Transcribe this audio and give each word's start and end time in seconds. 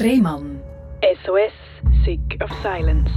Rehmann. 0.00 0.60
SOS, 1.24 1.52
Sick 2.04 2.40
of 2.40 2.50
Silence. 2.62 3.10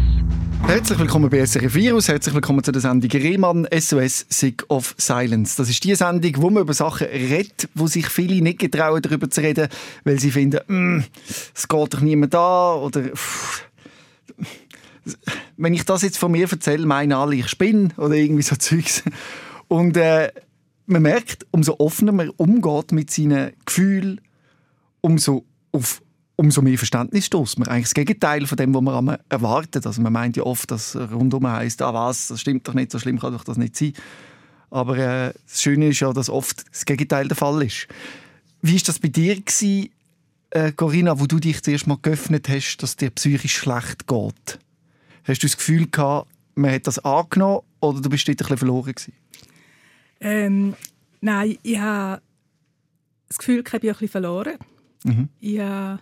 Herzlich 0.65 0.97
willkommen 0.97 1.29
bei 1.29 1.45
SRF 1.45 1.75
Virus, 1.75 2.07
herzlich 2.07 2.33
willkommen 2.33 2.63
zu 2.63 2.71
der 2.71 2.81
Sendung 2.81 3.11
Rehmann 3.11 3.67
SOS 3.71 4.25
Sick 4.29 4.65
of 4.67 4.95
Silence. 4.97 5.57
Das 5.57 5.69
ist 5.69 5.83
die 5.83 5.93
Sendung, 5.93 6.31
wo 6.37 6.49
man 6.49 6.63
über 6.63 6.73
Sachen 6.73 7.05
redet, 7.05 7.69
wo 7.75 7.85
sich 7.85 8.07
viele 8.07 8.41
nicht 8.41 8.57
getrauen, 8.57 8.99
darüber 8.99 9.29
zu 9.29 9.41
reden, 9.41 9.67
weil 10.05 10.19
sie 10.19 10.31
finden, 10.31 10.61
mm, 10.65 11.03
es 11.53 11.67
geht 11.67 11.93
doch 11.93 12.01
niemand 12.01 12.33
da 12.33 12.73
oder 12.73 13.03
pff, 13.03 13.69
wenn 15.57 15.75
ich 15.75 15.85
das 15.85 16.01
jetzt 16.01 16.17
von 16.17 16.31
mir 16.31 16.51
erzähle, 16.51 16.87
meinen 16.87 17.13
alle, 17.13 17.35
ich 17.35 17.47
spinne 17.47 17.89
oder 17.97 18.15
irgendwie 18.15 18.43
so 18.43 18.55
Zeugs. 18.59 19.03
Und 19.67 19.97
äh, 19.97 20.31
man 20.87 21.03
merkt, 21.03 21.45
umso 21.51 21.75
offener 21.77 22.11
man 22.11 22.29
umgeht 22.31 22.91
mit 22.91 23.11
seinen 23.11 23.53
Gefühlen, 23.65 24.19
umso 25.01 25.45
auf 25.71 26.01
umso 26.41 26.63
mehr 26.63 26.77
Verständnis 26.77 27.27
stoßt 27.27 27.59
man. 27.59 27.67
Eigentlich 27.67 27.85
das 27.85 27.93
Gegenteil 27.93 28.47
von 28.47 28.57
dem, 28.57 28.73
was 28.73 28.81
man 28.81 29.17
erwartet. 29.29 29.85
Also 29.85 30.01
man 30.01 30.11
meint 30.11 30.35
ja 30.35 30.43
oft, 30.43 30.71
dass 30.71 30.95
rundum 30.95 31.47
heißt, 31.47 31.83
ah 31.83 31.93
was, 31.93 32.29
das 32.29 32.41
stimmt 32.41 32.67
doch 32.67 32.73
nicht, 32.73 32.91
so 32.91 32.97
schlimm 32.97 33.19
kann 33.19 33.31
doch 33.31 33.43
das 33.43 33.57
nicht 33.57 33.75
sein. 33.75 33.93
Aber 34.71 34.97
äh, 34.97 35.33
das 35.47 35.61
Schöne 35.61 35.89
ist 35.89 35.99
ja, 35.99 36.11
dass 36.11 36.29
oft 36.29 36.65
das 36.71 36.85
Gegenteil 36.85 37.27
der 37.27 37.37
Fall 37.37 37.61
ist. 37.61 37.87
Wie 38.63 38.75
ist 38.75 38.87
das 38.89 38.97
bei 38.97 39.09
dir 39.09 39.35
gewesen, 39.35 39.89
äh, 40.49 40.71
Corinna, 40.71 41.19
wo 41.19 41.27
du 41.27 41.39
dich 41.39 41.61
zuerst 41.61 41.85
mal 41.85 41.99
geöffnet 42.01 42.49
hast, 42.49 42.77
dass 42.77 42.95
dir 42.95 43.11
psychisch 43.11 43.57
schlecht 43.57 44.07
geht? 44.07 44.59
Hast 45.25 45.43
du 45.43 45.47
das 45.47 45.57
Gefühl 45.57 45.87
gehabt, 45.91 46.27
man 46.55 46.71
hat 46.71 46.87
das 46.87 46.97
angenommen 46.99 47.61
oder 47.81 48.01
du 48.01 48.09
bist 48.09 48.27
dort 48.27 48.37
ein 48.37 48.37
bisschen 48.37 48.57
verloren 48.57 48.93
gewesen? 48.93 49.13
Ähm, 50.19 50.73
nein, 51.21 51.57
ich 51.61 51.77
habe 51.77 52.21
das 53.27 53.37
Gefühl, 53.37 53.59
ich 53.59 53.63
bin 53.63 53.81
ein 53.81 53.87
bisschen 53.93 54.07
verloren. 54.07 54.55
Mhm. 55.03 55.29
Ich 55.39 55.59
habe 55.59 55.99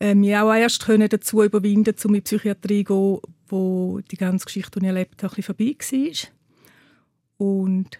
äh, 0.00 0.14
mich 0.14 0.36
auch 0.36 0.52
erst 0.52 0.84
können 0.84 1.08
dazu 1.08 1.42
überwinden, 1.42 1.94
um 2.04 2.10
in 2.10 2.14
die 2.14 2.20
Psychiatrie 2.22 2.84
zu 2.84 3.20
gehen, 3.20 3.34
wo 3.48 4.00
die 4.10 4.16
ganze 4.16 4.44
Geschichte, 4.46 4.80
die 4.80 4.86
ich 4.86 4.88
erlebt 4.88 5.22
habe, 5.22 5.36
ein 5.36 5.42
vorbei 5.42 5.76
war. 5.78 6.28
Und 7.36 7.98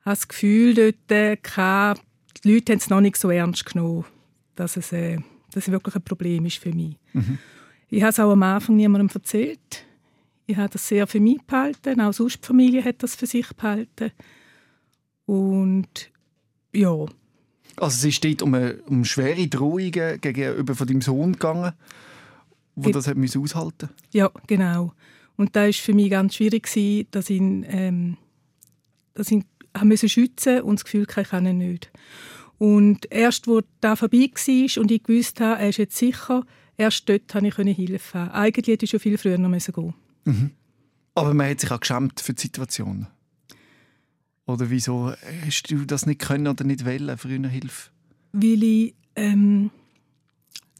habe 0.00 0.16
das 0.16 0.28
Gefühl, 0.28 0.74
dort, 0.74 1.10
äh, 1.10 1.36
die 2.44 2.52
Leute 2.52 2.72
haben 2.72 2.78
es 2.78 2.90
noch 2.90 3.00
nicht 3.00 3.16
so 3.16 3.30
ernst 3.30 3.66
genommen, 3.66 4.04
dass 4.54 4.76
es, 4.76 4.92
äh, 4.92 5.18
dass 5.52 5.66
es 5.66 5.72
wirklich 5.72 5.94
ein 5.94 6.02
Problem 6.02 6.46
ist 6.46 6.58
für 6.58 6.72
mich. 6.72 6.96
Mhm. 7.12 7.38
Ich 7.88 8.02
habe 8.02 8.10
es 8.10 8.20
auch 8.20 8.32
am 8.32 8.42
Anfang 8.42 8.76
niemandem 8.76 9.10
erzählt. 9.12 9.84
Ich 10.46 10.56
habe 10.56 10.68
das 10.68 10.86
sehr 10.86 11.06
für 11.06 11.20
mich 11.20 11.42
behalten. 11.42 12.00
Auch 12.00 12.12
sonst 12.12 12.42
die 12.42 12.46
Familie 12.46 12.84
hat 12.84 13.02
das 13.02 13.14
für 13.14 13.26
sich 13.26 13.48
behalten. 13.54 14.12
Und 15.26 16.10
ja, 16.72 17.06
also 17.80 17.96
es 17.96 18.04
ist 18.04 18.24
dort 18.24 18.42
um, 18.42 18.54
eine, 18.54 18.74
um 18.86 19.04
schwere 19.04 19.46
Drohungen 19.48 20.20
gegenüber 20.20 20.74
von 20.74 20.86
deinem 20.86 21.00
Sohn 21.00 21.32
gegangen, 21.32 21.72
wo 22.74 22.90
das 22.90 23.06
hat 23.06 23.16
aushalten 23.36 23.88
Ja, 24.12 24.30
genau. 24.46 24.92
Und 25.36 25.54
da 25.54 25.66
war 25.66 25.72
für 25.72 25.94
mich 25.94 26.10
ganz 26.10 26.34
schwierig, 26.34 26.68
dass 27.10 27.30
ich, 27.30 27.40
ähm, 27.40 28.16
dass 29.14 29.30
ich 29.30 29.44
haben 29.76 29.88
müssen 29.88 30.08
schützen 30.08 30.62
und 30.62 30.76
das 30.76 30.84
Gefühl 30.84 31.06
hatte, 31.06 31.20
ich 31.20 31.28
kann 31.28 31.46
ihn 31.46 31.58
nicht. 31.58 31.90
Und 32.58 33.10
erst, 33.12 33.46
wo 33.46 33.62
da 33.80 33.94
vorbei 33.94 34.30
war 34.32 34.82
und 34.82 34.90
ich 34.90 35.02
gewusst 35.02 35.40
habe, 35.40 35.60
er 35.60 35.68
ist 35.68 35.78
jetzt 35.78 35.96
sicher, 35.96 36.44
erst 36.76 37.08
dort 37.08 37.28
konnte 37.28 37.48
ich 37.48 37.78
helfen. 37.78 38.28
Eigentlich 38.30 38.66
hätte 38.66 38.84
ich 38.84 38.90
schon 38.90 39.00
viel 39.00 39.16
früher 39.16 39.38
noch 39.38 39.50
gehen 39.50 39.94
mhm. 40.24 40.50
Aber 41.14 41.34
man 41.34 41.50
hat 41.50 41.60
sich 41.60 41.70
auch 41.70 41.80
geschämt 41.80 42.20
für 42.20 42.32
die 42.32 42.42
Situation. 42.42 43.06
Oder 44.48 44.70
wieso 44.70 45.12
hast 45.44 45.70
du 45.70 45.84
das 45.84 46.06
nicht 46.06 46.20
können 46.20 46.48
oder 46.48 46.64
nicht 46.64 46.86
wollen, 46.86 47.18
früher 47.18 47.48
Hilfe? 47.48 47.90
Weil 48.32 48.62
ich, 48.62 48.94
ähm, 49.14 49.70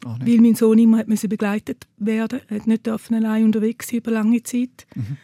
oh, 0.06 0.16
weil 0.20 0.40
mein 0.40 0.54
Sohn 0.54 0.78
immer 0.78 0.98
hat 0.98 1.06
begleitet 1.06 1.86
werden 1.98 2.40
Er 2.48 2.66
nicht 2.66 2.86
dürfen 2.86 3.16
allein 3.16 3.44
unterwegs 3.44 3.88
sein 3.88 3.98
über 3.98 4.10
lange 4.10 4.42
Zeit. 4.42 4.86
Mhm. 4.94 5.18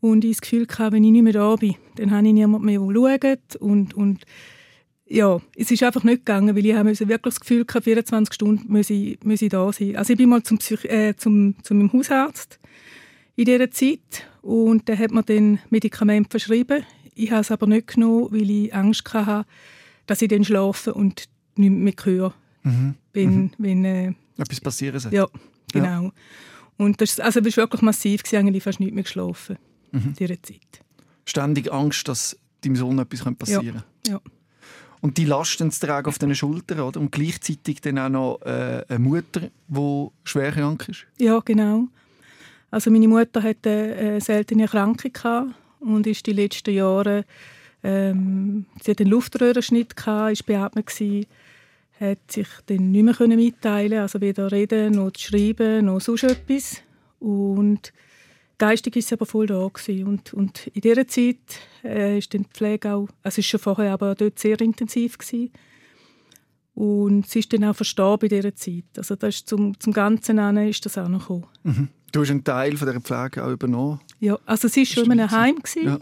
Und 0.00 0.24
ich 0.24 0.36
das 0.36 0.40
Gefühl 0.42 0.68
hatte, 0.68 0.92
wenn 0.92 1.02
ich 1.02 1.10
nicht 1.10 1.22
mehr 1.22 1.32
da 1.32 1.56
bin, 1.56 1.74
dann 1.96 2.12
habe 2.12 2.28
ich 2.28 2.32
niemanden 2.32 2.64
mehr, 2.64 2.78
der 2.78 3.20
schaut. 3.20 3.56
Und, 3.56 3.94
und 3.94 4.24
ja, 5.06 5.40
es 5.56 5.72
ist 5.72 5.82
einfach 5.82 6.04
nicht 6.04 6.24
gegangen, 6.24 6.54
weil 6.54 6.64
ich 6.64 6.74
habe 6.74 6.88
wirklich 6.88 7.20
das 7.22 7.40
Gefühl 7.40 7.66
hatte, 7.68 7.82
24 7.82 8.32
Stunden 8.32 8.72
muss 8.72 8.88
ich, 8.90 9.18
muss 9.24 9.42
ich 9.42 9.48
da 9.48 9.70
sein. 9.72 9.96
Also 9.96 10.12
ich 10.12 10.16
bin 10.16 10.28
mal 10.28 10.44
zum, 10.44 10.58
Psych 10.58 10.84
äh, 10.84 11.16
zum, 11.16 11.56
zu 11.64 11.74
meinem 11.74 11.92
Hausarzt 11.92 12.60
in 13.34 13.46
dieser 13.46 13.70
Zeit 13.72 14.28
und 14.42 14.86
der 14.86 14.96
hat 14.96 15.10
mir 15.10 15.24
dann 15.24 15.58
Medikamente 15.70 16.30
verschrieben. 16.30 16.84
Ich 17.14 17.30
habe 17.30 17.40
es 17.40 17.50
aber 17.50 17.66
nicht 17.66 17.88
genommen, 17.88 18.28
weil 18.30 18.50
ich 18.50 18.74
Angst 18.74 19.12
hatte, 19.12 19.46
dass 20.06 20.22
ich 20.22 20.28
dann 20.28 20.44
schlafe 20.44 20.94
und 20.94 21.28
nicht 21.56 21.70
mehr 21.70 21.94
höre. 22.02 22.34
Mhm. 22.62 22.94
Wenn, 23.12 23.34
mhm. 23.34 23.50
wenn, 23.58 23.84
äh, 23.84 24.12
Etwas 24.38 24.60
passieren 24.60 25.00
soll. 25.00 25.14
Ja, 25.14 25.26
genau. 25.72 26.04
Ja. 26.04 26.12
Und 26.76 27.00
das, 27.00 27.20
also 27.20 27.40
das 27.40 27.56
war 27.56 27.64
wirklich 27.64 27.82
massiv, 27.82 28.22
ich 28.24 28.34
habe 28.34 28.60
fast 28.60 28.80
nicht 28.80 28.94
mehr 28.94 29.04
geschlafen 29.04 29.58
mhm. 29.92 30.00
in 30.00 30.14
dieser 30.14 30.42
Zeit. 30.42 30.82
Ständig 31.26 31.72
Angst, 31.72 32.08
dass 32.08 32.36
deinem 32.62 32.76
Sohn 32.76 32.98
etwas 32.98 33.22
passieren 33.34 33.64
könnte. 33.64 33.84
Ja. 34.06 34.12
ja. 34.14 34.20
Und 35.02 35.16
die 35.16 35.24
Lasten 35.24 35.70
zu 35.70 35.86
tragen 35.86 36.08
auf 36.08 36.18
den 36.18 36.34
Schultern, 36.34 36.80
oder? 36.80 37.00
Und 37.00 37.12
gleichzeitig 37.12 37.80
dann 37.80 37.98
auch 37.98 38.08
noch 38.08 38.42
äh, 38.42 38.84
eine 38.86 38.98
Mutter, 38.98 39.50
die 39.68 40.08
schwer 40.24 40.52
krank 40.52 40.88
ist. 40.88 41.06
Ja, 41.18 41.40
genau. 41.40 41.88
Also 42.70 42.90
meine 42.90 43.08
Mutter 43.08 43.42
hatte 43.42 43.96
eine 43.98 44.20
seltene 44.20 44.62
Erkrankung 44.62 45.12
gehabt 45.12 45.54
und 45.80 46.06
ist 46.06 46.26
die 46.26 46.32
letzten 46.32 46.74
Jahre 46.74 47.24
ähm, 47.82 48.66
sie 48.82 48.90
hat 48.90 49.00
einen 49.00 49.10
Luftröhrenschnitt 49.10 49.96
gehabt, 49.96 50.32
ist 50.32 50.46
beatmet 50.46 50.86
gewesen, 50.86 51.26
hat 51.98 52.18
sich 52.30 52.48
dann 52.66 52.90
nicht 52.90 53.18
mehr 53.18 53.36
mitteilen, 53.36 54.00
also 54.00 54.20
weder 54.20 54.52
reden 54.52 54.92
noch 54.92 55.12
schreiben 55.16 55.86
noch 55.86 56.00
sonst 56.00 56.24
etwas 56.24 56.82
und 57.18 57.92
geistig 58.58 58.96
ist 58.96 59.08
sie 59.08 59.14
aber 59.14 59.26
voll 59.26 59.46
da 59.46 59.58
und 59.58 60.34
und 60.34 60.66
in 60.68 60.80
dieser 60.80 61.06
Zeit 61.06 61.38
äh, 61.84 62.18
ist 62.18 62.32
dann 62.34 62.42
die 62.42 62.50
Pflege 62.50 62.92
auch, 62.92 63.08
also 63.22 63.40
ist 63.40 63.46
schon 63.46 63.60
vorher 63.60 63.92
aber 63.92 64.14
dort 64.14 64.38
sehr 64.38 64.60
intensiv 64.60 65.18
gewesen. 65.18 65.50
und 66.74 67.26
sie 67.26 67.40
ist 67.40 67.52
dann 67.52 67.64
auch 67.64 67.76
verstorben 67.76 68.28
in 68.28 68.36
dieser 68.36 68.54
Zeit. 68.54 68.84
Also 68.96 69.16
das 69.16 69.36
ist 69.36 69.48
zum, 69.48 69.78
zum 69.78 69.92
Ganzen 69.92 70.38
an 70.38 70.56
ist 70.56 70.84
das 70.86 70.96
auch 70.96 71.08
noch 71.08 71.20
gekommen. 71.20 71.46
Mhm. 71.62 71.88
Du 72.12 72.20
hast 72.20 72.30
einen 72.30 72.44
Teil 72.44 72.76
von 72.76 72.88
dieser 72.88 73.00
Pflege 73.00 73.44
auch 73.44 73.50
übernommen? 73.50 74.00
Ja, 74.20 74.38
also 74.46 74.68
sie 74.68 74.80
war 74.80 74.86
schon 74.86 75.04
in 75.06 75.12
einem 75.12 75.30
Heim. 75.30 75.56
Ja. 75.82 75.98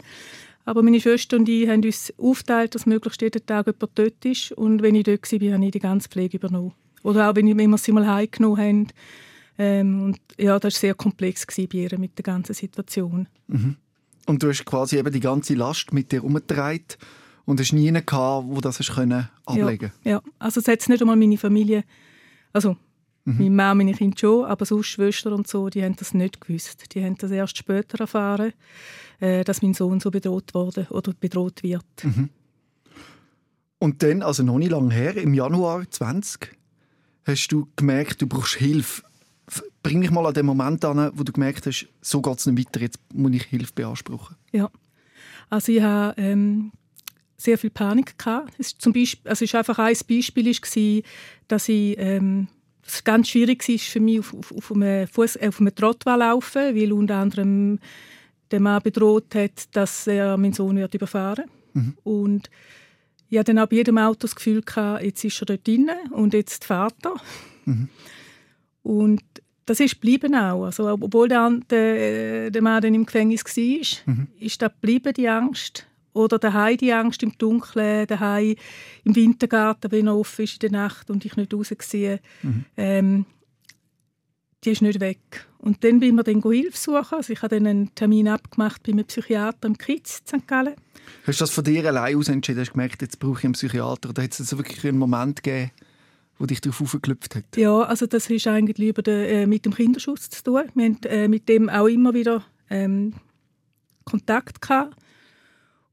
Aber 0.65 0.83
meine 0.83 0.99
Schwester 0.99 1.37
und 1.37 1.49
ich 1.49 1.67
haben 1.67 1.83
uns 1.83 2.13
aufgeteilt, 2.17 2.75
dass 2.75 2.85
möglichst 2.85 3.21
jeden 3.21 3.43
Tag 3.45 3.65
jemand 3.65 3.91
dort 3.95 4.25
ist. 4.25 4.51
Und 4.51 4.81
wenn 4.81 4.95
ich 4.95 5.03
dort 5.03 5.31
war, 5.31 5.53
habe 5.53 5.65
ich 5.65 5.71
die 5.71 5.79
ganze 5.79 6.09
Pflege 6.09 6.37
übernommen. 6.37 6.73
Oder 7.01 7.29
auch, 7.29 7.35
wenn, 7.35 7.57
wir 7.57 7.77
sie 7.77 7.91
mal 7.91 8.07
heimgenommen 8.07 8.57
haben. 8.57 8.87
Ähm, 9.57 10.03
und 10.03 10.19
ja, 10.37 10.59
das 10.59 10.75
war 10.75 10.79
sehr 10.79 10.93
komplex 10.93 11.45
bei 11.47 11.67
ihr 11.71 11.97
mit 11.97 12.17
der 12.17 12.23
ganzen 12.23 12.53
Situation. 12.53 13.27
Mhm. 13.47 13.77
Und 14.25 14.43
du 14.43 14.49
hast 14.49 14.63
quasi 14.65 14.97
eben 14.97 15.11
die 15.11 15.19
ganze 15.19 15.55
Last 15.55 15.91
mit 15.91 16.11
dir 16.11 16.23
umgetragen 16.23 16.85
und 17.45 17.59
hast 17.59 17.73
nie 17.73 17.91
gehabt, 17.91 18.45
wo 18.47 18.61
das 18.61 18.77
können 18.77 19.27
ablegen. 19.45 19.91
Ja, 20.03 20.11
ja, 20.11 20.21
also 20.37 20.59
es 20.59 20.67
hat 20.67 20.87
nicht 20.87 21.01
einmal 21.01 21.15
meine 21.15 21.37
Familie, 21.37 21.83
also 22.53 22.77
Mhm. 23.29 23.37
Meine 23.37 23.49
Mama, 23.49 23.75
meine 23.75 23.93
Kinder 23.93 24.17
schon, 24.17 24.45
aber 24.45 24.65
sonst 24.65 24.87
Schwestern 24.87 25.33
und 25.33 25.47
so, 25.47 25.69
die 25.69 25.83
haben 25.83 25.95
das 25.95 26.13
nicht 26.13 26.41
gewusst. 26.41 26.93
Die 26.93 27.03
haben 27.03 27.15
das 27.17 27.31
erst 27.31 27.57
später 27.57 27.99
erfahren, 27.99 28.53
äh, 29.19 29.43
dass 29.43 29.61
mein 29.61 29.73
Sohn 29.73 29.99
so 29.99 30.09
bedroht 30.09 30.53
wurde 30.53 30.87
oder 30.89 31.13
bedroht 31.19 31.61
wird. 31.63 31.85
Mhm. 32.03 32.29
Und 33.77 34.03
dann, 34.03 34.23
also 34.23 34.43
noch 34.43 34.57
nicht 34.57 34.71
lange 34.71 34.93
her, 34.93 35.15
im 35.15 35.33
Januar 35.33 35.89
20, 35.89 36.57
hast 37.23 37.47
du 37.49 37.67
gemerkt, 37.75 38.21
du 38.21 38.27
brauchst 38.27 38.55
Hilfe. 38.55 39.03
Bring 39.83 39.99
mich 39.99 40.11
mal 40.11 40.25
an 40.25 40.33
den 40.33 40.45
Moment 40.45 40.83
an, 40.83 41.11
wo 41.13 41.23
du 41.23 41.31
gemerkt 41.31 41.65
hast, 41.65 41.87
so 42.01 42.21
geht 42.21 42.37
es 42.37 42.45
nicht 42.45 42.67
weiter, 42.67 42.81
jetzt 42.81 42.99
muss 43.13 43.31
ich 43.31 43.43
Hilfe 43.43 43.71
beanspruchen. 43.73 44.35
Ja, 44.51 44.69
also 45.49 45.71
ich 45.71 45.81
habe 45.81 46.19
ähm, 46.21 46.71
sehr 47.37 47.57
viel 47.57 47.69
Panik 47.69 48.17
gehabt. 48.17 48.53
Es 48.57 48.77
zum 48.77 48.91
Beispiel, 48.91 49.29
also 49.29 49.45
es 49.45 49.49
ist 49.49 49.55
einfach 49.55 49.79
ein 49.79 49.95
Beispiel 50.07 50.45
war, 50.45 51.03
dass 51.47 51.69
ich 51.69 51.95
ähm, 51.97 52.47
es 52.89 53.03
ganz 53.03 53.29
schwierig 53.29 53.67
war 53.67 53.77
für 53.77 53.99
mich, 53.99 54.19
auf, 54.19 54.33
auf, 54.33 54.51
auf 54.51 54.71
einem, 54.71 55.07
Fuss, 55.07 55.35
äh, 55.35 55.47
auf 55.47 55.59
einem 55.59 55.73
Trottwall 55.73 56.19
laufen, 56.19 56.75
weil 56.75 56.91
unter 56.91 57.15
anderem 57.15 57.79
der 58.51 58.59
Mann 58.59 58.81
bedroht 58.81 59.35
hat, 59.35 59.75
dass 59.75 60.07
er 60.07 60.37
meinen 60.37 60.53
Sohn 60.53 60.77
wird 60.77 60.93
überfahren 60.93 61.45
mhm. 61.73 61.97
Und 62.03 62.49
ich 63.29 63.37
hatte 63.37 63.53
dann 63.53 63.63
auch 63.63 63.69
bei 63.69 63.77
jedem 63.77 63.97
Auto 63.99 64.21
das 64.21 64.35
Gefühl, 64.35 64.63
gehabt, 64.63 65.03
jetzt 65.03 65.23
ist 65.23 65.41
er 65.41 65.45
dort 65.45 65.67
drin 65.67 65.89
und 66.11 66.33
jetzt 66.33 66.65
fährt 66.65 66.95
er. 67.05 67.15
Mhm. 67.65 67.89
Und 68.81 69.21
das 69.65 69.79
ist 69.79 70.01
geblieben 70.01 70.33
auch. 70.33 70.65
Also, 70.65 70.89
obwohl 70.89 71.27
der, 71.27 71.51
der, 71.69 72.49
der 72.49 72.61
Mann 72.61 72.81
dann 72.81 72.95
im 72.95 73.05
Gefängnis 73.05 73.45
war, 73.45 74.13
mhm. 74.13 74.27
ist 74.39 74.61
da 74.61 74.67
geblieben, 74.67 75.13
die 75.13 75.29
Angst. 75.29 75.85
Oder 76.19 76.37
daheim 76.37 76.75
die 76.75 76.91
Angst 76.91 77.23
im 77.23 77.37
Dunkeln, 77.37 78.05
daheim 78.05 78.55
im 79.05 79.15
Wintergarten, 79.15 79.89
wenn 79.91 80.07
er 80.07 80.17
offen 80.17 80.43
ist 80.43 80.61
in 80.61 80.71
der 80.71 80.71
Nacht 80.71 81.09
und 81.09 81.23
ich 81.23 81.37
nicht 81.37 81.53
raussehe. 81.53 82.19
Mhm. 82.43 82.65
Ähm, 82.75 83.25
die 84.65 84.71
ist 84.71 84.81
nicht 84.81 84.99
weg. 84.99 85.47
Und 85.59 85.81
dann 85.85 86.01
bin 86.01 86.15
wir 86.15 86.23
dann 86.23 86.41
Hilfe 86.41 86.77
suchen. 86.77 87.15
Also 87.15 87.31
ich 87.31 87.41
habe 87.41 87.55
dann 87.55 87.67
einen 87.67 87.95
Termin 87.95 88.27
abgemacht 88.27 88.83
bei 88.83 88.91
einem 88.91 89.05
Psychiater 89.05 89.65
im 89.65 89.77
Kiez 89.77 90.21
St. 90.27 90.45
Gallen. 90.45 90.75
Hast 91.25 91.39
du 91.39 91.43
das 91.43 91.51
von 91.51 91.63
dir 91.63 91.85
allein 91.85 92.17
aus 92.17 92.27
entschieden? 92.27 92.59
Hast 92.59 92.69
du 92.69 92.73
gemerkt, 92.73 93.01
jetzt 93.01 93.19
brauche 93.19 93.39
ich 93.39 93.45
einen 93.45 93.53
Psychiater? 93.53 94.09
Oder 94.09 94.23
hat 94.23 94.37
es 94.37 94.57
wirklich 94.57 94.85
einen 94.85 94.97
Moment 94.97 95.41
gegeben, 95.41 95.71
wo 96.37 96.45
dich 96.45 96.59
darauf 96.59 96.81
aufgeklüpft 96.81 97.35
hat? 97.35 97.55
Ja, 97.55 97.79
also 97.81 98.05
das 98.07 98.29
ist 98.29 98.45
eigentlich 98.47 98.77
lieber 98.77 99.01
der, 99.01 99.29
äh, 99.29 99.47
mit 99.47 99.65
dem 99.65 99.73
Kinderschutz 99.73 100.29
zu 100.29 100.43
tun. 100.43 100.63
Wir 100.75 100.85
haben 100.85 100.99
äh, 101.03 101.29
mit 101.29 101.47
dem 101.47 101.69
auch 101.69 101.87
immer 101.87 102.13
wieder 102.13 102.43
ähm, 102.69 103.13
Kontakt 104.03 104.61
gehabt. 104.61 104.97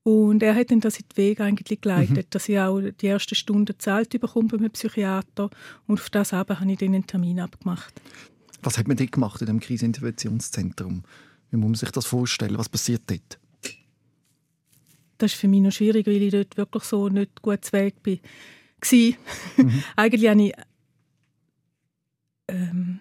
Und 0.06 0.40
er 0.40 0.54
hat 0.54 0.70
dann 0.70 0.78
das 0.78 1.00
in 1.00 1.04
den 1.08 1.16
Weg 1.16 1.40
eigentlich 1.40 1.80
geleitet, 1.80 2.16
mhm. 2.16 2.30
dass 2.30 2.48
ich 2.48 2.56
auch 2.60 2.80
die 2.80 3.08
ersten 3.08 3.34
Stunden 3.34 3.76
Zeit 3.76 4.10
bekomme 4.10 4.46
beim 4.46 4.70
Psychiater. 4.70 5.50
Und 5.88 5.98
auf 5.98 6.10
das 6.10 6.32
aber 6.32 6.60
habe 6.60 6.70
ich 6.70 6.78
dann 6.78 6.94
einen 6.94 7.08
Termin 7.08 7.40
abgemacht. 7.40 7.92
Was 8.62 8.78
hat 8.78 8.86
man 8.86 8.96
dort 8.96 9.10
gemacht 9.10 9.40
in 9.40 9.48
dem 9.48 9.58
Kriseninterventionszentrum? 9.58 11.02
Wie 11.50 11.56
muss 11.56 11.66
man 11.66 11.74
sich 11.74 11.90
das 11.90 12.06
vorstellen? 12.06 12.56
Was 12.56 12.68
passiert 12.68 13.02
dort? 13.08 13.40
Das 15.18 15.32
ist 15.32 15.40
für 15.40 15.48
mich 15.48 15.60
noch 15.60 15.72
schwierig, 15.72 16.06
weil 16.06 16.22
ich 16.22 16.30
dort 16.30 16.56
wirklich 16.56 16.84
so 16.84 17.08
nicht 17.08 17.42
gut 17.42 17.64
zu 17.64 17.72
Weg 17.72 18.00
bin. 18.04 18.20
Mhm. 18.92 19.16
Eigentlich 19.96 20.30
habe 20.30 20.40
ich 20.40 20.52
ähm, 22.46 23.00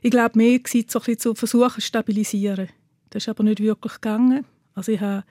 ich 0.00 0.12
glaube, 0.12 0.38
mehr 0.38 0.60
war 0.60 0.84
so 0.86 1.00
ein 1.00 1.18
zu 1.18 1.34
versuchen 1.34 1.74
zu 1.74 1.80
stabilisieren. 1.80 2.68
Das 3.10 3.24
ist 3.24 3.28
aber 3.28 3.42
nicht 3.42 3.58
wirklich 3.58 3.94
gegangen. 3.94 4.44
Also 4.74 4.92
ich 4.92 5.00
habe 5.00 5.24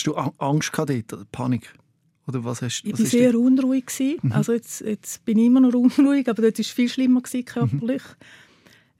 Hast 0.00 0.06
du 0.06 0.14
Angst 0.14 0.72
gehabt 0.72 1.12
dort, 1.12 1.30
Panik? 1.30 1.74
Oder 2.26 2.42
was 2.42 2.62
hast, 2.62 2.84
was 2.84 3.00
ich 3.00 3.04
war 3.04 3.10
sehr 3.10 3.32
dort? 3.32 3.44
unruhig. 3.44 3.84
Mhm. 4.22 4.32
Also 4.32 4.54
jetzt, 4.54 4.80
jetzt 4.80 5.22
bin 5.26 5.36
ich 5.36 5.44
immer 5.44 5.60
noch 5.60 5.74
unruhig, 5.74 6.26
aber 6.26 6.40
dort 6.40 6.56
war 6.56 6.60
es 6.60 6.70
viel 6.70 6.88
schlimmer 6.88 7.20
gewesen, 7.20 7.44
körperlich. 7.44 8.02
Mhm. 8.02 8.24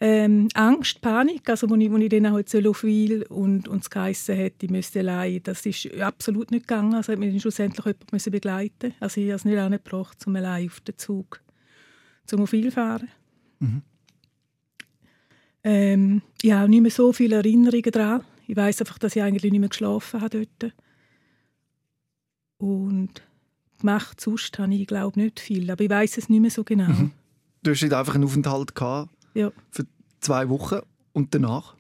Ähm, 0.03 0.49
Angst, 0.53 1.01
Panik, 1.01 1.49
also 1.49 1.71
wo 1.71 1.75
ich, 1.77 1.91
wo 1.91 1.97
ich 1.97 2.11
dann 2.11 2.27
auf 2.27 2.85
Weil 2.85 3.23
und, 3.31 3.67
und 3.67 3.83
es 3.83 3.89
geheissen 3.89 4.37
hat, 4.37 4.63
ich 4.63 4.69
müsste 4.69 5.01
allein, 5.01 5.43
das 5.43 5.65
ist 5.65 5.91
absolut 6.01 6.51
nicht 6.51 6.69
gegangen. 6.69 6.95
Also 6.95 7.13
hat 7.13 7.19
mich 7.19 7.41
schlussendlich 7.41 7.87
jemand 7.87 8.13
müssen 8.13 8.31
begleiten 8.31 8.93
Also 9.01 9.23
ich 9.23 9.29
habe 9.29 9.37
es 9.37 9.45
nicht 9.47 9.59
angebracht, 9.59 10.19
um 10.27 10.37
allein 10.37 10.67
auf 10.69 10.81
den 10.81 10.99
Zug 10.99 11.41
zum 12.27 12.41
Weil 12.53 12.71
fahren. 12.71 13.09
Mhm. 13.59 13.83
Ähm, 15.65 16.23
ich 16.43 16.53
habe 16.53 16.69
nicht 16.69 16.83
mehr 16.83 16.91
so 16.91 17.13
viele 17.15 17.37
Erinnerungen 17.37 17.91
daran. 17.91 18.25
Ich 18.47 18.57
weiß 18.57 18.81
einfach, 18.81 18.99
dass 18.99 19.15
ich 19.15 19.23
eigentlich 19.23 19.51
nicht 19.53 19.61
mehr 19.61 19.69
geschlafen 19.69 20.21
habe 20.21 20.47
dort. 20.59 20.75
Und 22.61 23.23
gemacht 23.79 24.21
sonst 24.21 24.59
habe 24.59 24.75
ich, 24.75 24.87
glaube 24.87 25.19
nicht 25.19 25.41
viel. 25.41 25.71
Aber 25.71 25.83
ich 25.83 25.91
weiß 25.91 26.19
es 26.19 26.29
nicht 26.29 26.41
mehr 26.41 26.51
so 26.51 26.63
genau. 26.63 26.89
Mhm. 26.89 27.13
Du 27.63 27.71
hast 27.71 27.83
einfach 27.83 28.15
einen 28.15 28.25
Aufenthalt 28.25 28.75
gehabt 28.75 29.11
ja. 29.35 29.51
für 29.71 29.87
zwei 30.21 30.49
Wochen 30.49 30.81
und 31.13 31.35
danach? 31.35 31.75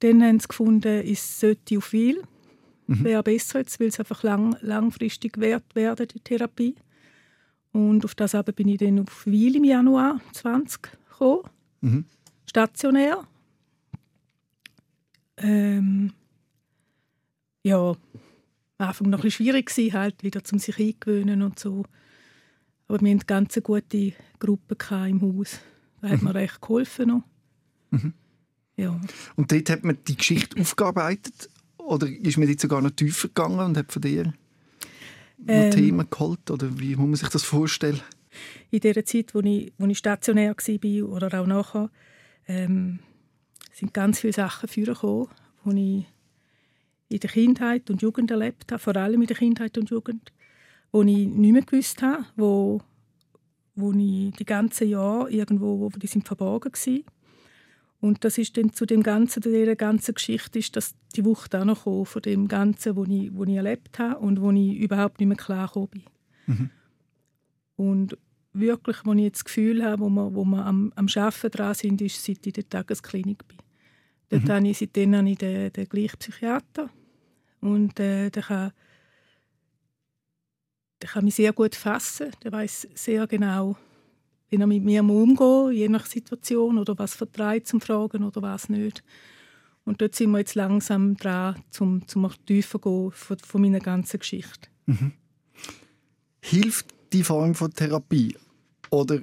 Dann 0.00 0.22
haben 0.22 0.38
sie 0.38 0.48
gefunden, 0.48 1.02
es 1.06 1.40
sollte 1.40 1.78
auf 1.78 1.80
viel. 1.80 2.22
Mhm. 2.86 3.04
Wäre 3.04 3.22
besser 3.22 3.60
jetzt, 3.60 3.80
weil 3.80 3.88
es 3.88 3.98
einfach 3.98 4.22
lang, 4.22 4.56
langfristig 4.60 5.38
wert 5.38 5.74
werden, 5.74 6.06
die 6.08 6.20
Therapie. 6.20 6.74
Und 7.72 8.04
auf 8.04 8.14
das 8.14 8.34
aber 8.34 8.52
bin 8.52 8.68
ich 8.68 8.78
dann 8.78 9.00
auf 9.00 9.24
Weil 9.26 9.56
im 9.56 9.64
Januar 9.64 10.20
20 10.32 10.82
gekommen. 10.82 11.42
Mhm. 11.80 12.04
Stationär. 12.46 13.26
Ähm, 15.38 16.12
ja, 17.62 17.96
am 18.78 18.88
Anfang 18.88 19.10
noch 19.10 19.18
ein 19.18 19.22
bisschen 19.22 19.44
schwierig 19.44 19.66
gewesen, 19.66 19.92
halt 19.92 20.22
wieder 20.22 20.42
zum 20.42 20.58
sich 20.58 20.78
eingewöhnen 20.78 21.42
und 21.42 21.58
so. 21.58 21.84
Aber 22.88 23.00
wir 23.00 23.10
hatten 23.10 23.20
eine 23.20 23.24
ganz 23.24 23.58
gute 23.62 24.12
Gruppe 24.38 24.76
im 25.08 25.22
Haus. 25.22 25.60
Da 26.00 26.08
hat 26.10 26.20
mhm. 26.20 26.28
mir 26.28 26.34
recht 26.34 26.60
geholfen 26.60 27.08
noch. 27.08 27.22
Mhm. 27.90 28.12
Ja. 28.76 29.00
Und 29.36 29.52
dort 29.52 29.70
hat 29.70 29.84
man 29.84 29.98
die 30.06 30.16
Geschichte 30.16 30.60
aufgearbeitet? 30.60 31.48
Oder 31.78 32.08
ist 32.08 32.38
man 32.38 32.48
jetzt 32.48 32.62
sogar 32.62 32.82
noch 32.82 32.90
tiefer 32.90 33.28
gegangen 33.28 33.60
und 33.60 33.76
hat 33.76 33.92
von 33.92 34.02
dir 34.02 34.32
ähm, 35.46 35.70
Themen 35.70 36.08
geholt? 36.10 36.50
Oder 36.50 36.78
wie 36.78 36.96
muss 36.96 37.06
man 37.06 37.14
sich 37.14 37.28
das 37.28 37.44
vorstellen? 37.44 38.00
In 38.70 38.80
der 38.80 39.04
Zeit, 39.04 39.34
wo 39.34 39.40
ich, 39.40 39.72
wo 39.78 39.86
ich 39.86 39.98
stationär 39.98 40.54
war 40.56 41.08
oder 41.08 41.40
auch 41.40 41.46
nachher, 41.46 41.90
ähm, 42.48 42.98
sind 43.72 43.94
ganz 43.94 44.20
viele 44.20 44.32
Sachen 44.32 44.68
vorgekommen, 44.68 45.28
die 45.64 45.98
ich 45.98 46.06
in 47.08 47.20
der 47.20 47.30
Kindheit 47.30 47.90
und 47.90 48.02
Jugend 48.02 48.30
erlebt 48.30 48.72
habe, 48.72 48.80
vor 48.80 48.96
allem 48.96 49.20
in 49.20 49.26
der 49.26 49.36
Kindheit 49.36 49.76
und 49.78 49.90
Jugend, 49.90 50.32
wo 50.92 51.02
ich 51.02 51.26
nicht 51.26 51.52
mehr 51.52 51.62
gewusst 51.62 52.02
habe, 52.02 52.24
wo, 52.36 52.80
wo 53.74 53.92
ich 53.92 54.32
die 54.32 54.44
ganzen 54.44 54.88
Jahre 54.88 55.30
irgendwo, 55.30 55.80
wo 55.80 55.88
die 55.90 56.06
sind 56.06 56.26
verborgen 56.26 56.72
waren. 56.72 57.04
Und 58.00 58.22
das 58.22 58.36
ist 58.36 58.56
dann 58.56 58.72
zu 58.72 58.84
dem 58.84 59.02
ganzen, 59.02 59.40
der 59.40 59.76
ganzen 59.76 60.14
Geschichte 60.14 60.58
ist, 60.58 60.76
dass 60.76 60.94
die 61.16 61.24
Wucht 61.24 61.54
auch 61.54 61.64
noch 61.64 61.84
kam, 61.84 62.04
von 62.04 62.20
dem 62.20 62.48
Ganzen, 62.48 62.96
wo 62.96 63.04
ich, 63.04 63.34
wo 63.34 63.44
ich 63.44 63.56
erlebt 63.56 63.98
habe 63.98 64.18
und 64.18 64.42
wo 64.42 64.50
ich 64.50 64.76
überhaupt 64.76 65.20
nicht 65.20 65.28
mehr 65.28 65.38
klar 65.38 65.72
bin. 65.90 66.02
Mhm. 66.46 66.70
Und 67.76 68.18
wirklich, 68.52 68.98
wo 69.04 69.12
ich 69.14 69.22
jetzt 69.22 69.38
das 69.38 69.44
Gefühl 69.46 69.84
habe, 69.84 70.02
wo 70.02 70.08
wir, 70.10 70.34
wo 70.34 70.44
wir 70.44 70.64
am, 70.64 70.92
am 70.96 71.06
Arbeiten 71.14 71.50
dran 71.50 71.74
sind, 71.74 72.02
ist, 72.02 72.22
seit 72.22 72.40
ich 72.40 72.46
in 72.48 72.52
der 72.52 72.68
Tagesklinik 72.68 73.48
bin. 73.48 73.58
Dort 74.28 74.44
mhm. 74.44 74.50
habe 74.50 74.68
ich, 74.68 74.78
seitdem 74.78 75.14
habe 75.14 75.30
ich 75.30 75.38
den, 75.38 75.72
den 75.72 75.88
gleichen 75.88 76.18
Psychiater. 76.18 76.90
Und 77.60 77.98
äh, 78.00 78.30
der, 78.30 78.42
kann, 78.42 78.72
der 81.02 81.08
kann 81.08 81.24
mich 81.24 81.34
sehr 81.34 81.52
gut 81.52 81.74
fassen. 81.74 82.30
Der 82.42 82.52
weiß 82.52 82.88
sehr 82.94 83.26
genau, 83.26 83.76
wie 84.50 84.56
er 84.56 84.66
mit 84.66 84.84
mir 84.84 85.02
umgehen 85.02 85.72
je 85.72 85.88
nach 85.88 86.06
Situation 86.06 86.78
oder 86.78 86.98
was 86.98 87.14
vertreibt 87.14 87.66
zum 87.66 87.80
Fragen 87.80 88.24
oder 88.24 88.42
was 88.42 88.68
nicht. 88.68 89.02
Und 89.84 90.00
dort 90.00 90.14
sind 90.14 90.30
wir 90.30 90.38
jetzt 90.38 90.54
langsam 90.54 91.16
dran, 91.16 91.62
zum, 91.70 92.06
zum 92.08 92.30
tiefer 92.46 92.78
gehen 92.78 93.10
von, 93.12 93.38
von 93.38 93.60
meiner 93.60 93.80
ganzen 93.80 94.18
Geschichte. 94.18 94.68
Mhm. 94.86 95.12
Hilft 96.40 96.86
die 97.12 97.22
Form 97.22 97.54
von 97.54 97.72
Therapie 97.72 98.36
oder 98.90 99.20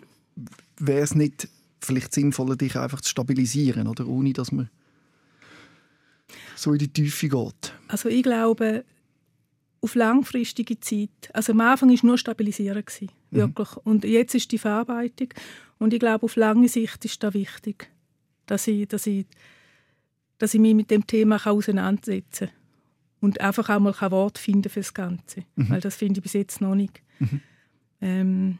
wäre 0.77 1.01
es 1.01 1.15
nicht 1.15 1.48
vielleicht 1.80 2.13
sinnvoller, 2.13 2.56
dich 2.56 2.75
einfach 2.75 3.01
zu 3.01 3.09
stabilisieren, 3.09 3.88
oder 3.88 4.07
ohne 4.07 4.33
dass 4.33 4.51
man 4.51 4.69
so 6.61 6.73
in 6.73 6.79
die 6.79 6.87
Tiefe 6.87 7.29
geht? 7.29 7.73
Also 7.87 8.09
ich 8.09 8.23
glaube, 8.23 8.85
auf 9.81 9.95
langfristige 9.95 10.79
Zeit, 10.79 11.09
also 11.33 11.53
am 11.53 11.61
Anfang 11.61 11.89
war 11.89 11.95
es 11.95 12.03
nur 12.03 12.17
Stabilisieren, 12.17 12.85
gewesen, 12.85 13.09
mhm. 13.31 13.37
wirklich. 13.37 13.77
Und 13.77 14.05
jetzt 14.05 14.35
ist 14.35 14.51
die 14.51 14.57
Verarbeitung. 14.57 15.29
Und 15.79 15.93
ich 15.93 15.99
glaube, 15.99 16.25
auf 16.25 16.35
lange 16.35 16.69
Sicht 16.69 17.03
ist 17.03 17.21
das 17.23 17.33
wichtig, 17.33 17.89
dass 18.45 18.67
ich, 18.67 18.87
dass 18.87 19.07
ich, 19.07 19.25
dass 20.37 20.53
ich 20.53 20.59
mich 20.59 20.75
mit 20.75 20.91
dem 20.91 21.07
Thema 21.07 21.45
auseinandersetzen 21.45 22.47
kann. 22.47 22.55
Und 23.21 23.39
einfach 23.39 23.69
auch 23.69 23.79
mal 23.79 23.93
ein 23.99 24.11
Wort 24.11 24.39
finden 24.39 24.69
für 24.69 24.79
das 24.79 24.93
Ganze. 24.93 25.43
Mhm. 25.55 25.69
Weil 25.69 25.81
das 25.81 25.95
finde 25.95 26.19
ich 26.19 26.23
bis 26.23 26.33
jetzt 26.33 26.61
noch 26.61 26.75
nicht. 26.75 27.01
Mhm. 27.19 27.41
Ähm, 28.01 28.57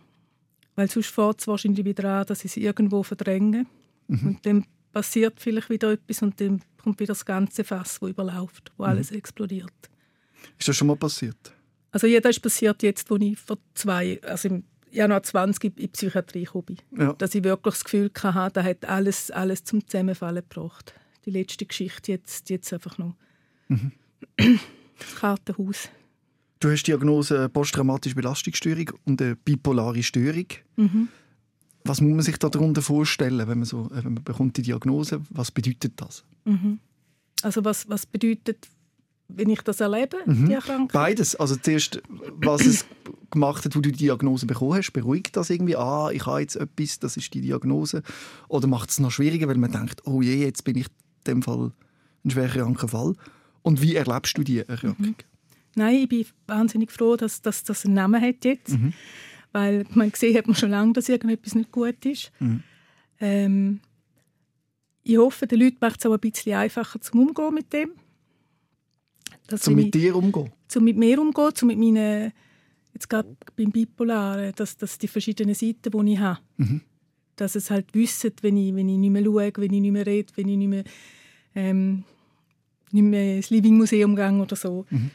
weil 0.75 0.89
sonst 0.89 1.09
fährt 1.09 1.41
es 1.41 1.47
wahrscheinlich 1.47 1.83
wieder 1.83 2.19
an, 2.19 2.25
dass 2.27 2.45
ich 2.45 2.51
es 2.51 2.57
irgendwo 2.57 3.01
verdränge. 3.03 3.65
Mhm. 4.07 4.27
Und 4.27 4.45
dann 4.45 4.65
passiert 4.91 5.39
vielleicht 5.39 5.69
wieder 5.69 5.91
etwas 5.91 6.21
und 6.21 6.39
dann 6.39 6.62
kommt 6.81 7.00
wieder 7.00 7.12
das 7.12 7.25
ganze 7.25 7.63
Fass, 7.63 8.01
wo 8.01 8.07
überläuft, 8.07 8.71
wo 8.77 8.83
mhm. 8.83 8.89
alles 8.89 9.12
explodiert. 9.12 9.71
Ist 10.57 10.67
das 10.67 10.75
schon 10.75 10.88
mal 10.88 10.95
passiert? 10.95 11.53
Also 11.91 12.07
ja, 12.07 12.19
das 12.19 12.38
ist 12.38 12.41
passiert 12.41 12.83
jetzt, 12.83 13.10
wo 13.10 13.17
ich 13.17 13.38
vor 13.38 13.57
zwei, 13.74 14.19
also 14.24 14.48
im 14.48 14.63
Januar 14.91 15.24
20 15.24 15.63
in 15.63 15.75
die 15.75 15.88
Psychiatrie 15.88 16.48
bin. 16.65 16.77
Ja. 16.98 17.13
Dass 17.13 17.36
ich 17.36 17.43
wirklich 17.43 17.75
das 17.75 17.83
Gefühl 17.83 18.12
hatte, 18.21 18.53
da 18.53 18.63
hat 18.63 18.86
alles, 18.86 19.31
alles 19.31 19.63
zum 19.63 19.86
Zusammenfallen 19.88 20.43
gebracht. 20.48 20.93
Die 21.25 21.31
letzte 21.31 21.65
Geschichte 21.65 22.13
jetzt, 22.13 22.50
jetzt 22.50 22.74
einfach 22.74 22.98
noch. 22.98 23.15
Mhm. 23.67 23.91
Das 24.38 25.15
Kartenhaus. 25.15 25.89
Du 26.60 26.69
hast 26.69 26.83
die 26.83 26.91
Diagnose 26.91 27.50
posttraumatische 27.50 28.15
Belastungsstörung 28.15 28.91
und 29.05 29.21
eine 29.21 29.36
bipolare 29.36 30.03
Störung. 30.03 30.45
Mhm. 30.75 31.07
Was 31.83 32.01
muss 32.01 32.11
man 32.11 32.21
sich 32.21 32.38
darunter 32.38 32.81
vorstellen, 32.81 33.47
wenn 33.47 33.59
man, 33.59 33.65
so, 33.65 33.89
wenn 33.91 34.13
man 34.13 34.23
bekommt 34.23 34.57
die 34.57 34.61
Diagnose? 34.61 35.21
Was 35.29 35.51
bedeutet 35.51 35.93
das? 35.95 36.23
Mhm. 36.45 36.79
Also 37.41 37.65
was, 37.65 37.89
was 37.89 38.05
bedeutet, 38.05 38.67
wenn 39.27 39.50
ich 39.50 39.61
das 39.61 39.79
erlebe, 39.79 40.17
mhm. 40.25 40.47
die 40.47 40.53
Erkrankung? 40.53 40.89
Beides. 40.93 41.35
Also 41.35 41.55
zuerst, 41.55 42.01
was 42.38 42.65
es 42.65 42.85
gemacht 43.31 43.65
hat, 43.65 43.75
wo 43.75 43.79
du 43.79 43.91
die 43.91 43.97
Diagnose 43.97 44.45
bekommen 44.45 44.75
hast, 44.75 44.91
beruhigt 44.91 45.35
das 45.35 45.50
irgendwie? 45.50 45.75
Ah, 45.75 46.11
ich 46.11 46.25
habe 46.25 46.41
jetzt 46.41 46.55
etwas, 46.55 47.00
das 47.00 47.17
ist 47.17 47.33
die 47.33 47.41
Diagnose. 47.41 48.03
Oder 48.47 48.67
macht 48.67 48.89
es 48.89 49.00
noch 49.00 49.11
schwieriger, 49.11 49.47
weil 49.47 49.57
man 49.57 49.71
denkt, 49.71 50.05
oh 50.05 50.21
je, 50.21 50.35
jetzt 50.35 50.63
bin 50.63 50.77
ich 50.77 50.88
in 50.88 51.33
dem 51.35 51.41
Fall 51.41 51.71
ein 52.23 52.29
schwer 52.29 52.50
kranker 52.50 52.88
Fall. 52.88 53.15
Und 53.63 53.81
wie 53.81 53.95
erlebst 53.95 54.38
du 54.38 54.43
die 54.43 54.59
Erkrankung? 54.59 55.05
Mhm. 55.07 55.15
Nein, 55.75 55.95
ich 55.95 56.09
bin 56.09 56.25
wahnsinnig 56.47 56.91
froh, 56.91 57.15
dass, 57.15 57.41
dass 57.41 57.63
das 57.63 57.85
einen 57.85 57.93
Namen 57.93 58.21
hat 58.21 58.43
jetzt. 58.43 58.71
Mhm. 58.71 58.93
Weil 59.51 59.86
man 59.93 60.12
gesehen 60.12 60.38
hat 60.38 60.48
man 60.48 60.55
schon 60.55 60.72
lange, 60.72 60.93
dass 60.93 61.10
irgendetwas 61.10 61.55
nicht 61.55 61.72
gut 61.72 62.05
ist. 62.05 62.31
Mhm. 62.39 62.63
Ähm, 63.20 63.79
ich 65.03 65.17
hoffe, 65.17 65.48
den 65.48 65.60
Leuten 65.60 65.77
macht 65.81 66.00
es 66.00 66.05
auch 66.05 66.13
ein 66.13 66.20
bisschen 66.20 66.53
einfacher 66.53 67.01
zum 67.01 67.27
Umgehen 67.27 67.53
mit 67.53 67.74
dem. 67.74 67.91
Dass 69.48 69.62
zum 69.62 69.75
mit 69.75 69.93
dir 69.93 70.15
umgehen? 70.15 70.51
Zum 70.67 70.86
mit 70.86 70.98
mir 70.98 71.20
umgehen, 71.20 71.53
zum 71.53 71.67
mit 71.67 71.77
meinen, 71.77 72.31
jetzt 72.93 73.10
gerade 73.10 73.36
beim 73.58 73.72
Bipolaren, 73.72 74.53
dass, 74.55 74.77
dass 74.77 74.98
die 74.98 75.08
verschiedenen 75.08 75.55
Seiten, 75.55 75.91
die 75.91 76.13
ich 76.13 76.20
habe, 76.20 76.39
mhm. 76.58 76.81
dass 77.36 77.55
es 77.55 77.70
halt 77.70 77.93
wissen, 77.93 78.31
wenn 78.41 78.55
ich, 78.55 78.74
wenn 78.74 78.88
ich 78.88 78.98
nicht 78.98 79.12
mehr 79.12 79.24
schaue, 79.24 79.51
wenn 79.58 79.74
ich 79.74 79.81
nicht 79.81 79.91
mehr 79.91 80.05
rede, 80.05 80.31
wenn 80.36 80.48
ich 80.48 80.58
nicht 80.58 80.67
mehr, 80.70 80.84
ähm, 81.55 82.03
nicht 82.91 83.03
mehr 83.03 83.38
ins 83.38 83.50
Living 83.50 83.77
Museum 83.77 84.15
gehe 84.15 84.31
oder 84.31 84.55
so. 84.55 84.86
Mhm 84.89 85.12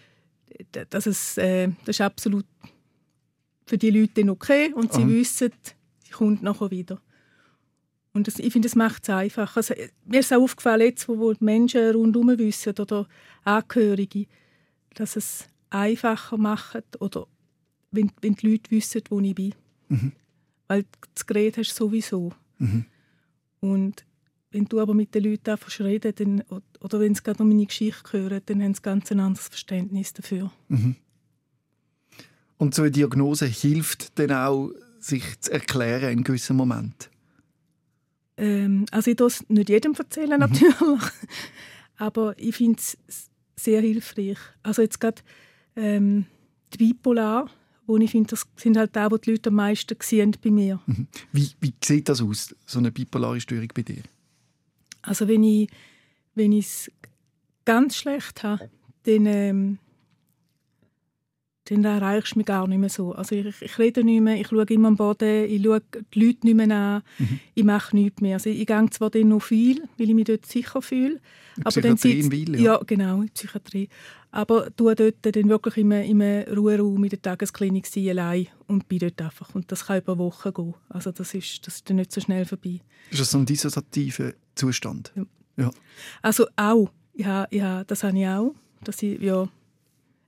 dass 0.90 1.06
es, 1.06 1.38
äh, 1.38 1.68
das 1.84 1.96
ist 1.96 2.00
absolut 2.00 2.46
für 3.66 3.78
die 3.78 3.90
Leute 3.90 4.22
dann 4.22 4.30
okay 4.30 4.72
und 4.72 4.92
sie 4.92 5.02
Aha. 5.02 5.08
wissen, 5.08 5.52
sie 6.04 6.12
kommt 6.12 6.42
nachher 6.42 6.70
wieder. 6.70 7.00
Und 8.12 8.26
das, 8.26 8.38
ich 8.38 8.52
finde, 8.52 8.68
das 8.68 8.76
macht 8.76 9.02
es 9.02 9.10
einfach. 9.10 9.56
Also, 9.56 9.74
mir 10.06 10.20
ist 10.20 10.32
auch 10.32 10.40
aufgefallen, 10.40 10.86
jetzt, 10.86 11.06
wo, 11.08 11.18
wo 11.18 11.32
die 11.34 11.44
Menschen 11.44 11.90
rundherum 11.90 12.38
wissen 12.38 12.72
oder 12.78 13.06
Angehörige, 13.44 14.26
dass 14.94 15.16
es 15.16 15.48
einfacher 15.68 16.38
macht 16.38 17.00
oder 17.00 17.26
wenn, 17.90 18.10
wenn 18.22 18.34
die 18.34 18.52
Leute 18.52 18.70
wissen, 18.70 19.02
wo 19.10 19.20
ich 19.20 19.34
bin. 19.34 19.54
Weil 20.68 20.84
das 21.14 21.26
Gerät 21.26 21.58
hast 21.58 21.72
du 21.72 21.84
sowieso. 21.84 22.32
Und 23.60 24.04
wenn 24.50 24.64
du 24.64 24.80
aber 24.80 24.94
mit 24.94 25.14
den 25.14 25.24
Leuten 25.24 25.58
zu 25.68 25.84
reden, 25.84 26.12
dann, 26.16 26.42
oder 26.80 27.00
wenn 27.00 27.14
sie 27.14 27.22
gerade 27.22 27.42
um 27.42 27.48
meine 27.50 27.66
Geschichte 27.66 28.12
hören, 28.12 28.40
dann 28.46 28.62
haben 28.62 28.74
sie 28.74 28.82
ganz 28.82 29.12
ein 29.12 29.20
anderes 29.20 29.48
Verständnis 29.48 30.14
dafür. 30.14 30.50
Und 32.58 32.74
so 32.74 32.82
eine 32.82 32.90
Diagnose 32.90 33.46
hilft 33.46 34.18
dann 34.18 34.32
auch, 34.32 34.70
sich 34.98 35.40
zu 35.40 35.52
erklären 35.52 36.12
in 36.12 36.24
gewissen 36.24 36.56
Momenten. 36.56 37.10
Ähm, 38.38 38.86
also 38.90 39.10
ich 39.10 39.16
das 39.16 39.44
nicht 39.48 39.68
jedem 39.68 39.94
erzählen 39.94 40.38
natürlich, 40.40 40.74
aber 41.96 42.34
ich 42.38 42.56
finde 42.56 42.78
es 42.78 42.98
sehr 43.56 43.80
hilfreich. 43.80 44.38
Also 44.62 44.82
jetzt 44.82 45.00
gerade 45.00 45.22
ähm, 45.76 46.26
die 46.72 46.78
Bipolar, 46.78 47.48
wo 47.86 47.96
ich 47.98 48.10
finde, 48.10 48.30
das 48.30 48.46
sind 48.56 48.76
halt 48.76 48.96
da, 48.96 49.10
wo 49.10 49.16
die 49.16 49.30
Leute 49.30 49.50
am 49.50 49.56
meisten 49.56 49.96
sehen 50.00 50.36
bei 50.42 50.50
mir. 50.50 50.80
Wie, 51.32 51.50
wie 51.60 51.72
sieht 51.82 52.08
das 52.08 52.20
aus, 52.20 52.54
so 52.66 52.78
eine 52.78 52.90
bipolare 52.90 53.40
Störung 53.40 53.68
bei 53.74 53.82
dir? 53.82 54.02
Also 55.02 55.28
wenn 55.28 55.44
ich 55.44 55.70
wenn 56.36 56.52
ich 56.52 56.66
es 56.66 56.92
ganz 57.64 57.96
schlecht 57.96 58.44
habe, 58.44 58.70
dann, 59.02 59.26
ähm, 59.26 59.78
dann 61.70 61.84
erreichst 61.84 62.34
du 62.34 62.38
mich 62.38 62.46
gar 62.46 62.66
nicht 62.66 62.78
mehr 62.78 62.88
so. 62.88 63.12
Also 63.12 63.34
ich, 63.34 63.60
ich 63.60 63.78
rede 63.78 64.04
nicht 64.04 64.20
mehr, 64.22 64.40
ich 64.40 64.48
schaue 64.48 64.64
immer 64.64 64.88
am 64.88 64.96
Boden, 64.96 65.44
ich 65.48 65.62
schaue 65.62 65.82
die 66.14 66.24
Leute 66.26 66.46
nicht 66.46 66.54
mehr 66.56 66.70
an, 66.76 67.02
ich 67.54 67.64
mache 67.64 67.94
nichts 67.96 68.20
mehr. 68.20 68.34
Also 68.36 68.50
ich 68.50 68.66
gehe 68.66 68.90
zwar 68.90 69.10
dann 69.10 69.28
noch 69.28 69.42
viel, 69.42 69.82
weil 69.98 70.08
ich 70.08 70.14
mich 70.14 70.24
dort 70.24 70.46
sicher 70.46 70.80
fühle. 70.82 71.20
aber 71.64 71.80
dann 71.80 71.96
Psychiatrie 71.96 72.18
in 72.18 72.22
sitzt- 72.30 72.32
Wil, 72.32 72.60
ja. 72.60 72.62
ja. 72.74 72.80
genau, 72.86 73.20
in 73.22 73.30
Psychiatrie. 73.30 73.88
Aber 74.30 74.68
tue 74.76 74.94
dort 74.94 75.14
dann 75.22 75.48
wirklich 75.48 75.76
in 75.78 75.90
in 75.92 76.20
einem 76.20 76.54
Ruheraum 76.54 77.02
in 77.04 77.08
der 77.10 77.22
Tagesklinik 77.22 77.86
sein, 77.86 78.10
allein 78.10 78.48
und 78.66 78.86
bin 78.86 78.98
dort 78.98 79.20
einfach. 79.22 79.54
Und 79.54 79.72
das 79.72 79.86
kann 79.86 79.98
über 79.98 80.18
Wochen 80.18 80.52
gehen. 80.52 80.74
Also 80.90 81.10
das 81.10 81.32
ist, 81.34 81.66
das 81.66 81.76
ist 81.76 81.88
dann 81.88 81.96
nicht 81.96 82.12
so 82.12 82.20
schnell 82.20 82.44
vorbei. 82.44 82.80
Ist 83.10 83.20
das 83.20 83.30
so 83.30 83.38
ein 83.38 83.46
dissoziativer 83.46 84.32
Zustand? 84.54 85.12
Ja. 85.16 85.22
Ja. 85.58 85.70
Also 86.20 86.46
auch, 86.56 86.90
ja, 87.14 87.46
ja, 87.50 87.82
das 87.84 88.02
habe 88.04 88.18
ich 88.18 88.26
auch. 88.26 88.54
Dass 88.84 89.02
ich, 89.02 89.18
ja, 89.22 89.48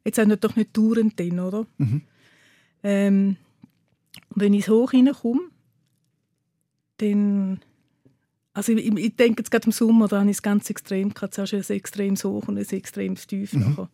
jetzt 0.08 0.18
haben 0.18 0.30
wir 0.30 0.36
doch 0.36 0.56
nicht 0.56 0.76
dauernd 0.76 1.18
drin, 1.18 1.38
oder? 1.40 1.66
Ähm, 2.82 3.36
und 4.30 4.42
wenn 4.42 4.54
ich 4.54 4.66
so 4.66 4.82
hoch 4.82 4.92
reinkomme, 4.92 5.40
dann... 6.98 7.60
Also 8.54 8.72
ich, 8.72 8.86
ich 8.86 9.14
denke 9.14 9.42
jetzt 9.42 9.50
gerade 9.50 9.66
im 9.66 9.72
Sommer, 9.72 10.08
da 10.08 10.18
habe 10.18 10.30
ich 10.30 10.38
es 10.38 10.42
ganz 10.42 10.68
extrem 10.68 11.14
gehabt. 11.14 11.34
Zuerst 11.34 11.70
ein 11.70 11.76
extremes 11.76 12.24
Hoch 12.24 12.48
und 12.48 12.58
ein 12.58 12.68
extremes 12.68 13.26
Tief 13.28 13.52
nachher. 13.52 13.88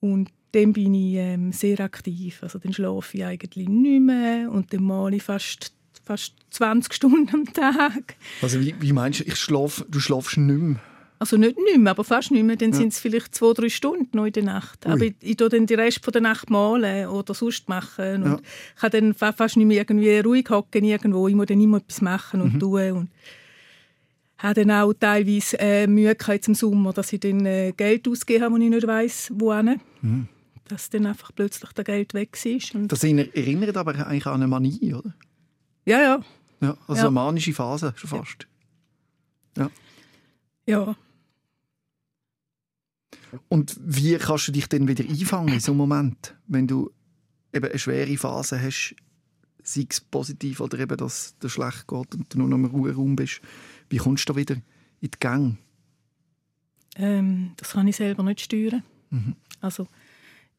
Und 0.00 0.30
dann 0.52 0.72
bin 0.72 0.94
ich 0.94 1.14
ähm, 1.14 1.52
sehr 1.52 1.78
aktiv. 1.80 2.42
Also 2.42 2.58
dann 2.58 2.72
schlafe 2.72 3.16
ich 3.16 3.24
eigentlich 3.24 3.68
nicht 3.68 4.00
mehr 4.00 4.50
und 4.50 4.72
dann 4.72 4.82
male 4.82 5.16
ich 5.16 5.22
fast, 5.22 5.72
fast 6.04 6.34
20 6.50 6.92
Stunden 6.94 7.32
am 7.32 7.52
Tag. 7.52 8.16
Also 8.42 8.60
wie, 8.60 8.74
wie 8.80 8.92
meinst 8.92 9.20
du, 9.20 9.24
ich 9.24 9.36
schlaf, 9.36 9.84
du 9.88 10.00
schlafst 10.00 10.36
nicht 10.36 10.58
mehr? 10.58 10.80
Also 11.20 11.36
nicht 11.36 11.56
nicht 11.58 11.78
mehr, 11.78 11.90
aber 11.90 12.04
fast 12.04 12.30
nicht 12.30 12.44
mehr. 12.44 12.54
Dann 12.56 12.72
sind 12.72 12.92
es 12.92 13.00
vielleicht 13.00 13.34
zwei, 13.34 13.52
drei 13.52 13.68
Stunden 13.68 14.08
noch 14.16 14.26
in 14.26 14.32
der 14.32 14.44
Nacht. 14.44 14.86
Ui. 14.86 14.92
Aber 14.92 15.02
ich, 15.02 15.14
ich 15.20 15.36
tue 15.36 15.48
dann 15.48 15.66
den 15.66 15.80
Rest 15.80 16.04
von 16.04 16.12
der 16.12 16.22
Nacht 16.22 16.48
malen 16.48 17.08
oder 17.08 17.34
sonst 17.34 17.68
machen. 17.68 18.22
Und 18.22 18.30
Ja. 18.30 18.38
ich 18.74 18.80
kann 18.80 18.90
dann 18.92 19.14
fa- 19.14 19.32
fast 19.32 19.56
nicht 19.56 19.66
mehr 19.66 19.78
irgendwie 19.78 20.16
ruhig 20.20 20.48
hocken 20.48 20.84
irgendwo. 20.84 21.26
Ich 21.26 21.34
muss 21.34 21.46
dann 21.46 21.60
immer 21.60 21.78
etwas 21.78 22.00
machen 22.02 22.40
und 22.40 22.60
tun. 22.60 22.92
Und 22.92 23.08
habe 24.38 24.54
dann 24.64 24.70
auch 24.70 24.92
teilweise 24.92 25.58
äh, 25.58 25.86
Mühe 25.88 26.14
im 26.46 26.54
Sommer, 26.54 26.92
dass 26.92 27.12
ich 27.12 27.18
dann 27.18 27.44
äh, 27.44 27.72
Geld 27.76 28.06
ausgegeben 28.06 28.44
habe, 28.44 28.54
wo 28.54 28.58
ich 28.58 28.70
nicht 28.70 28.86
weiss, 28.86 29.32
wohin. 29.34 29.80
Dass 30.68 30.88
dann 30.90 31.06
einfach 31.06 31.32
plötzlich 31.34 31.72
das 31.72 31.84
Geld 31.84 32.14
weg 32.14 32.38
war. 32.44 32.80
Und 32.80 32.92
Das 32.92 33.02
erinnert 33.02 33.76
aber 33.76 33.96
eigentlich 34.06 34.26
an 34.26 34.34
eine 34.34 34.46
Manie, 34.46 34.94
oder? 34.94 35.12
ja, 35.84 36.00
ja, 36.00 36.20
Ja, 36.60 36.76
also 36.86 37.00
Ja. 37.00 37.08
eine 37.08 37.10
manische 37.10 37.52
Phase 37.52 37.92
schon 37.96 38.10
fast. 38.10 38.46
ja. 40.66 40.94
Und 43.48 43.76
wie 43.80 44.16
kannst 44.16 44.48
du 44.48 44.52
dich 44.52 44.68
dann 44.68 44.88
wieder 44.88 45.04
einfangen 45.04 45.54
in 45.54 45.60
so 45.60 45.72
einem 45.72 45.78
Moment, 45.78 46.34
wenn 46.46 46.66
du 46.66 46.90
eben 47.52 47.66
eine 47.66 47.78
schwere 47.78 48.16
Phase 48.16 48.60
hast, 48.60 48.94
sei 49.62 49.86
es 49.88 50.00
positiv 50.00 50.60
oder 50.60 50.78
eben, 50.78 50.96
dass 50.96 51.34
es 51.42 51.52
schlecht 51.52 51.86
geht 51.86 52.14
und 52.14 52.32
du 52.32 52.38
nur 52.38 52.48
noch 52.48 52.56
im 52.56 52.64
Ruheraum 52.64 53.16
bist. 53.16 53.40
Wie 53.90 53.98
kommst 53.98 54.28
du 54.28 54.32
da 54.32 54.38
wieder 54.38 54.54
in 55.00 55.10
die 55.10 55.20
Gänge? 55.20 55.56
Ähm, 56.96 57.52
das 57.56 57.72
kann 57.72 57.86
ich 57.86 57.96
selber 57.96 58.22
nicht 58.22 58.40
steuern. 58.40 58.82
Also, 59.60 59.86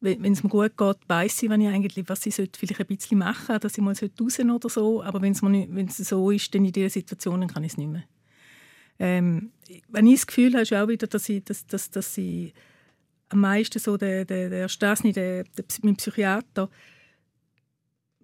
wenn 0.00 0.32
es 0.32 0.42
mir 0.42 0.48
gut 0.48 0.76
geht, 0.76 0.96
weiß 1.08 1.42
ich, 1.42 1.50
wenn 1.50 1.60
ich 1.60 1.68
eigentlich, 1.68 2.08
was 2.08 2.24
ich 2.24 2.34
sollte 2.34 2.58
vielleicht 2.58 2.80
ein 2.80 2.86
bisschen 2.86 3.18
machen 3.18 3.46
sollte, 3.46 3.60
dass 3.60 3.78
ich 3.78 3.84
mal 3.84 3.94
raus 3.94 4.34
sollte 4.34 4.52
oder 4.52 4.68
so. 4.68 5.02
Aber 5.02 5.20
wenn 5.20 5.32
es 5.32 5.42
wenn 5.42 5.88
so 5.88 6.30
ist, 6.30 6.54
dann 6.54 6.64
in 6.64 6.72
dieser 6.72 6.90
Situation, 6.90 7.40
dann 7.40 7.50
kann 7.50 7.64
ich 7.64 7.72
es 7.72 7.78
nicht 7.78 7.90
mehr. 7.90 8.04
Ähm, 9.00 9.50
wenn 9.88 10.06
ich 10.06 10.20
das 10.20 10.26
Gefühl 10.26 10.52
habe, 10.52 10.62
ist 10.62 10.72
auch 10.74 10.86
wieder, 10.86 11.06
dass 11.06 11.28
ich, 11.28 11.42
dass, 11.42 11.66
dass, 11.66 11.90
dass 11.90 12.18
ich 12.18 12.52
am 13.30 13.40
meisten 13.40 13.78
so 13.78 13.96
der, 13.96 14.26
der, 14.26 14.50
der 14.50 14.68
Stasny, 14.68 15.12
der, 15.12 15.44
der, 15.44 15.64
mein 15.82 15.96
Psychiater, 15.96 16.68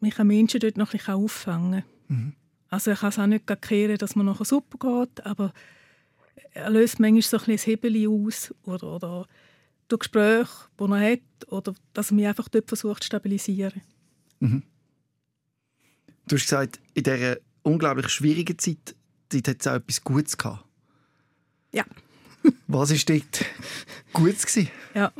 mich 0.00 0.18
an 0.18 0.26
Menschen 0.26 0.61
dort 0.61 0.76
noch 0.76 0.92
ein 0.92 0.99
bisschen 0.99 1.14
auffangen 1.14 1.85
kann. 2.09 2.37
Also 2.68 2.90
ich 2.90 3.00
kann 3.00 3.09
es 3.09 3.18
auch 3.18 3.26
nicht 3.26 3.62
kehren, 3.62 3.97
dass 3.97 4.16
man 4.16 4.26
nachher 4.26 4.45
super 4.45 4.76
geht, 4.78 5.25
aber 5.25 5.52
er 6.52 6.71
löst 6.71 7.00
manchmal 7.00 7.23
so 7.23 7.38
ein 7.38 7.45
bisschen 7.45 7.56
das 7.56 7.66
Hebel 7.66 8.09
aus 8.09 8.54
oder, 8.64 8.95
oder 8.95 9.26
durch 9.88 10.00
Gespräche, 10.00 10.68
die 10.78 10.85
er 10.85 11.12
hat, 11.12 11.49
oder 11.49 11.75
dass 11.95 12.11
er 12.11 12.16
mich 12.16 12.26
einfach 12.26 12.49
dort 12.49 12.68
versucht 12.68 13.02
zu 13.02 13.06
stabilisieren. 13.06 13.80
Du 16.28 16.35
hast 16.37 16.42
gesagt, 16.42 16.80
in 16.92 17.04
dieser 17.04 17.38
unglaublich 17.62 18.09
schwierigen 18.09 18.59
Zeit, 18.59 18.95
dort 19.30 19.49
hat 19.49 19.61
es 19.61 19.66
auch 19.66 19.75
etwas 19.76 20.02
Gutes 20.02 20.37
gehabt. 20.37 20.65
Ja. 21.76 21.85
Was 22.68 22.90
war 22.90 23.14
dort? 23.14 23.45
Gewesen? 24.14 24.71
Ja, 24.95 25.12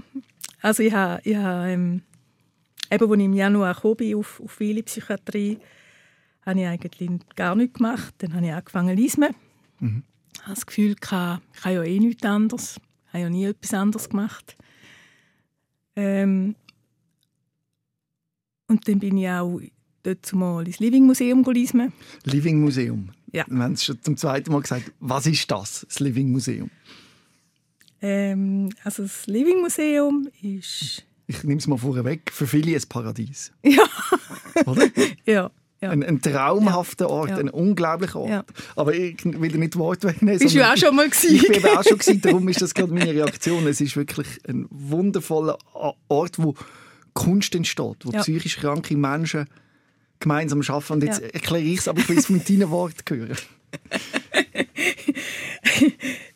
also 0.62 0.82
ich 0.82 0.92
habe, 0.92 1.20
ich 1.22 1.36
habe 1.36 1.68
ähm, 1.68 2.02
eben, 2.90 3.10
als 3.10 3.18
ich 3.18 3.25
im 3.25 3.32
Januar 3.34 3.75
gekommen 3.75 3.96
bin 3.96 4.16
auf, 4.16 4.40
auf 4.40 4.52
viele 4.52 4.82
Psychiatrie, 4.82 5.58
habe 6.46 6.60
ich 6.60 6.66
eigentlich 6.66 7.10
gar 7.34 7.54
nichts 7.54 7.75
gemacht. 7.75 8.14
Dann 8.18 8.32
habe 8.32 8.46
ich 8.46 8.52
angefangen 8.52 8.96
zu 8.96 9.02
lesen. 9.02 9.25
Ich 9.80 10.42
habe 10.42 10.54
das 10.54 10.64
Gefühl, 10.64 10.96
ich 10.98 11.10
habe 11.10 11.40
ja 11.62 11.82
eh 11.82 11.98
nichts 11.98 12.25
anderes. 12.25 12.80
Ich 13.08 13.12
habe 13.12 13.22
ja 13.25 13.28
nie 13.30 13.44
etwas 13.44 13.75
anderes 13.75 14.08
gemacht. 14.08 14.56
Ähm, 15.94 16.54
und 18.66 18.88
dann 18.88 18.98
bin 18.98 19.18
ich 19.18 19.28
auch 19.28 19.60
dort 20.02 20.32
mal 20.32 20.66
ins 20.66 20.78
Living 20.78 21.04
Museum 21.04 21.44
lesen. 21.44 21.92
Living 22.25 22.62
Museum. 22.62 23.10
Ja. 23.37 23.45
Wir 23.49 23.62
haben 23.62 23.73
es 23.75 23.85
schon 23.85 24.00
zum 24.02 24.16
zweiten 24.16 24.50
Mal 24.52 24.62
gesagt. 24.62 24.93
Was 25.00 25.26
ist 25.26 25.50
das, 25.50 25.85
das 25.88 26.00
Living 26.00 26.31
Museum? 26.33 26.71
Ähm, 28.02 28.71
also 28.85 29.02
das 29.02 29.26
Living 29.26 29.61
Museum 29.61 30.28
ist... 30.43 31.05
Ich 31.28 31.43
nehme 31.43 31.59
es 31.59 31.66
mal 31.66 31.76
vorweg. 31.78 32.31
Für 32.33 32.47
viele 32.47 32.76
ein 32.76 32.83
Paradies. 32.88 33.52
Ja, 33.64 33.83
Oder? 34.64 34.87
ja, 35.26 35.50
ja. 35.83 35.90
Ein, 35.90 36.02
ein 36.02 36.23
traumhafter 36.23 37.11
Ort, 37.11 37.31
Ja. 37.31 37.37
ein 37.37 37.50
unglaublicher 37.50 38.21
Ort. 38.21 38.31
Ja. 38.31 38.45
Aber 38.75 38.95
ich 38.95 39.23
will 39.25 39.59
nicht 39.59 39.76
Wort 39.76 40.05
wegnehmen. 40.05 40.38
Bist 40.38 40.55
du 40.55 40.66
auch 40.66 40.76
schon 40.76 40.97
mal 40.97 41.07
Ich, 41.09 41.25
ich 41.25 41.43
bin 41.43 41.52
gewesen? 41.61 41.76
auch 41.76 41.85
schon 41.85 41.99
gewesen, 41.99 42.21
darum 42.23 42.49
ist 42.49 42.62
das 42.62 42.73
gerade 42.73 42.93
meine 42.95 43.12
Reaktion. 43.12 43.66
Es 43.66 43.81
ist 43.81 43.97
wirklich 43.97 44.28
ein 44.49 44.66
wundervoller 44.71 45.59
Ort, 46.09 46.38
wo 46.38 46.55
Kunst 47.12 47.55
entsteht, 47.55 47.97
wo 48.05 48.11
psychisch 48.12 48.57
kranke 48.57 48.97
Menschen 48.97 49.47
gemeinsam 50.20 50.61
arbeiten. 50.66 50.92
Und 50.94 51.02
jetzt 51.04 51.20
Ja. 51.20 51.26
erkläre 51.28 51.62
ich 51.64 51.78
es, 51.80 51.88
aber 51.88 52.00
ich 52.00 52.08
will 52.08 52.18
es 52.18 52.28
mit 52.28 52.49
deinen 52.49 52.70
Worten 52.70 53.02
hören. 53.16 53.37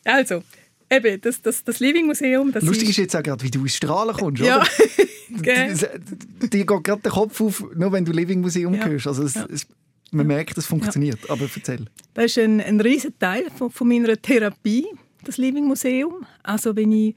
Also, 0.03 0.43
eben, 0.89 1.21
das, 1.21 1.41
das, 1.41 1.63
das 1.63 1.79
Living 1.79 2.07
Museum, 2.07 2.51
das 2.51 2.63
Lustig 2.63 2.83
ist 2.89 2.89
ist... 2.91 2.97
jetzt 2.97 3.15
auch 3.15 3.23
gerade, 3.23 3.43
wie 3.43 3.51
du 3.51 3.61
ins 3.61 3.75
Strahlen 3.75 4.15
kommst, 4.15 4.41
Ja, 4.41 4.57
oder? 4.57 4.67
gell? 5.41 5.75
Dir 6.41 6.65
geht 6.65 6.83
gerade 6.83 7.01
der 7.01 7.11
Kopf 7.11 7.39
auf, 7.41 7.63
nur 7.75 7.91
wenn 7.91 8.05
du 8.05 8.11
Living 8.11 8.41
Museum 8.41 8.73
Ja. 8.73 8.85
hörst. 8.85 9.07
Also 9.07 9.23
es, 9.23 9.35
Ja. 9.35 9.47
es, 9.51 9.67
man 10.11 10.27
merkt, 10.27 10.57
es 10.57 10.65
funktioniert. 10.65 11.29
Aber 11.29 11.47
erzähl. 11.55 11.85
Das 12.13 12.25
ist 12.25 12.37
ein, 12.39 12.59
ein 12.61 12.81
riesen 12.81 13.17
Teil 13.17 13.45
von, 13.55 13.71
von 13.71 13.87
meiner 13.87 14.19
Therapie, 14.21 14.85
das 15.23 15.37
Living 15.37 15.65
Museum. 15.65 16.25
Also 16.43 16.75
wenn 16.75 16.91
ich, 16.91 17.15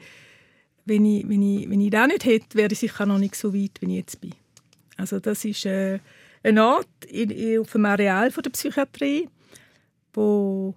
wenn 0.84 1.04
ich, 1.04 1.28
wenn 1.28 1.42
ich, 1.42 1.68
wenn 1.68 1.80
ich 1.80 1.90
das 1.90 2.06
nicht 2.06 2.24
hätte, 2.24 2.56
wäre 2.56 2.72
ich 2.72 2.78
sicher 2.78 3.06
noch 3.06 3.18
nicht 3.18 3.34
so 3.34 3.52
weit, 3.54 3.72
wie 3.80 3.86
ich 3.86 3.96
jetzt 3.96 4.20
bin. 4.20 4.32
Also 4.96 5.18
das 5.18 5.44
ist 5.44 5.64
äh, 5.66 5.98
ein 6.44 6.58
Ort 6.58 7.04
in, 7.08 7.58
auf 7.60 7.72
dem 7.72 7.86
Areal 7.86 8.30
der 8.30 8.50
Psychiatrie, 8.50 9.28
wo 10.12 10.74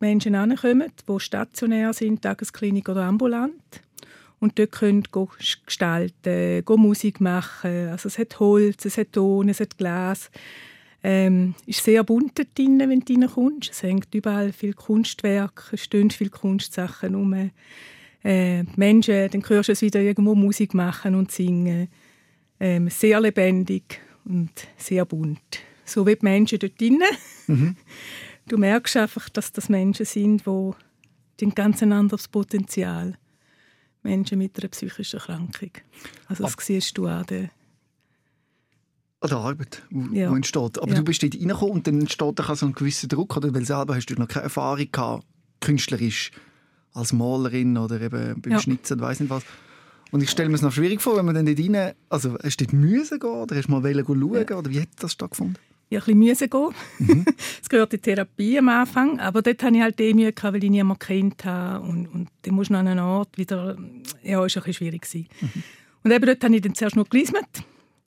Menschen 0.00 0.34
ankommen, 0.34 0.92
die 1.06 1.20
stationär 1.20 1.92
sind, 1.92 2.22
Tagesklinik 2.22 2.88
oder 2.88 3.02
ambulant. 3.04 3.82
und 4.40 4.58
dort 4.58 4.72
können 4.72 5.02
go 5.10 5.28
gestalten, 5.66 6.62
Musik 6.80 7.20
machen. 7.20 7.88
Also 7.88 8.06
es 8.06 8.18
hat 8.18 8.38
Holz, 8.38 8.84
es 8.84 8.96
hat 8.96 9.12
Ton, 9.12 9.48
es 9.48 9.60
hat 9.60 9.76
Glas. 9.76 10.30
Ähm, 11.02 11.54
ist 11.66 11.84
sehr 11.84 12.02
bunt 12.04 12.38
drin, 12.56 12.78
wenn 12.78 13.00
du 13.00 13.14
reinkommst. 13.14 13.70
Es 13.70 13.82
hängt 13.82 14.14
überall 14.14 14.52
viel 14.52 14.74
Kunstwerk, 14.74 15.70
es 15.72 15.84
stehen 15.84 16.10
viele 16.10 16.30
Kunstsachen 16.30 17.14
rum. 17.14 17.50
Äh, 18.24 18.62
Menschen, 18.76 19.30
dann 19.30 19.48
hörst 19.48 19.68
du 19.68 19.72
es 19.72 19.82
wieder 19.82 20.00
irgendwo 20.00 20.34
Musik 20.34 20.74
machen 20.74 21.14
und 21.14 21.30
singen. 21.30 21.88
Ähm, 22.60 22.88
sehr 22.90 23.20
lebendig 23.20 24.00
und 24.28 24.50
sehr 24.76 25.04
bunt. 25.04 25.60
So 25.84 26.06
wie 26.06 26.16
die 26.16 26.24
Menschen 26.24 26.58
dort 26.58 26.80
drinnen. 26.80 27.02
Mhm. 27.46 27.76
Du 28.46 28.58
merkst 28.58 28.96
einfach, 28.96 29.28
dass 29.28 29.52
das 29.52 29.68
Menschen 29.68 30.06
sind, 30.06 30.44
die 30.46 31.44
ein 31.44 31.54
ganz 31.54 31.82
anderes 31.82 32.28
Potenzial 32.28 33.12
haben 33.12 33.28
Menschen 34.02 34.38
mit 34.38 34.58
einer 34.58 34.68
psychischen 34.68 35.18
Erkrankung. 35.18 35.70
Also 36.26 36.44
das 36.44 36.54
Ab 36.54 36.62
siehst 36.62 36.96
du 36.98 37.06
an 37.06 37.26
der 37.26 37.50
an 39.20 39.30
der 39.30 39.38
Arbeit, 39.38 39.82
wo, 39.90 40.14
ja. 40.14 40.32
entsteht. 40.32 40.78
Aber 40.78 40.92
ja. 40.92 40.98
du 40.98 41.02
bist 41.02 41.24
dort 41.24 41.34
reingekommen 41.34 41.74
und 41.74 41.86
dann 41.88 42.00
entsteht 42.00 42.38
da 42.38 42.54
so 42.54 42.66
ein 42.66 42.72
gewisser 42.72 43.08
Druck, 43.08 43.36
oder? 43.36 43.52
weil 43.52 43.64
selber 43.64 43.96
hast 43.96 44.06
du 44.06 44.14
noch 44.14 44.28
keine 44.28 44.44
Erfahrung 44.44 44.86
gehabt, 44.92 45.26
künstlerisch, 45.58 46.30
als 46.92 47.12
Malerin 47.12 47.76
oder 47.76 48.00
eben 48.00 48.40
beim 48.40 48.52
ja. 48.52 48.60
Schnitzen, 48.60 49.00
weiß 49.00 49.18
nicht 49.18 49.30
was. 49.30 49.42
Und 50.10 50.22
ich 50.22 50.30
stelle 50.30 50.48
mir 50.48 50.54
es 50.54 50.62
noch 50.62 50.72
schwierig 50.72 51.00
vor, 51.00 51.16
wenn 51.16 51.26
man 51.26 51.34
dann 51.34 51.46
dort 51.46 51.58
rein, 51.58 51.92
also 52.08 52.36
hast 52.42 52.60
du 52.60 52.64
dort 52.64 52.72
müssen 52.72 53.18
gehen 53.18 53.30
oder 53.30 53.56
hast 53.56 53.66
du 53.66 53.72
mal 53.72 53.82
schauen 53.82 54.46
ja. 54.48 54.56
oder 54.56 54.70
wie 54.70 54.80
hat 54.80 54.88
das 54.98 55.12
stattgefunden? 55.12 55.58
ja, 55.90 56.00
ein 56.06 56.20
bisschen 56.20 56.50
gehen. 56.50 56.74
Mhm. 56.98 57.24
Es 57.62 57.68
gehört 57.68 57.92
die 57.92 57.98
Therapie 57.98 58.58
am 58.58 58.68
Anfang, 58.68 59.20
aber 59.20 59.42
dort 59.42 59.62
hatte 59.62 59.76
ich 59.76 59.82
halt 59.82 59.98
die 59.98 60.14
Mühe, 60.14 60.32
weil 60.40 60.64
ich 60.64 60.70
niemanden 60.70 60.98
kennt 60.98 61.44
habe 61.44 61.84
und, 61.86 62.06
und 62.08 62.28
dann 62.42 62.54
musst 62.54 62.70
du 62.70 62.74
an 62.74 62.86
einen 62.86 62.98
Ort 62.98 63.38
wieder, 63.38 63.76
ja, 64.22 64.44
ist 64.44 64.56
ein 64.56 64.62
bisschen 64.62 64.74
schwierig 64.74 65.08
Mhm. 65.40 65.62
Und 66.04 66.12
eben 66.12 66.26
dort 66.26 66.44
habe 66.44 66.54
ich 66.54 66.62
dann 66.62 66.74
zuerst 66.74 66.96
noch 66.96 67.08
gelismet, 67.08 67.46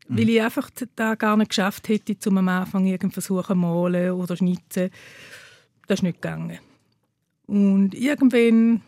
mhm. 0.08 0.18
weil 0.18 0.30
ich 0.30 0.42
einfach 0.42 0.70
da 0.96 1.16
gar 1.16 1.38
nicht 1.38 1.50
geschafft 1.50 1.90
hätte, 1.90 2.18
zum 2.18 2.38
am 2.38 2.48
Anfang 2.48 2.86
irgendwie 2.86 3.14
versuchen 3.14 3.60
malen 3.60 4.12
oder 4.12 4.36
schnitzen. 4.36 4.90
Das 5.88 6.00
ist 6.00 6.04
nicht 6.04 6.22
gegangen. 6.22 6.60
Und 7.48 7.94
irgendwann 7.94 8.82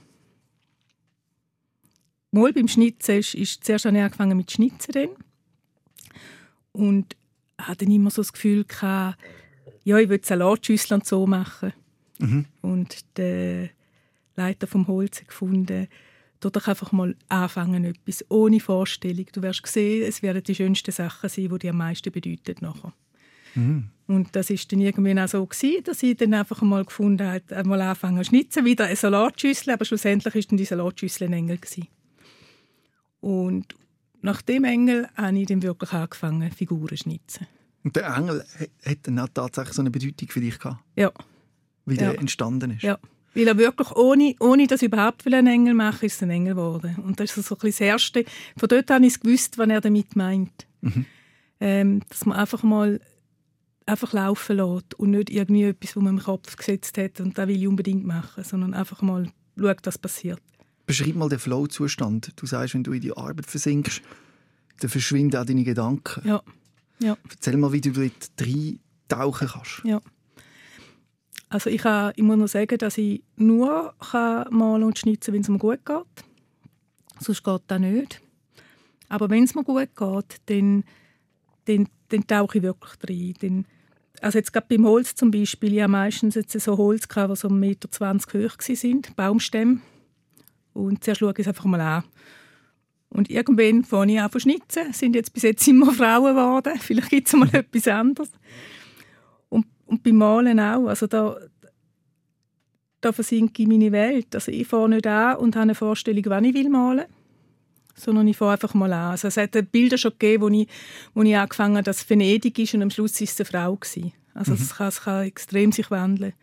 mal 2.33 2.53
beim 2.53 2.67
Schnitzen 2.67 3.19
ist, 3.19 3.33
ist 3.35 3.63
zuerst 3.63 3.85
habe 3.85 3.97
ich 3.97 4.03
angefangen 4.03 4.37
mit 4.37 4.51
Schnitzen 4.51 4.91
dann. 4.91 5.09
Und 6.71 7.15
hatte 7.57 7.85
immer 7.85 8.09
so 8.09 8.21
das 8.21 8.33
Gefühl 8.33 8.65
gehabt, 8.65 9.17
ja, 9.83 9.97
ich 9.97 10.09
würde 10.09 10.25
Salatschüssel 10.25 10.95
und 10.95 11.05
so 11.05 11.27
machen. 11.27 11.73
Mhm. 12.19 12.45
Und 12.61 13.17
der 13.17 13.69
Leiter 14.35 14.67
vom 14.67 14.87
Holz 14.87 15.21
hat 15.21 15.27
gefunden, 15.27 15.87
doch 16.39 16.67
einfach 16.67 16.91
mal 16.91 17.15
anfangen, 17.29 17.85
etwas 17.85 18.25
ohne 18.29 18.59
Vorstellung. 18.59 19.25
Du 19.31 19.41
wirst 19.41 19.65
sehen, 19.65 20.05
es 20.07 20.21
werden 20.21 20.43
die 20.43 20.55
schönsten 20.55 20.91
Sachen 20.91 21.29
sein, 21.29 21.47
die 21.47 21.59
dir 21.59 21.69
am 21.69 21.77
meisten 21.77 22.11
bedeuten 22.11 22.55
nachher. 22.59 22.93
Mhm. 23.55 23.89
Und 24.07 24.35
das 24.35 24.49
ist 24.49 24.71
dann 24.71 24.81
irgendwann 24.81 25.19
auch 25.19 25.29
so 25.29 25.45
gewesen, 25.45 25.83
dass 25.85 26.03
ich 26.03 26.17
dann 26.17 26.33
einfach 26.33 26.61
mal 26.61 26.83
gefunden 26.83 27.25
habe, 27.25 27.55
einmal 27.55 27.81
anfangen 27.81 28.23
zu 28.23 28.29
schnitzen, 28.29 28.65
wieder 28.65 28.85
eine 28.85 28.95
Salatschüssel, 28.95 29.73
aber 29.73 29.85
schlussendlich 29.85 30.35
ist 30.35 30.51
dann 30.51 30.57
die 30.57 30.65
Salatschüssel 30.65 31.27
ein 31.27 31.33
Engel 31.33 31.57
gewesen. 31.57 31.87
Und 33.23 33.73
nach 34.21 34.41
dem 34.41 34.65
Engel 34.65 35.07
habe 35.15 35.39
ich 35.39 35.47
dann 35.47 35.63
wirklich 35.63 35.93
angefangen, 35.93 36.51
Figuren 36.51 36.89
zu 36.89 36.97
schnitzen. 36.97 37.47
Und 37.85 37.95
der 37.95 38.13
Engel 38.17 38.43
hat 38.85 38.97
dann 39.03 39.15
tatsächlich 39.33 39.73
so 39.73 39.81
eine 39.81 39.91
Bedeutung 39.91 40.27
für 40.27 40.41
dich 40.41 40.59
gehabt? 40.59 40.83
Ja. 40.97 41.09
Wie 41.85 41.95
der 41.95 42.13
ja. 42.13 42.19
entstanden 42.19 42.71
ist? 42.71 42.83
Ja. 42.83 42.99
Weil 43.33 43.47
er 43.47 43.57
wirklich, 43.57 43.91
ohne, 43.93 44.35
ohne 44.41 44.67
dass 44.67 44.81
ich 44.81 44.87
überhaupt 44.87 45.25
einen 45.25 45.47
Engel 45.47 45.73
machen 45.73 46.01
will, 46.01 46.07
ist 46.07 46.15
es 46.15 46.23
ein 46.23 46.31
Engel 46.31 46.55
geworden. 46.55 46.97
Und 47.01 47.17
das 47.21 47.37
ist 47.37 47.47
so 47.47 47.55
ein 47.55 47.61
das 47.63 47.79
Erste. 47.79 48.25
Von 48.57 48.67
dort 48.67 48.91
habe 48.91 49.05
ich 49.05 49.19
gewusst, 49.21 49.57
was 49.57 49.69
er 49.69 49.79
damit 49.79 50.17
meint. 50.17 50.67
Mhm. 50.81 51.05
Ähm, 51.61 52.01
dass 52.09 52.25
man 52.25 52.37
einfach 52.37 52.61
mal 52.63 52.99
einfach 53.85 54.11
laufen 54.11 54.57
lässt 54.57 54.95
und 54.95 55.11
nicht 55.11 55.29
irgendwie 55.29 55.63
etwas, 55.63 55.95
was 55.95 56.03
man 56.03 56.17
im 56.17 56.23
Kopf 56.23 56.57
gesetzt 56.57 56.97
hat 56.97 57.21
und 57.21 57.37
das 57.37 57.47
will 57.47 57.55
ich 57.55 57.67
unbedingt 57.67 58.05
machen, 58.05 58.43
sondern 58.43 58.73
einfach 58.73 59.01
mal 59.01 59.29
schauen, 59.57 59.77
was 59.83 59.97
passiert. 59.97 60.41
Beschreib 60.85 61.15
mal 61.15 61.29
den 61.29 61.39
Flow-Zustand. 61.39 62.33
Du 62.35 62.45
sagst, 62.45 62.73
wenn 62.73 62.83
du 62.83 62.91
in 62.91 63.01
die 63.01 63.15
Arbeit 63.15 63.45
versinkst, 63.45 64.01
dann 64.79 64.89
verschwinden 64.89 65.39
auch 65.39 65.45
deine 65.45 65.63
Gedanken. 65.63 66.27
Ja. 66.27 66.41
ja. 66.99 67.17
Erzähl 67.29 67.57
mal, 67.57 67.71
wie 67.71 67.81
du 67.81 67.91
dort 67.91 68.31
reintauchen 68.39 69.47
kannst. 69.47 69.81
Ja. 69.85 70.01
Also 71.49 71.69
ich, 71.69 71.81
kann, 71.81 72.13
ich 72.15 72.23
muss 72.23 72.37
nur 72.37 72.47
sagen, 72.47 72.77
dass 72.79 72.97
ich 72.97 73.23
nur 73.35 73.93
kann 73.99 74.47
malen 74.49 74.83
und 74.83 74.97
schnitzen 74.97 75.27
kann, 75.27 75.33
wenn 75.35 75.41
es 75.41 75.49
mir 75.49 75.59
gut 75.59 75.85
geht. 75.85 76.25
Sonst 77.19 77.43
geht 77.43 77.61
das 77.67 77.79
nicht. 77.79 78.21
Aber 79.07 79.29
wenn 79.29 79.43
es 79.43 79.53
mir 79.53 79.63
gut 79.63 79.95
geht, 79.95 80.41
dann, 80.47 80.83
dann, 81.65 81.87
dann 82.09 82.27
tauche 82.27 82.57
ich 82.57 82.63
wirklich 82.63 82.93
rein. 83.07 83.33
Dann, 83.39 83.65
also 84.21 84.39
jetzt 84.39 84.51
gerade 84.51 84.65
beim 84.67 84.85
Holz 84.85 85.15
zum 85.15 85.29
Beispiel, 85.29 85.73
ich 85.73 85.81
habe 85.81 85.91
meistens 85.91 86.35
jetzt 86.35 86.59
so 86.59 86.77
Holz, 86.77 87.07
die 87.07 87.35
so 87.35 87.47
1,20 87.47 87.49
Meter 87.51 87.87
hoch 87.87 87.99
waren, 87.99 89.01
Baumstämme. 89.15 89.81
Und 90.73 91.03
zuerst 91.03 91.19
schaue 91.19 91.31
ich 91.31 91.39
es 91.39 91.47
einfach 91.47 91.65
mal 91.65 91.81
an. 91.81 92.03
Und 93.09 93.29
irgendwann 93.29 93.83
fange 93.83 94.13
ich 94.13 94.19
an 94.19 94.31
zu 94.31 94.39
schnitzen. 94.39 94.87
Es 94.89 94.99
sind 94.99 95.15
jetzt 95.15 95.33
bis 95.33 95.43
jetzt 95.43 95.67
immer 95.67 95.93
Frauen 95.93 96.35
geworden. 96.35 96.73
Vielleicht 96.79 97.09
gibt 97.09 97.27
es 97.27 97.33
mal 97.33 97.49
etwas 97.53 97.87
anderes. 97.87 98.31
Und, 99.49 99.67
und 99.85 100.01
beim 100.01 100.17
Malen 100.17 100.59
auch. 100.59 100.87
Also 100.87 101.05
da, 101.05 101.37
da 103.01 103.11
versinke 103.11 103.61
ich 103.61 103.67
meine 103.67 103.91
Welt. 103.91 104.33
Also 104.33 104.51
ich 104.51 104.67
fange 104.67 104.95
nicht 104.95 105.07
an 105.07 105.37
und 105.37 105.55
habe 105.55 105.63
eine 105.63 105.75
Vorstellung, 105.75 106.23
wann 106.27 106.45
ich 106.45 106.53
will 106.53 106.69
malen 106.69 107.05
sondern 107.95 108.27
ich 108.27 108.37
fange 108.37 108.53
einfach 108.53 108.73
mal 108.73 108.91
an. 108.91 109.11
Also 109.11 109.27
es 109.27 109.37
hat 109.37 109.71
Bilder 109.71 109.97
schon 109.97 110.11
gegeben, 110.11 110.43
wo 110.43 110.49
ich, 110.49 110.67
wo 111.13 111.21
ich 111.21 111.37
angefangen 111.37 111.75
habe, 111.75 111.83
dass 111.83 112.09
Venedig 112.09 112.57
ist 112.59 112.73
und 112.73 112.81
am 112.81 112.89
Schluss 112.89 113.21
ist 113.21 113.39
es 113.39 113.39
eine 113.39 113.45
Frau 113.45 113.75
gewesen. 113.75 114.13
Also 114.33 114.51
mhm. 114.51 114.57
es, 114.61 114.75
kann, 114.75 114.87
es 114.87 115.01
kann 115.01 115.25
extrem 115.25 115.71
sich 115.71 115.91
wandeln. 115.91 116.33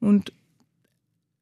Und 0.00 0.32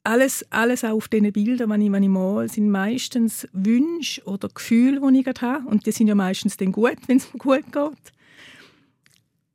alles, 0.02 0.46
alles 0.50 0.84
auch 0.84 0.92
auf 0.92 1.08
diesen 1.08 1.32
Bildern, 1.32 1.78
die 1.78 1.86
ich, 1.86 1.92
wenn 1.92 2.02
ich 2.02 2.08
male, 2.08 2.48
sind 2.48 2.70
meistens 2.70 3.46
Wünsche 3.52 4.22
oder 4.24 4.48
Gefühle, 4.48 5.00
die 5.00 5.18
ich 5.18 5.24
gerade 5.24 5.40
habe. 5.40 5.68
Und 5.68 5.86
die 5.86 5.92
sind 5.92 6.08
ja 6.08 6.14
meistens 6.14 6.56
dann 6.56 6.72
gut, 6.72 6.96
wenn 7.06 7.18
es 7.18 7.32
mir 7.32 7.38
gut 7.38 7.72
geht. 7.72 8.12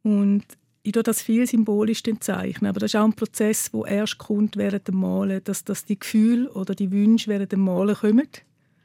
Und 0.04 0.44
ich 0.84 0.92
tue 0.92 1.02
das 1.02 1.22
viel 1.22 1.48
symbolisch 1.48 2.04
zeichnen. 2.20 2.70
Aber 2.70 2.80
das 2.80 2.92
ist 2.92 2.96
auch 3.00 3.06
ein 3.06 3.14
Prozess, 3.14 3.72
der 3.72 3.86
erst 3.86 4.20
kommt 4.20 4.56
während 4.56 4.88
dem 4.88 5.00
Malen, 5.00 5.44
dass, 5.44 5.64
dass 5.64 5.84
die 5.86 6.00
Gefühle 6.00 6.52
oder 6.52 6.76
die 6.76 6.92
Wünsche 6.92 7.28
während 7.28 7.52
dem 7.52 7.62
Malen 7.62 7.96
kommen. 7.96 8.28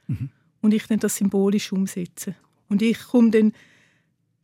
Mhm. 0.07 0.31
Und 0.63 0.73
ich 0.73 0.87
dann 0.87 0.99
das 0.99 1.17
symbolisch 1.17 1.73
umsetze. 1.73 2.35
Und 2.69 2.81
ich 2.81 2.99
komme 3.09 3.31
dann 3.31 3.53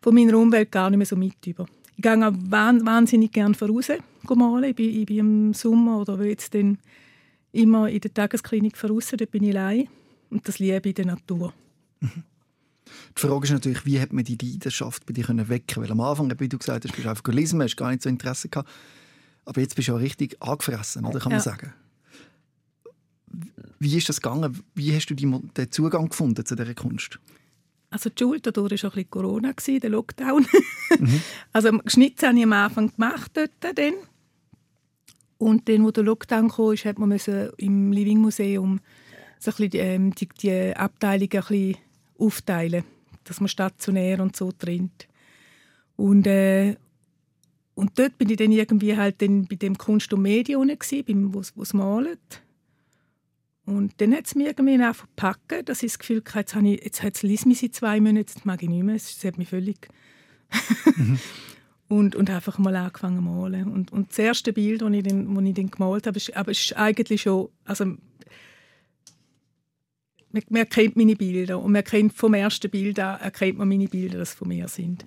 von 0.02 0.14
meiner 0.14 0.36
Umwelt 0.36 0.70
gar 0.70 0.90
nicht 0.90 0.98
mehr 0.98 1.06
so 1.06 1.16
mit 1.16 1.46
über. 1.46 1.66
Ich 1.96 2.02
gehe 2.02 2.12
auch 2.12 2.32
wahnsinnig 2.50 3.32
gerne 3.32 3.54
voraus 3.54 3.88
malen. 4.34 4.64
Ich 4.64 4.76
bin, 4.76 5.00
ich 5.00 5.06
bin 5.06 5.18
im 5.18 5.54
Sommer 5.54 6.00
oder 6.00 6.22
jetzt 6.24 6.54
dann 6.54 6.78
immer 7.56 7.88
in 7.88 8.00
der 8.00 8.12
Tagesklinik 8.12 8.76
voraus, 8.76 9.12
dort 9.16 9.30
bin 9.30 9.44
ich 9.44 9.56
allein. 9.56 9.88
Und 10.30 10.46
das 10.46 10.58
liebe 10.58 10.76
ich 10.76 10.86
in 10.86 10.94
der 10.94 11.06
Natur. 11.06 11.52
Mhm. 12.00 12.24
Die 13.16 13.20
Frage 13.20 13.44
ist 13.44 13.52
natürlich, 13.52 13.84
wie 13.84 14.00
hat 14.00 14.12
man 14.12 14.24
die 14.24 14.38
Leidenschaft 14.40 15.06
bei 15.06 15.12
dir 15.12 15.26
wecken 15.48 15.82
Weil 15.82 15.90
am 15.90 16.00
Anfang, 16.00 16.32
wie 16.38 16.48
du 16.48 16.58
gesagt 16.58 16.84
hast, 16.84 16.92
bist 16.92 17.04
du 17.04 17.10
einfach 17.10 17.22
gelesen, 17.22 17.60
hast 17.62 17.76
gar 17.76 17.90
nicht 17.90 18.02
so 18.02 18.08
Interesse 18.08 18.48
gehabt. 18.48 18.68
Aber 19.44 19.60
jetzt 19.60 19.74
bist 19.74 19.88
du 19.88 19.94
auch 19.94 20.00
richtig 20.00 20.40
angefressen, 20.40 21.04
oder 21.04 21.18
kann 21.18 21.30
man 21.30 21.38
ja. 21.38 21.42
sagen. 21.42 21.72
Wie 23.78 23.96
ist 23.96 24.08
das 24.08 24.20
gegangen? 24.20 24.60
Wie 24.74 24.94
hast 24.94 25.06
du 25.06 25.14
den 25.14 25.70
Zugang 25.70 26.08
gefunden 26.08 26.44
zu 26.44 26.54
dieser 26.54 26.74
Kunst? 26.74 27.18
Also 27.90 28.10
die 28.10 28.22
Schule 28.22 28.40
dadurch 28.40 28.82
war 28.82 28.90
auch 28.90 28.96
ein 28.96 29.04
bisschen 29.04 29.10
Corona, 29.10 29.52
der 29.52 29.90
Lockdown. 29.90 30.46
Mhm. 30.98 31.22
Also 31.52 31.70
geschnitten 31.78 32.26
habe 32.26 32.38
ich 32.38 32.44
am 32.44 32.52
Anfang 32.52 32.92
gemacht 32.94 33.32
dort 33.34 33.50
dann. 33.60 33.94
Und 35.38 35.68
dann, 35.68 35.84
wo 35.84 35.90
der 35.90 36.04
Lockdown 36.04 36.48
kam, 36.48 36.74
hat 36.74 36.98
man 36.98 37.18
im 37.58 37.92
Living 37.92 38.18
Museum 38.18 38.80
so 39.38 39.50
ein 39.50 39.56
bisschen, 39.56 39.70
ähm, 39.74 40.14
die, 40.14 40.28
die 40.28 40.74
Abteilungen 40.74 41.30
ein 41.30 41.40
bisschen 41.40 41.76
aufteilen, 42.18 42.84
dass 43.24 43.40
man 43.40 43.48
stationär 43.48 44.20
und 44.20 44.34
so 44.34 44.52
trennt. 44.52 45.08
Und, 45.96 46.26
äh, 46.26 46.76
und 47.74 47.98
dort 47.98 48.16
bin 48.16 48.30
ich 48.30 48.38
dann 48.38 48.52
irgendwie 48.52 48.96
halt 48.96 49.20
dann 49.20 49.46
bei 49.46 49.56
dem 49.56 49.76
Kunst 49.76 50.12
und 50.12 50.22
Medien 50.22 50.66
gewesen, 50.66 51.34
wo 51.34 51.62
es 51.62 51.74
malt. 51.74 52.42
Und 53.66 54.00
dann 54.00 54.14
hat 54.14 54.26
es 54.26 54.34
mir 54.34 54.46
irgendwie 54.46 54.80
einfach 54.80 55.06
gepackt, 55.06 55.68
dass 55.68 55.82
ich 55.82 55.92
das 55.92 55.98
Gefühl 55.98 56.22
hatte, 56.24 56.38
jetzt, 56.38 56.54
habe 56.54 56.68
ich, 56.68 56.82
jetzt 56.82 57.02
es 57.04 57.44
mich 57.44 57.58
seit 57.58 57.74
zwei 57.74 58.00
Monaten, 58.00 58.18
jetzt 58.18 58.46
mag 58.46 58.62
ich 58.62 58.68
nicht 58.68 58.84
mehr. 58.84 58.94
Es 58.94 59.22
hat 59.24 59.38
mich 59.38 59.48
völlig... 59.48 59.88
mhm. 60.96 61.18
und, 61.88 62.16
und 62.16 62.30
einfach 62.30 62.58
mal 62.58 62.74
angefangen 62.74 63.16
zu 63.18 63.22
malen. 63.22 63.68
Und, 63.72 63.92
und 63.92 64.10
das 64.10 64.18
erste 64.18 64.52
Bild, 64.52 64.82
das 64.82 64.92
ich 64.92 65.02
dann, 65.02 65.34
das 65.34 65.44
ich 65.44 65.54
dann 65.54 65.70
gemalt 65.70 66.06
habe, 66.06 66.16
ist, 66.16 66.36
aber 66.36 66.50
ist 66.50 66.76
eigentlich 66.76 67.22
schon, 67.22 67.48
also 67.64 67.84
man, 67.84 67.98
man 70.48 70.60
erkennt 70.62 70.96
meine 70.96 71.16
Bilder 71.16 71.58
und 71.58 71.66
man 71.72 71.76
erkennt 71.76 72.12
vom 72.14 72.34
ersten 72.34 72.70
Bild 72.70 72.98
an, 72.98 73.20
erkennt 73.20 73.58
man 73.58 73.68
meine 73.68 73.88
Bilder, 73.88 74.18
dass 74.18 74.32
sie 74.32 74.36
von 74.36 74.48
mir 74.48 74.68
sind. 74.68 75.04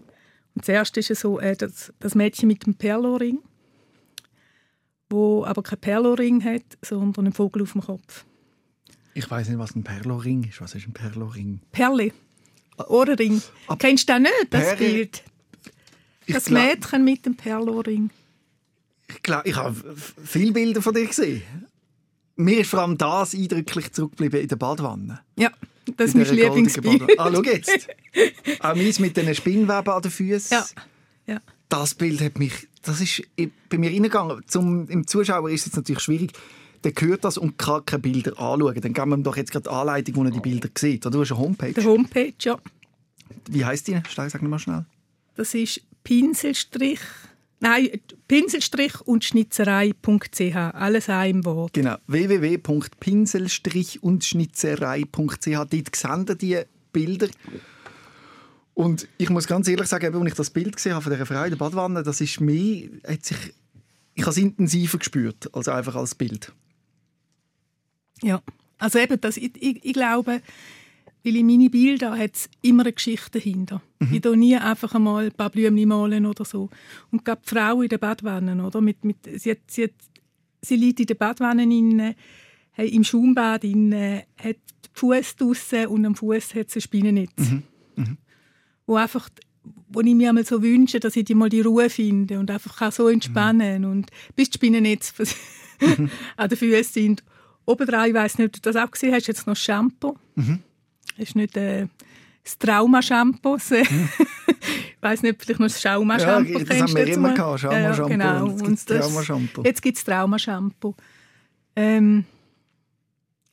Und 0.55 0.67
das 0.67 0.69
erste 0.69 0.99
ist 1.01 1.13
so, 1.15 1.39
äh, 1.39 1.55
das, 1.55 1.93
das 1.99 2.15
Mädchen 2.15 2.47
mit 2.47 2.65
dem 2.65 2.75
Perloring, 2.75 3.39
wo 5.09 5.43
aber 5.45 5.63
kein 5.63 5.79
Perloring 5.79 6.43
hat, 6.43 6.63
sondern 6.83 7.25
einen 7.25 7.33
Vogel 7.33 7.63
auf 7.63 7.73
dem 7.73 7.81
Kopf. 7.81 8.25
Ich 9.13 9.29
weiß 9.29 9.49
nicht, 9.49 9.57
was 9.57 9.75
ein 9.75 9.83
Perlo-Ring 9.83 10.43
ist. 10.43 10.61
Was 10.61 10.75
ist 10.75 10.87
ein 10.87 10.93
Perlo-Ring? 10.93 11.59
Perle. 11.71 12.11
Ohrenring. 12.87 13.41
Kennst 13.79 14.07
du 14.07 14.13
das 14.13 14.21
nicht, 14.21 14.33
das 14.51 14.63
Perle- 14.63 14.77
Bild? 14.77 15.23
Das 16.33 16.45
glaub- 16.45 16.63
Mädchen 16.63 17.03
mit 17.03 17.25
dem 17.25 17.35
Perloring. 17.35 18.09
Ich, 19.07 19.23
glaub, 19.23 19.45
ich 19.45 19.55
habe 19.55 19.75
viele 20.23 20.51
Bilder 20.51 20.81
von 20.81 20.93
dir 20.93 21.05
gesehen. 21.05 21.41
Mir 22.35 22.59
ist 22.59 22.69
vor 22.69 22.79
allem 22.79 22.97
das 22.97 23.33
eindrücklich 23.33 23.91
zurückgeblieben 23.91 24.41
in 24.41 24.47
der 24.47 24.55
Badewanne. 24.55 25.19
Ja, 25.35 25.51
das 25.97 26.13
ist 26.13 26.15
mein 26.15 26.35
Lieblingsbild. 26.35 27.19
Ah, 27.19 27.31
schau 27.33 27.43
jetzt. 27.43 27.87
Auch 28.59 28.75
meins 28.75 28.99
mit 28.99 29.17
den 29.17 29.33
Spinnweben 29.35 29.93
an 29.93 30.01
den 30.01 30.11
Füßen. 30.11 30.57
Ja. 30.57 30.65
ja. 31.33 31.41
Das 31.67 31.95
Bild 31.95 32.21
hat 32.21 32.39
mich... 32.39 32.67
Das 32.83 33.01
ist 33.01 33.23
bei 33.69 33.77
mir 33.77 33.89
reingegangen. 33.89 34.41
Zum, 34.47 34.87
Im 34.87 35.05
Zuschauer 35.05 35.49
ist 35.49 35.67
es 35.67 35.75
natürlich 35.75 36.01
schwierig. 36.01 36.31
Der 36.85 36.93
hört 36.97 37.25
das 37.25 37.37
und 37.37 37.57
kann 37.57 37.85
keine 37.85 38.01
Bilder 38.01 38.31
anschauen. 38.39 38.79
Dann 38.79 38.93
geben 38.93 39.09
wir 39.09 39.17
ihm 39.17 39.23
doch 39.23 39.35
jetzt 39.35 39.51
gerade 39.51 39.63
die 39.63 39.69
Anleitung, 39.69 40.15
wo 40.15 40.23
er 40.23 40.31
die 40.31 40.39
Bilder 40.39 40.69
sieht. 40.77 41.05
Oder 41.05 41.17
du 41.17 41.21
hast 41.21 41.31
eine 41.31 41.41
Homepage. 41.41 41.73
Der 41.73 41.83
Homepage, 41.83 42.33
ja. 42.39 42.57
Wie 43.49 43.65
heisst 43.65 43.87
die? 43.87 43.99
Steig, 44.07 44.31
sag 44.31 44.41
mal 44.41 44.59
schnell. 44.59 44.85
Das 45.35 45.53
ist 45.53 45.81
Pinselstrich. 46.03 46.99
Nein, 47.61 47.89
Pinselstrich 48.27 49.01
und 49.01 49.25
Schnitzerei.ch. 49.25 50.55
Alles 50.55 51.07
im 51.07 51.45
Wort. 51.45 51.73
Genau, 51.73 51.95
www.pinsel-und-schnitzerei.ch. 52.07 55.07
Dort 55.11 55.95
sehen 55.95 56.25
ihr 56.27 56.35
die 56.35 56.59
Bilder. 56.91 57.27
Und 58.73 59.07
ich 59.17 59.29
muss 59.29 59.45
ganz 59.45 59.67
ehrlich 59.67 59.87
sagen, 59.87 60.15
als 60.15 60.27
ich 60.27 60.33
das 60.35 60.49
Bild 60.51 60.77
gesehen 60.77 60.93
habe 60.93 61.03
von 61.03 61.11
dieser 61.11 61.25
Frau 61.25 61.43
in 61.43 61.49
der 61.49 61.57
Badwanne, 61.57 62.01
das 62.01 62.21
ist 62.21 62.39
mir, 62.39 62.89
hat 63.05 63.25
sich, 63.25 63.53
ich 64.15 64.21
habe 64.21 64.31
es 64.31 64.37
intensiver 64.37 64.97
gespürt, 64.97 65.53
als 65.53 65.67
einfach 65.67 65.95
als 65.95 66.15
Bild. 66.15 66.53
Ja. 68.21 68.41
Also 68.77 68.99
eben, 68.99 69.19
das, 69.19 69.35
ich, 69.35 69.51
ich, 69.61 69.83
ich 69.83 69.93
glaube, 69.93 70.41
weil 71.23 71.35
in 71.35 71.47
meine 71.47 71.69
Bilder 71.69 72.17
hat 72.17 72.35
es 72.35 72.49
immer 72.61 72.83
eine 72.83 72.93
Geschichte 72.93 73.39
dahinter. 73.39 73.81
Ich 74.11 74.21
tue 74.21 74.37
nie 74.37 74.55
einfach 74.55 74.95
einmal 74.95 75.25
ein 75.25 75.31
paar 75.31 75.49
Blümchen 75.49 75.87
malen 75.87 76.25
oder 76.25 76.45
so. 76.45 76.69
Und 77.11 77.25
gerade 77.25 77.41
die 77.43 77.49
Frau 77.49 77.81
in 77.81 77.89
der 77.89 77.97
Badwanne, 77.97 78.63
oder? 78.63 78.79
Mit, 78.79 79.03
mit, 79.03 79.17
sie, 79.35 79.51
hat, 79.51 79.59
sie, 79.67 79.85
hat, 79.85 79.91
sie 80.61 80.77
liegt 80.77 81.01
in 81.01 81.07
der 81.07 81.15
Badwanne 81.15 81.63
inne, 81.63 82.15
hey, 82.71 82.89
im 82.89 83.03
Schaumbad 83.03 83.63
inne, 83.65 84.23
hat 84.37 84.55
den 84.55 84.91
Fuß 84.93 85.35
draussen 85.35 85.87
und 85.87 86.05
am 86.05 86.15
Fuß 86.15 86.55
hat 86.55 86.69
sie 86.69 86.79
ein 86.79 86.81
Spinnennetz. 86.81 87.33
Wo 88.85 88.95
einfach 88.95 89.29
wo 89.91 90.01
ich 90.01 90.15
mir 90.15 90.29
einmal 90.29 90.45
so 90.45 90.61
wünsche, 90.61 90.99
dass 90.99 91.15
ich 91.15 91.25
die 91.25 91.35
mal 91.35 91.49
die 91.49 91.61
Ruhe 91.61 91.89
finde 91.89 92.39
und 92.39 92.49
einfach 92.51 92.77
kann 92.77 92.91
so 92.91 93.07
entspannen 93.07 93.85
und 93.85 94.09
bis 94.35 94.49
die 94.49 94.57
Spinnennetz 94.57 95.13
an 96.37 96.49
den 96.49 96.57
Füßen 96.57 96.83
sind. 96.93 97.23
Obendrein, 97.65 98.09
ich 98.09 98.15
weiss 98.15 98.37
nicht, 98.37 98.47
ob 98.47 98.53
du 98.53 98.61
das 98.61 98.75
auch 98.75 98.91
gesehen 98.91 99.13
hast, 99.13 99.27
jetzt 99.27 99.47
noch 99.47 99.55
Shampoo. 99.55 100.15
Das 100.35 100.45
ist 101.19 101.35
nicht 101.35 101.55
äh, 101.57 101.87
das 102.43 102.57
Trauma-Shampoo. 102.57 103.57
äh, 103.71 103.83
Ich 105.01 105.01
weiss 105.03 105.21
nicht, 105.21 105.41
vielleicht 105.41 105.59
noch 105.61 105.67
das 105.67 105.81
Schauma-Shampoo. 105.81 106.59
Ja, 106.59 106.65
das 106.65 106.81
haben 106.81 106.93
wir 106.95 107.07
jetzt 107.07 107.15
immer 107.17 107.33
gehabt, 107.33 107.61
Ja, 107.63 107.79
ja, 107.79 107.93
Schauma-Shampoo 107.93 108.57
genau. 108.57 108.69
jetzt. 108.69 109.65
Jetzt 109.65 109.81
gibt 109.81 109.97
es 109.97 110.03
Trauma-Shampoo. 110.03 110.93
Ähm, 111.75 112.25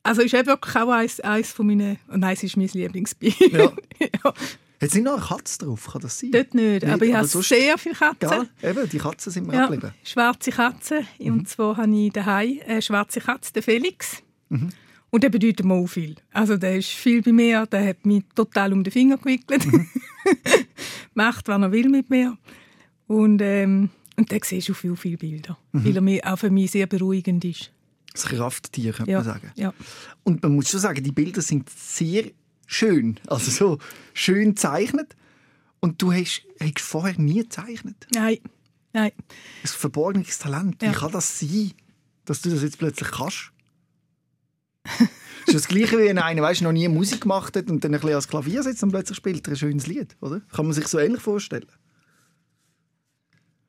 also 0.03 0.21
ist 0.21 0.33
eben 0.33 0.47
wirklich 0.47 0.75
auch 0.75 0.89
eines, 0.89 1.19
eines 1.21 1.51
von 1.51 1.67
meinen... 1.67 1.97
Oh 2.11 2.17
nein, 2.17 2.33
es 2.33 2.43
ist 2.43 2.57
mein 2.57 2.67
Lieblingsbild. 2.67 3.39
Ja. 3.51 3.59
ja, 3.99 4.09
Hat 4.23 4.33
nicht 4.81 5.03
noch 5.03 5.13
eine 5.17 5.21
Katze 5.25 5.59
drauf? 5.59 5.87
Kann 5.91 6.01
das 6.01 6.19
sein? 6.19 6.31
dort 6.31 6.53
nicht, 6.53 6.83
aber 6.85 7.03
ich 7.05 7.15
aber 7.15 7.27
habe 7.27 7.43
sehr 7.43 7.77
viele 7.77 7.95
Katzen. 7.95 8.29
Gell? 8.61 8.69
Eben, 8.71 8.89
die 8.89 8.97
Katzen 8.97 9.31
sind 9.31 9.47
mir 9.47 9.53
Ja, 9.53 9.63
abgeblieben. 9.65 9.93
schwarze 10.03 10.51
Katze. 10.51 11.01
Mhm. 11.19 11.33
Und 11.33 11.49
zwar 11.49 11.77
habe 11.77 11.95
ich 11.95 12.11
daheim 12.11 12.59
eine 12.67 12.81
schwarze 12.81 13.21
Katze, 13.21 13.53
den 13.53 13.63
Felix. 13.63 14.21
Mhm. 14.49 14.69
Und 15.09 15.23
der 15.23 15.29
bedeutet 15.29 15.65
mir 15.65 15.73
auch 15.73 15.87
viel. 15.87 16.15
Also 16.31 16.57
der 16.57 16.77
ist 16.77 16.89
viel 16.89 17.21
bei 17.21 17.31
mir, 17.31 17.65
der 17.65 17.87
hat 17.87 18.05
mich 18.05 18.23
total 18.35 18.73
um 18.73 18.83
den 18.83 18.91
Finger 18.91 19.17
gewickelt. 19.17 19.65
Mhm. 19.65 19.87
Macht, 21.13 21.47
was 21.47 21.61
er 21.61 21.71
will 21.71 21.89
mit 21.89 22.09
mir. 22.09 22.37
Und, 23.07 23.41
ähm, 23.41 23.89
und 24.17 24.31
der 24.31 24.39
siehst 24.43 24.67
du 24.69 24.73
viel, 24.73 24.95
viele 24.95 25.17
Bilder. 25.17 25.57
Mhm. 25.71 25.85
Weil 25.85 25.95
er 25.95 26.01
mir, 26.01 26.21
auch 26.25 26.37
für 26.37 26.49
mich 26.49 26.71
sehr 26.71 26.87
beruhigend 26.87 27.45
ist. 27.45 27.71
Das 28.11 28.25
Krafttier, 28.25 28.93
könnte 28.93 29.11
Ja, 29.11 29.19
man 29.19 29.25
sagen. 29.25 29.51
ja. 29.55 29.73
Und 30.23 30.43
man 30.43 30.55
muss 30.55 30.69
schon 30.69 30.79
sagen, 30.79 31.03
die 31.03 31.11
Bilder 31.11 31.41
sind 31.41 31.69
sehr 31.69 32.25
schön. 32.65 33.19
Also 33.27 33.51
so 33.51 33.77
schön 34.13 34.49
gezeichnet. 34.49 35.15
Und 35.79 36.01
du 36.01 36.11
hast, 36.11 36.41
hast 36.59 36.79
vorher 36.81 37.17
nie 37.19 37.43
gezeichnet. 37.43 38.07
Nein, 38.13 38.39
nein. 38.91 39.11
Ein 39.63 39.67
verborgenes 39.67 40.39
Talent. 40.39 40.81
Ja. 40.81 40.89
Wie 40.91 40.95
kann 40.95 41.11
das 41.11 41.39
sein, 41.39 41.71
dass 42.25 42.41
du 42.41 42.49
das 42.49 42.63
jetzt 42.63 42.79
plötzlich 42.79 43.09
kannst? 43.11 43.51
Das 45.45 45.55
ist 45.55 45.55
das 45.55 45.67
Gleiche, 45.67 45.97
wie 45.99 46.05
wenn 46.05 46.17
einer 46.17 46.41
weißt, 46.41 46.61
noch 46.61 46.71
nie 46.71 46.87
Musik 46.87 47.21
gemacht 47.21 47.55
hat 47.55 47.69
und 47.69 47.83
dann 47.83 47.91
ein 47.93 47.99
bisschen 47.99 48.09
ans 48.11 48.27
Klavier 48.27 48.63
sitzt 48.63 48.83
und 48.83 48.91
plötzlich 48.91 49.17
spielt 49.17 49.47
er 49.47 49.53
ein 49.53 49.57
schönes 49.57 49.87
Lied, 49.87 50.15
oder? 50.21 50.41
Kann 50.53 50.65
man 50.65 50.73
sich 50.73 50.87
so 50.87 50.99
ähnlich 50.99 51.21
vorstellen? 51.21 51.67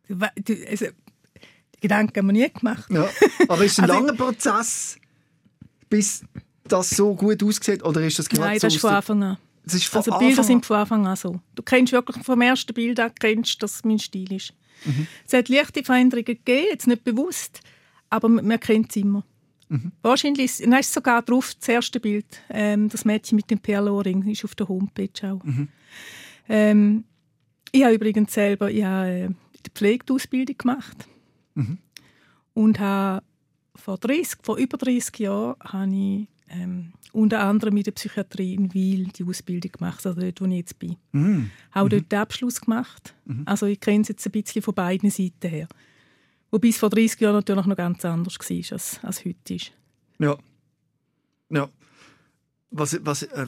Du, 0.08 0.16
also, 0.68 0.86
die 0.86 1.80
Gedanken 1.80 2.16
haben 2.18 2.26
wir 2.26 2.32
nie 2.32 2.50
gemacht. 2.52 2.90
Ja. 2.90 3.08
Aber 3.48 3.64
ist 3.64 3.72
es 3.72 3.78
ein 3.78 3.84
Also- 3.90 3.94
langer 4.06 4.14
Prozess, 4.14 4.96
bis 5.88 6.24
das 6.64 6.90
so 6.90 7.14
gut 7.14 7.42
aussieht? 7.42 7.82
Oder 7.84 8.02
ist 8.02 8.18
das 8.18 8.28
gerade 8.28 8.42
Nein, 8.48 8.58
so 8.58 8.66
das 8.66 8.74
ist 8.74 8.80
von 8.80 8.90
Anfang 8.90 9.22
an. 9.22 9.38
Das 9.64 9.74
ist 9.74 9.84
von 9.84 9.98
Also 9.98 10.12
Anfang 10.12 10.26
Bilder 10.26 10.40
an- 10.40 10.46
sind 10.46 10.66
von 10.66 10.76
Anfang 10.78 11.06
an 11.06 11.16
so. 11.16 11.40
Du 11.54 11.62
kennst 11.62 11.92
wirklich 11.92 12.24
vom 12.24 12.40
ersten 12.40 12.72
Bild 12.72 12.98
an, 13.00 13.12
kennst, 13.18 13.62
dass 13.62 13.76
es 13.76 13.84
mein 13.84 13.98
Stil 13.98 14.32
ist. 14.32 14.54
Mhm. 14.84 15.06
Es 15.26 15.32
hat 15.34 15.48
leichte 15.48 15.84
Veränderungen 15.84 16.24
gegeben, 16.24 16.66
jetzt 16.70 16.86
nicht 16.86 17.04
bewusst, 17.04 17.60
aber 18.10 18.28
man 18.28 18.58
kennt 18.60 18.90
es 18.90 18.96
immer. 18.96 19.24
Mhm. 19.68 19.92
Wahrscheinlich 20.02 20.44
ist, 20.46 20.60
ist 20.60 20.92
sogar 20.92 21.22
drauf 21.22 21.54
das 21.58 21.68
erste 21.68 22.00
Bild, 22.00 22.26
ähm, 22.48 22.88
das 22.88 23.04
Mädchen 23.04 23.36
mit 23.36 23.50
dem 23.50 23.58
Perloring, 23.58 24.26
ist 24.28 24.44
auf 24.44 24.54
der 24.54 24.68
Homepage 24.68 25.10
auch. 25.30 25.42
Mhm. 25.44 25.68
Ähm, 26.48 27.04
ich 27.72 27.84
habe 27.84 27.94
übrigens 27.94 28.32
selber 28.32 28.70
ich 28.70 28.82
habe, 28.84 29.08
äh, 29.10 29.28
die 29.66 29.70
Pflegeausbildung 29.74 30.56
gemacht 30.56 31.06
Mhm. 31.54 31.78
und 32.54 32.78
habe 32.80 33.22
vor, 33.74 33.98
30, 33.98 34.38
vor 34.42 34.56
über 34.56 34.78
30 34.78 35.18
Jahren 35.18 35.56
habe 35.60 35.94
ich 35.94 36.28
ähm, 36.50 36.92
unter 37.12 37.40
anderem 37.40 37.76
in 37.76 37.82
der 37.82 37.92
Psychiatrie 37.92 38.54
in 38.54 38.72
Wiel 38.74 39.08
die 39.08 39.24
Ausbildung 39.24 39.72
gemacht, 39.72 40.06
also 40.06 40.20
dort, 40.20 40.40
wo 40.40 40.46
ich 40.46 40.52
jetzt 40.52 40.78
bin. 40.78 40.96
Mm. 41.12 41.50
Auch 41.72 41.88
dort 41.88 42.10
den 42.12 42.18
Abschluss 42.18 42.60
gemacht. 42.60 43.14
Also 43.44 43.66
ich 43.66 43.80
kenne 43.80 44.02
es 44.02 44.08
jetzt 44.08 44.26
ein 44.26 44.32
bisschen 44.32 44.62
von 44.62 44.74
beiden 44.74 45.10
Seiten 45.10 45.48
her. 45.48 45.68
Wobei 46.50 46.68
es 46.68 46.78
vor 46.78 46.90
30 46.90 47.20
Jahren 47.20 47.34
natürlich 47.34 47.66
noch 47.66 47.76
ganz 47.76 48.04
anders 48.04 48.38
war, 48.38 48.72
als, 48.72 49.00
als 49.02 49.24
heute 49.24 49.54
ist. 49.54 49.72
Ja. 50.18 50.36
Ja. 51.50 51.68
Was, 52.70 52.98
was, 53.02 53.22
äh, 53.22 53.46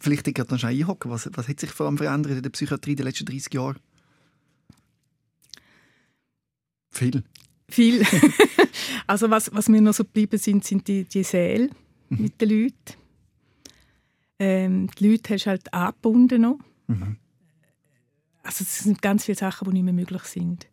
vielleicht 0.00 0.26
ich 0.28 0.34
gerade 0.34 0.50
noch 0.50 0.58
schnell 0.58 0.74
einhocken. 0.74 1.10
Was, 1.10 1.28
was 1.32 1.48
hat 1.48 1.60
sich 1.60 1.70
vor 1.70 1.86
allem 1.86 1.98
verändert 1.98 2.32
in 2.32 2.42
der 2.42 2.50
Psychiatrie 2.50 2.92
in 2.92 2.96
den 2.96 3.06
letzten 3.06 3.26
30 3.26 3.54
Jahren? 3.54 3.78
Viel. 6.90 7.22
Viel. 7.68 8.04
also 9.06 9.30
was, 9.30 9.54
was 9.54 9.68
mir 9.68 9.80
noch 9.80 9.94
so 9.94 10.04
geblieben 10.04 10.38
sind, 10.38 10.64
sind 10.64 10.88
die, 10.88 11.04
die 11.04 11.22
Säle 11.22 11.70
mit 12.08 12.40
den 12.40 12.50
Leuten. 12.50 13.00
Ähm, 14.38 14.90
die 14.98 15.08
Leute 15.08 15.34
hast 15.34 15.44
du 15.44 15.50
halt 15.50 15.72
angebunden 15.72 16.42
noch. 16.42 16.58
Also 18.42 18.62
es 18.62 18.80
sind 18.80 19.02
ganz 19.02 19.24
viele 19.24 19.36
Sachen, 19.38 19.66
die 19.68 19.74
nicht 19.74 19.84
mehr 19.84 19.92
möglich 19.92 20.22
sind. 20.22 20.66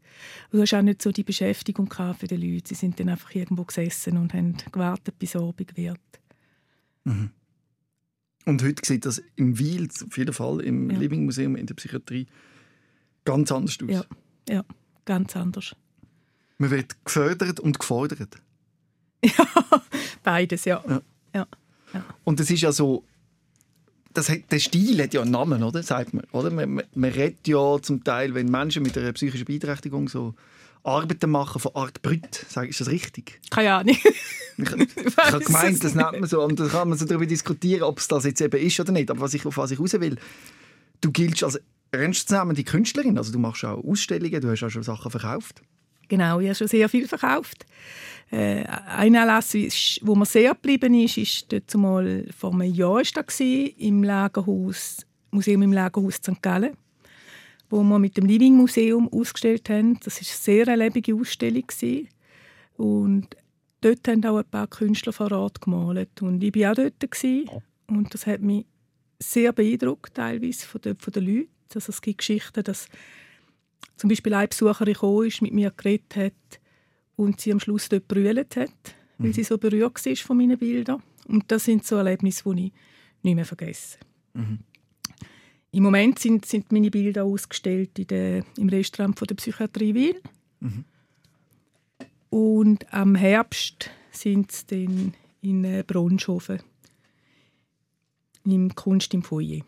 Du 0.51 0.62
hast 0.62 0.73
auch 0.73 0.82
nicht 0.82 1.01
so 1.01 1.12
die 1.12 1.23
Beschäftigung 1.23 1.91
für 1.91 2.27
die 2.27 2.38
Leute. 2.38 2.69
Sie 2.69 2.75
sind 2.75 2.99
dann 2.99 3.10
einfach 3.10 3.34
irgendwo 3.36 3.65
gesessen 3.65 4.17
und 4.17 4.34
haben 4.34 4.56
gewartet, 4.71 5.19
bis 5.19 5.36
Abend 5.36 5.75
wird. 5.77 5.99
Und 7.03 8.63
heute 8.63 8.86
sieht 8.86 9.06
das 9.06 9.21
im 9.36 9.60
Wiel, 9.60 9.89
auf 10.06 10.17
jeden 10.17 10.34
Fall 10.34 10.62
im 10.62 10.89
Ja. 10.89 10.97
Living 10.97 11.25
Museum 11.25 11.56
in 11.56 11.65
der 11.65 11.75
Psychiatrie, 11.75 12.27
ganz 13.25 13.51
anders 13.51 13.77
aus. 13.84 13.89
Ja, 13.89 14.06
ja, 14.49 14.65
ganz 15.06 15.36
anders. 15.36 15.75
Man 16.58 16.71
wird 16.71 16.95
gefördert 17.06 17.60
und 17.60 17.77
gefordert. 17.77 18.41
Beides, 20.23 20.65
ja. 20.65 20.84
Ja. 21.34 21.47
ja. 21.93 22.06
Und 22.23 22.39
es 22.39 22.49
ist 22.49 22.62
ja 22.62 22.71
so, 22.71 23.03
das 24.17 24.30
hat, 24.30 24.51
der 24.51 24.60
Stil 24.60 25.01
hat 25.01 25.13
ja 25.13 25.21
einen 25.21 25.32
Namen, 25.32 25.63
oder? 25.63 25.84
Sagt 25.84 26.13
man, 26.13 26.25
oder? 26.32 26.49
Man, 26.49 26.75
man, 26.75 26.86
man 26.95 27.12
redet 27.12 27.47
ja 27.47 27.80
zum 27.82 28.03
Teil, 28.03 28.34
wenn 28.34 28.49
Menschen 28.49 28.84
mit 28.84 28.97
einer 28.97 29.13
psychischen 29.13 29.45
Beeinträchtigung 29.45 30.10
so 30.10 30.34
Arbeiten 30.84 31.30
machen 31.30 31.60
von 31.60 31.75
Art 31.75 32.01
Brüt. 32.01 32.45
Sag, 32.47 32.69
ist 32.69 32.82
das 32.82 32.89
richtig? 32.89 33.39
Keine 33.49 33.73
Ahnung. 33.73 33.97
Ich, 34.58 34.63
ich 35.06 35.17
habe 35.17 35.43
gemeint, 35.43 35.84
das 35.84 35.93
nennt 35.93 36.19
man 36.19 36.27
so. 36.27 36.41
Und 36.41 36.60
da 36.60 36.67
kann 36.67 36.89
man 36.89 36.97
so 36.97 37.06
darüber 37.06 37.25
diskutieren, 37.25 37.84
ob 37.84 37.99
es 37.99 38.08
das 38.08 38.23
jetzt 38.23 38.41
eben 38.41 38.60
ist 38.60 38.80
oder 38.80 38.91
nicht. 38.91 39.12
Aber 39.12 39.19
was 39.19 39.34
ich, 39.34 39.45
auf 39.45 39.58
was 39.58 39.71
ich 39.71 39.80
raus 39.80 39.93
will, 39.93 40.17
du 41.01 41.12
giltst 41.12 41.43
als 41.43 41.60
ernstzunehmende 41.91 42.63
Künstlerin. 42.63 43.17
Also 43.17 43.32
du 43.32 43.39
machst 43.39 43.63
auch 43.65 43.84
Ausstellungen, 43.84 44.41
du 44.41 44.49
hast 44.49 44.63
auch 44.63 44.69
schon 44.69 44.84
Sachen 44.84 45.12
verkauft. 45.12 45.62
Genau, 46.08 46.39
ich 46.39 46.48
habe 46.48 46.56
schon 46.56 46.67
sehr 46.67 46.88
viel 46.89 47.08
verkauft. 47.08 47.65
Äh, 48.32 48.63
ein 48.65 49.15
Anlass, 49.15 49.54
wo 50.02 50.15
mir 50.15 50.26
sehr 50.26 50.54
geblieben 50.54 50.93
ist, 50.93 51.17
ist 51.17 51.52
dort 51.52 51.74
mal 51.76 52.26
vor 52.38 52.54
einem 52.54 52.74
Jahr 52.74 53.02
ist 53.02 53.15
das 53.15 53.28
gewesen, 53.28 53.74
im 53.78 54.04
Lagerhaus, 54.04 55.06
Museum 55.32 55.62
im 55.62 55.74
Lagerhaus 55.74 56.15
St. 56.15 56.41
Gallen, 56.41 56.76
wo 57.70 57.84
wir 57.84 58.00
mit 58.00 58.17
dem 58.17 58.26
Living 58.26 58.56
Museum 58.56 59.08
ausgestellt 59.12 59.70
haben. 59.70 60.00
Das 60.04 60.20
ist 60.20 60.30
eine 60.30 60.65
sehr 60.65 60.78
lebende 60.78 61.15
Ausstellung 61.15 61.67
gewesen. 61.67 62.10
und 62.76 63.28
dort 63.82 64.08
haben 64.08 64.26
auch 64.26 64.38
ein 64.38 64.46
paar 64.46 64.67
Künstler 64.67 65.13
vor 65.13 65.32
Ort 65.32 65.62
gemalt. 65.62 66.22
Und 66.22 66.43
ich 66.43 66.56
war 66.56 66.72
auch 66.72 66.76
dort. 66.76 67.00
Gewesen. 67.00 67.50
Und 67.88 68.13
das 68.13 68.26
hat 68.28 68.41
mich 68.41 68.65
sehr 69.20 69.54
beeindruckt, 69.54 70.15
teilweise 70.15 70.65
von 70.65 70.82
den, 70.82 70.98
von 70.98 71.13
den 71.13 71.26
Leuten. 71.26 71.50
Also 71.74 71.89
es 71.89 72.02
gibt 72.02 72.20
Geschichten, 72.20 72.63
dass 72.63 72.88
zum 73.96 74.10
Beispiel 74.10 74.34
eine 74.34 74.48
Besucherin 74.48 74.94
gekommen 74.94 75.28
ist, 75.28 75.42
mit 75.42 75.54
mir 75.54 75.72
geredet 75.72 76.16
hat 76.16 76.60
und 77.16 77.42
sie 77.42 77.52
am 77.52 77.60
Schluss 77.60 77.90
dort 77.90 78.08
brüllt 78.08 78.56
hat, 78.56 78.96
weil 79.18 79.34
sie 79.34 79.44
so 79.44 79.58
berührt 79.58 80.06
war 80.06 80.16
von 80.16 80.38
meinen 80.38 80.58
Bildern. 80.58 81.02
Und 81.28 81.52
das 81.52 81.66
sind 81.66 81.86
so 81.86 81.96
Erlebnisse, 81.96 82.44
die 82.54 82.68
ich 82.68 82.74
nicht 83.24 83.36
mehr 83.36 83.46
vergesse. 83.46 83.98
Im 85.72 85.84
Moment 85.84 86.20
sind, 86.20 86.46
sind 86.46 86.72
meine 86.72 86.92
Bilder 86.92 87.24
ausgestellt 87.24 87.98
in 88.00 88.08
der, 88.08 88.46
im 88.58 88.70
Restaurant 88.70 89.18
von 89.18 89.28
der 89.28 89.36
Psychiatrie 89.36 89.94
Wil. 89.94 90.22
Und 92.30 92.94
am 92.94 93.16
Herbst 93.16 93.90
sind 94.12 94.52
sie 94.52 94.66
dann 94.68 95.13
in 95.42 95.63
äh, 95.63 95.84
Bronschofen 95.86 96.60
im 98.46 98.74
Kunst 98.76 99.13
im 99.13 99.24
Foyer. 99.24 99.62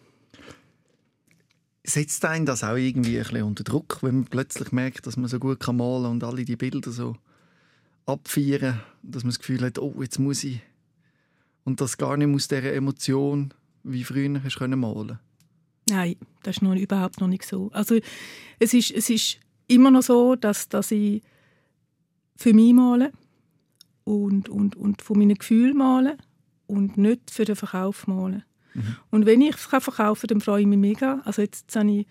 Setzt 1.84 2.26
einen 2.26 2.46
das 2.46 2.64
auch 2.64 2.76
irgendwie 2.76 3.18
ein 3.18 3.24
bisschen 3.24 3.44
unter 3.44 3.64
Druck, 3.64 4.00
wenn 4.02 4.16
man 4.16 4.26
plötzlich 4.26 4.72
merkt, 4.72 5.08
dass 5.08 5.18
man 5.18 5.30
so 5.30 5.40
gut 5.40 5.60
kann 5.60 5.78
malen 5.78 6.08
und 6.08 6.24
alle 6.24 6.44
die 6.44 6.58
Bilder 6.58 6.92
so 6.92 7.16
abfeiern, 8.06 8.82
dass 9.02 9.24
man 9.24 9.30
das 9.30 9.40
Gefühl 9.40 9.62
hat, 9.62 9.80
oh, 9.80 9.96
jetzt 10.02 10.20
muss 10.20 10.44
ich 10.44 10.62
und 11.64 11.82
das 11.82 11.98
gar 11.98 12.18
nicht 12.18 12.34
aus 12.34 12.48
dieser 12.48 12.74
Emotion 12.74 13.54
wie 13.84 14.04
früher 14.04 14.44
hast 14.44 14.58
können 14.58 14.80
malen. 14.80 15.20
Nein, 15.90 16.16
das 16.44 16.58
ist 16.58 16.62
noch 16.62 16.76
überhaupt 16.76 17.22
noch 17.22 17.28
nicht 17.28 17.46
so. 17.46 17.70
Also 17.72 18.00
es 18.60 18.74
ist, 18.74 18.92
es 18.92 19.10
ist 19.10 19.40
immer 19.68 19.92
noch 19.92 20.04
so, 20.04 20.36
dass, 20.36 20.70
dass 20.70 20.92
ich 20.92 21.22
für 22.36 22.54
mich 22.54 22.74
male 22.74 23.12
und, 24.04 24.50
und, 24.50 24.76
und 24.76 25.02
von 25.02 25.18
meinen 25.18 25.38
Gefühlen 25.38 25.78
male 25.78 26.18
und 26.68 26.98
nicht 26.98 27.32
für 27.32 27.46
den 27.46 27.56
Verkauf 27.56 28.08
male. 28.08 28.44
Und 29.10 29.26
wenn 29.26 29.42
ich 29.42 29.56
es 29.56 29.66
verkaufen 29.66 29.94
kann, 29.94 30.16
dann 30.28 30.42
freue 30.42 30.62
ich 30.62 30.68
mich 30.68 30.78
mega. 30.78 31.22
Also 31.26 31.42
jetzt 31.42 31.76
habe 31.76 31.92
ich, 31.92 32.08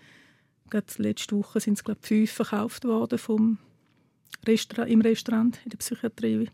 gerade 0.69 0.87
letzte 0.97 1.35
Woche 1.35 1.59
sind 1.59 1.73
es 1.73 1.83
glaube 1.83 1.99
ich, 2.01 2.07
fünf 2.07 2.31
verkauft 2.31 2.85
worden 2.85 3.17
vom 3.17 3.57
Restaurant, 4.45 4.91
im 4.91 5.01
Restaurant 5.01 5.59
in 5.63 5.69
der 5.69 5.77
Psychiatrie. 5.77 6.49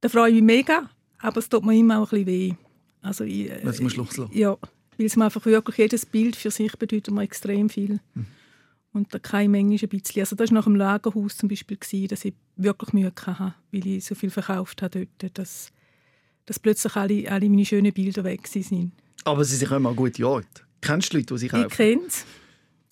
Da 0.00 0.08
freue 0.08 0.30
ich 0.30 0.34
mich 0.36 0.44
mega, 0.44 0.90
aber 1.18 1.38
es 1.38 1.48
tut 1.48 1.64
mir 1.64 1.76
immer 1.76 1.98
auch 1.98 2.12
ein 2.12 2.24
bisschen 2.24 2.26
weh. 2.26 2.54
Also 3.00 3.24
ich, 3.24 3.50
Weil 3.50 3.68
es 3.68 3.80
muss 3.80 3.96
loslassen. 3.96 4.36
Ja, 4.36 4.56
weil 4.96 5.06
es 5.06 5.16
mir 5.16 5.24
einfach 5.24 5.44
wirklich 5.46 5.76
jedes 5.78 6.06
Bild 6.06 6.36
für 6.36 6.50
sich 6.50 6.76
bedeutet 6.76 7.12
mir 7.14 7.22
extrem 7.22 7.68
viel. 7.68 8.00
Und 8.92 9.12
der 9.12 9.20
Keimenge 9.20 9.74
ist 9.74 9.84
ein 9.84 9.88
bisschen. 9.88 10.20
Also 10.20 10.34
das 10.34 10.50
war 10.50 10.56
nach 10.56 10.64
dem 10.64 10.76
Lagerhaus 10.76 11.36
zum 11.36 11.48
Beispiel, 11.48 11.76
gewesen, 11.76 12.08
dass 12.08 12.24
ich 12.24 12.34
wirklich 12.56 12.92
Mühe 12.92 13.12
hatte, 13.26 13.54
weil 13.70 13.86
ich 13.86 14.04
so 14.04 14.14
viel 14.14 14.30
verkauft 14.30 14.82
habe 14.82 15.06
dort, 15.18 15.38
dass, 15.38 15.70
dass 16.48 16.58
plötzlich 16.58 16.96
alle, 16.96 17.30
alle 17.30 17.48
meine 17.48 17.64
schönen 17.64 17.92
Bilder 17.92 18.24
weg 18.24 18.46
sind. 18.48 18.92
Aber 19.24 19.44
sie 19.44 19.56
sind 19.56 19.70
immer 19.70 19.92
gute 19.94 20.26
Orte. 20.26 20.46
Kennst 20.80 21.12
du 21.12 21.18
Leute, 21.18 21.34
die 21.36 21.46
Ich 21.46 21.52
kaufen? 21.52 21.68
kenne 21.68 22.00
es. 22.06 22.24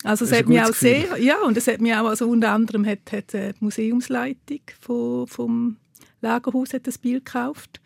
Also 0.03 0.25
es 0.25 0.29
Das 0.29 0.37
ist 0.39 0.43
hat 0.43 0.49
mich 0.49 0.61
auch 0.61 0.67
Gefühl. 0.67 0.89
sehr, 1.09 1.17
ja, 1.17 1.41
und 1.41 1.57
es 1.57 1.67
hat 1.67 1.81
mich 1.81 1.93
auch, 1.95 2.05
also 2.05 2.29
unter 2.29 2.51
anderem 2.51 2.85
hat, 2.85 3.11
hat 3.11 3.33
äh, 3.33 3.53
die 3.53 3.63
Museumsleitung 3.63 4.59
von, 4.79 5.25
vom 5.27 5.77
Lagerhaus 6.21 6.73
hat 6.73 6.85
das 6.85 6.97
Bild 6.99 7.25
gekauft, 7.25 7.81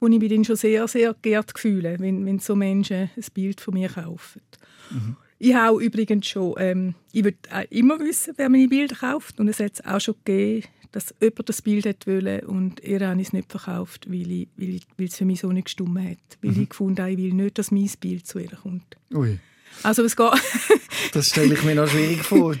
wo 0.00 0.06
ich 0.08 0.18
mich 0.18 0.30
dann 0.30 0.44
schon 0.44 0.56
sehr, 0.56 0.86
sehr 0.88 1.14
geehrt 1.22 1.58
fühle, 1.58 1.96
wenn, 1.98 2.26
wenn 2.26 2.38
so 2.40 2.54
Menschen 2.54 3.10
ein 3.16 3.24
Bild 3.32 3.60
von 3.60 3.74
mir 3.74 3.88
kaufen. 3.88 4.42
Mhm. 4.90 5.16
Ich 5.38 5.54
habe 5.54 5.82
übrigens 5.82 6.26
schon, 6.28 6.54
ähm, 6.58 6.94
ich 7.12 7.24
würde 7.24 7.38
immer 7.70 7.98
wissen, 8.00 8.34
wer 8.36 8.50
meine 8.50 8.68
Bilder 8.68 8.96
kauft 8.96 9.40
und 9.40 9.48
es 9.48 9.58
hat 9.60 9.72
es 9.74 9.84
auch 9.86 10.00
schon 10.00 10.16
gegeben, 10.24 10.66
dass 10.92 11.14
jemand 11.20 11.48
das 11.48 11.62
Bild 11.62 11.86
hat 11.86 12.06
wollte 12.06 12.46
und 12.46 12.80
ihr 12.82 13.06
habe 13.06 13.20
ich 13.20 13.28
es 13.28 13.32
nicht 13.32 13.50
verkauft, 13.50 14.06
weil, 14.10 14.30
ich, 14.30 14.48
weil, 14.56 14.74
ich, 14.76 14.82
weil 14.96 15.06
es 15.06 15.16
für 15.16 15.24
mich 15.24 15.40
so 15.40 15.52
nicht 15.52 15.64
gestimmt 15.66 15.98
hat. 15.98 16.18
Weil 16.42 16.50
Mhm. 16.52 16.62
ich 16.62 16.68
gefunden 16.68 17.00
habe, 17.00 17.12
ich 17.12 17.18
will 17.18 17.32
nicht, 17.32 17.58
dass 17.58 17.70
mein 17.70 17.90
Bild 18.00 18.26
zu 18.26 18.38
ihr 18.38 18.50
kommt. 18.50 18.96
Ui, 19.14 19.38
Also 19.82 20.02
es 20.04 20.16
geht... 20.16 20.32
das 21.12 21.28
stelle 21.30 21.54
ich 21.54 21.62
mir 21.62 21.74
noch 21.74 21.88
schwierig 21.88 22.22
vor. 22.22 22.54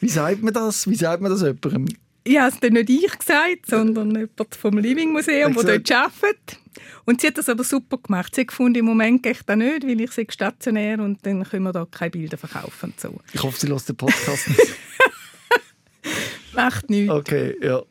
Wie 0.00 0.08
sagt 0.08 0.42
man 0.42 0.52
das? 0.52 0.88
Wie 0.88 0.94
sagt 0.94 1.22
man 1.22 1.30
das 1.32 1.40
jemandem? 1.42 1.86
Ich 2.26 2.38
habe 2.38 2.48
es 2.52 2.60
dann 2.60 2.72
nicht 2.72 2.88
ich 2.90 3.18
gesagt, 3.18 3.66
sondern 3.66 4.10
jemand 4.10 4.54
vom 4.54 4.78
Living 4.78 5.12
Museum, 5.12 5.54
der 5.54 5.78
dort 5.78 5.92
arbeitet. 5.92 6.58
Und 7.04 7.20
sie 7.20 7.26
hat 7.26 7.36
das 7.38 7.48
aber 7.50 7.64
super 7.64 7.98
gemacht. 7.98 8.34
Sie 8.34 8.40
hat 8.42 8.48
gefunden, 8.48 8.78
im 8.78 8.86
Moment 8.86 9.22
geht 9.22 9.42
das 9.46 9.56
nicht, 9.56 9.86
weil 9.86 10.00
ich 10.00 10.32
stationär 10.32 10.98
und 11.00 11.24
dann 11.26 11.44
können 11.44 11.64
wir 11.64 11.72
da 11.72 11.86
keine 11.90 12.10
Bilder 12.10 12.38
verkaufen 12.38 12.94
so. 12.96 13.20
Ich 13.32 13.42
hoffe, 13.42 13.58
sie 13.60 13.66
lässt 13.66 13.88
den 13.88 13.96
Podcast 13.96 14.48
nicht. 14.48 14.60
Macht 16.54 16.90
nichts. 16.90 17.10
Okay, 17.12 17.56
ja. 17.62 17.82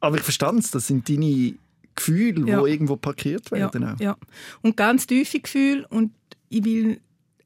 Aber 0.00 0.16
ich 0.16 0.22
verstehe 0.22 0.56
es. 0.58 0.70
Das 0.70 0.86
sind 0.86 1.08
deine 1.08 1.54
Gefühle, 1.94 2.48
Ja. 2.48 2.62
die 2.62 2.70
irgendwo 2.70 2.96
parkiert 2.96 3.50
Ja, 3.50 3.58
werden. 3.58 3.84
auch. 3.84 4.00
ja. 4.00 4.16
Und 4.62 4.76
ganz 4.76 5.06
tiefe 5.06 5.40
Gefühle 5.40 5.86
und 5.88 6.12
ich 6.48 6.64
will, 6.64 7.00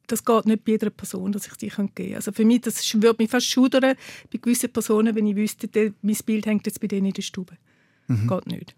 das 0.07 0.25
geht 0.25 0.47
nicht 0.47 0.65
bei 0.65 0.73
jeder 0.73 0.91
Person, 0.91 1.33
dass 1.33 1.47
ich 1.49 1.55
die 1.55 1.69
geben 1.69 1.93
kann. 1.95 2.15
Also 2.15 2.31
für 2.33 2.45
mich, 2.45 2.61
das 2.63 2.93
würde 2.95 3.17
mich 3.19 3.31
fast 3.31 3.47
schudern 3.47 3.97
bei 4.33 4.39
gewissen 4.41 4.73
Personen, 4.73 5.15
wenn 5.17 5.27
ich 5.27 5.37
wüsste, 5.37 5.67
der, 5.69 5.93
mein 6.03 6.17
Bild 6.25 6.47
hängt 6.47 6.65
jetzt 6.67 6.81
bei 6.81 6.87
denen 6.87 7.07
in 7.07 7.13
der 7.13 7.23
Stube. 7.23 7.57
Mhm. 8.07 8.29
Geht 8.29 8.47
nicht. 8.47 8.75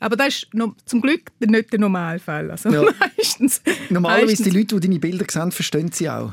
Aber 0.00 0.16
das 0.16 0.28
ist 0.28 0.54
noch, 0.54 0.74
zum 0.84 1.00
Glück 1.00 1.30
nicht 1.38 1.72
der 1.72 1.78
Normalfall. 1.78 2.50
Also 2.50 2.70
Ja. 2.70 2.82
meistens, 3.16 3.62
Normalerweise 3.90 4.26
meistens, 4.26 4.44
die 4.52 4.58
Leute, 4.58 4.80
die 4.80 4.88
deine 4.88 4.98
Bilder 4.98 5.26
sehen, 5.30 5.52
verstehen 5.52 5.92
sie 5.92 6.08
auch. 6.10 6.32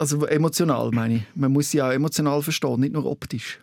Also 0.00 0.24
emotional 0.26 0.90
meine 0.92 1.16
ich. 1.16 1.22
Man 1.34 1.52
muss 1.52 1.70
sie 1.70 1.82
auch 1.82 1.90
emotional 1.90 2.40
verstehen, 2.42 2.80
nicht 2.80 2.94
nur 2.94 3.04
optisch. 3.04 3.60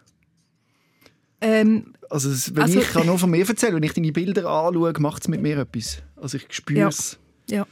ähm, 1.41 1.93
Also, 2.09 2.29
wenn 2.55 2.63
Also- 2.63 2.79
ich 2.79 2.87
kann 2.87 3.05
nur 3.05 3.17
von 3.19 3.29
mir 3.29 3.45
erzählen, 3.47 3.75
wenn 3.75 3.83
ich 3.83 3.93
deine 3.93 4.11
Bilder 4.13 4.47
anschaue, 4.49 4.93
macht 4.99 5.23
es 5.23 5.27
mit 5.27 5.41
mir 5.41 5.57
etwas. 5.57 6.01
Also 6.15 6.37
ich 6.37 6.45
spüre 6.51 6.87
es. 6.87 7.17
Ja. 7.49 7.65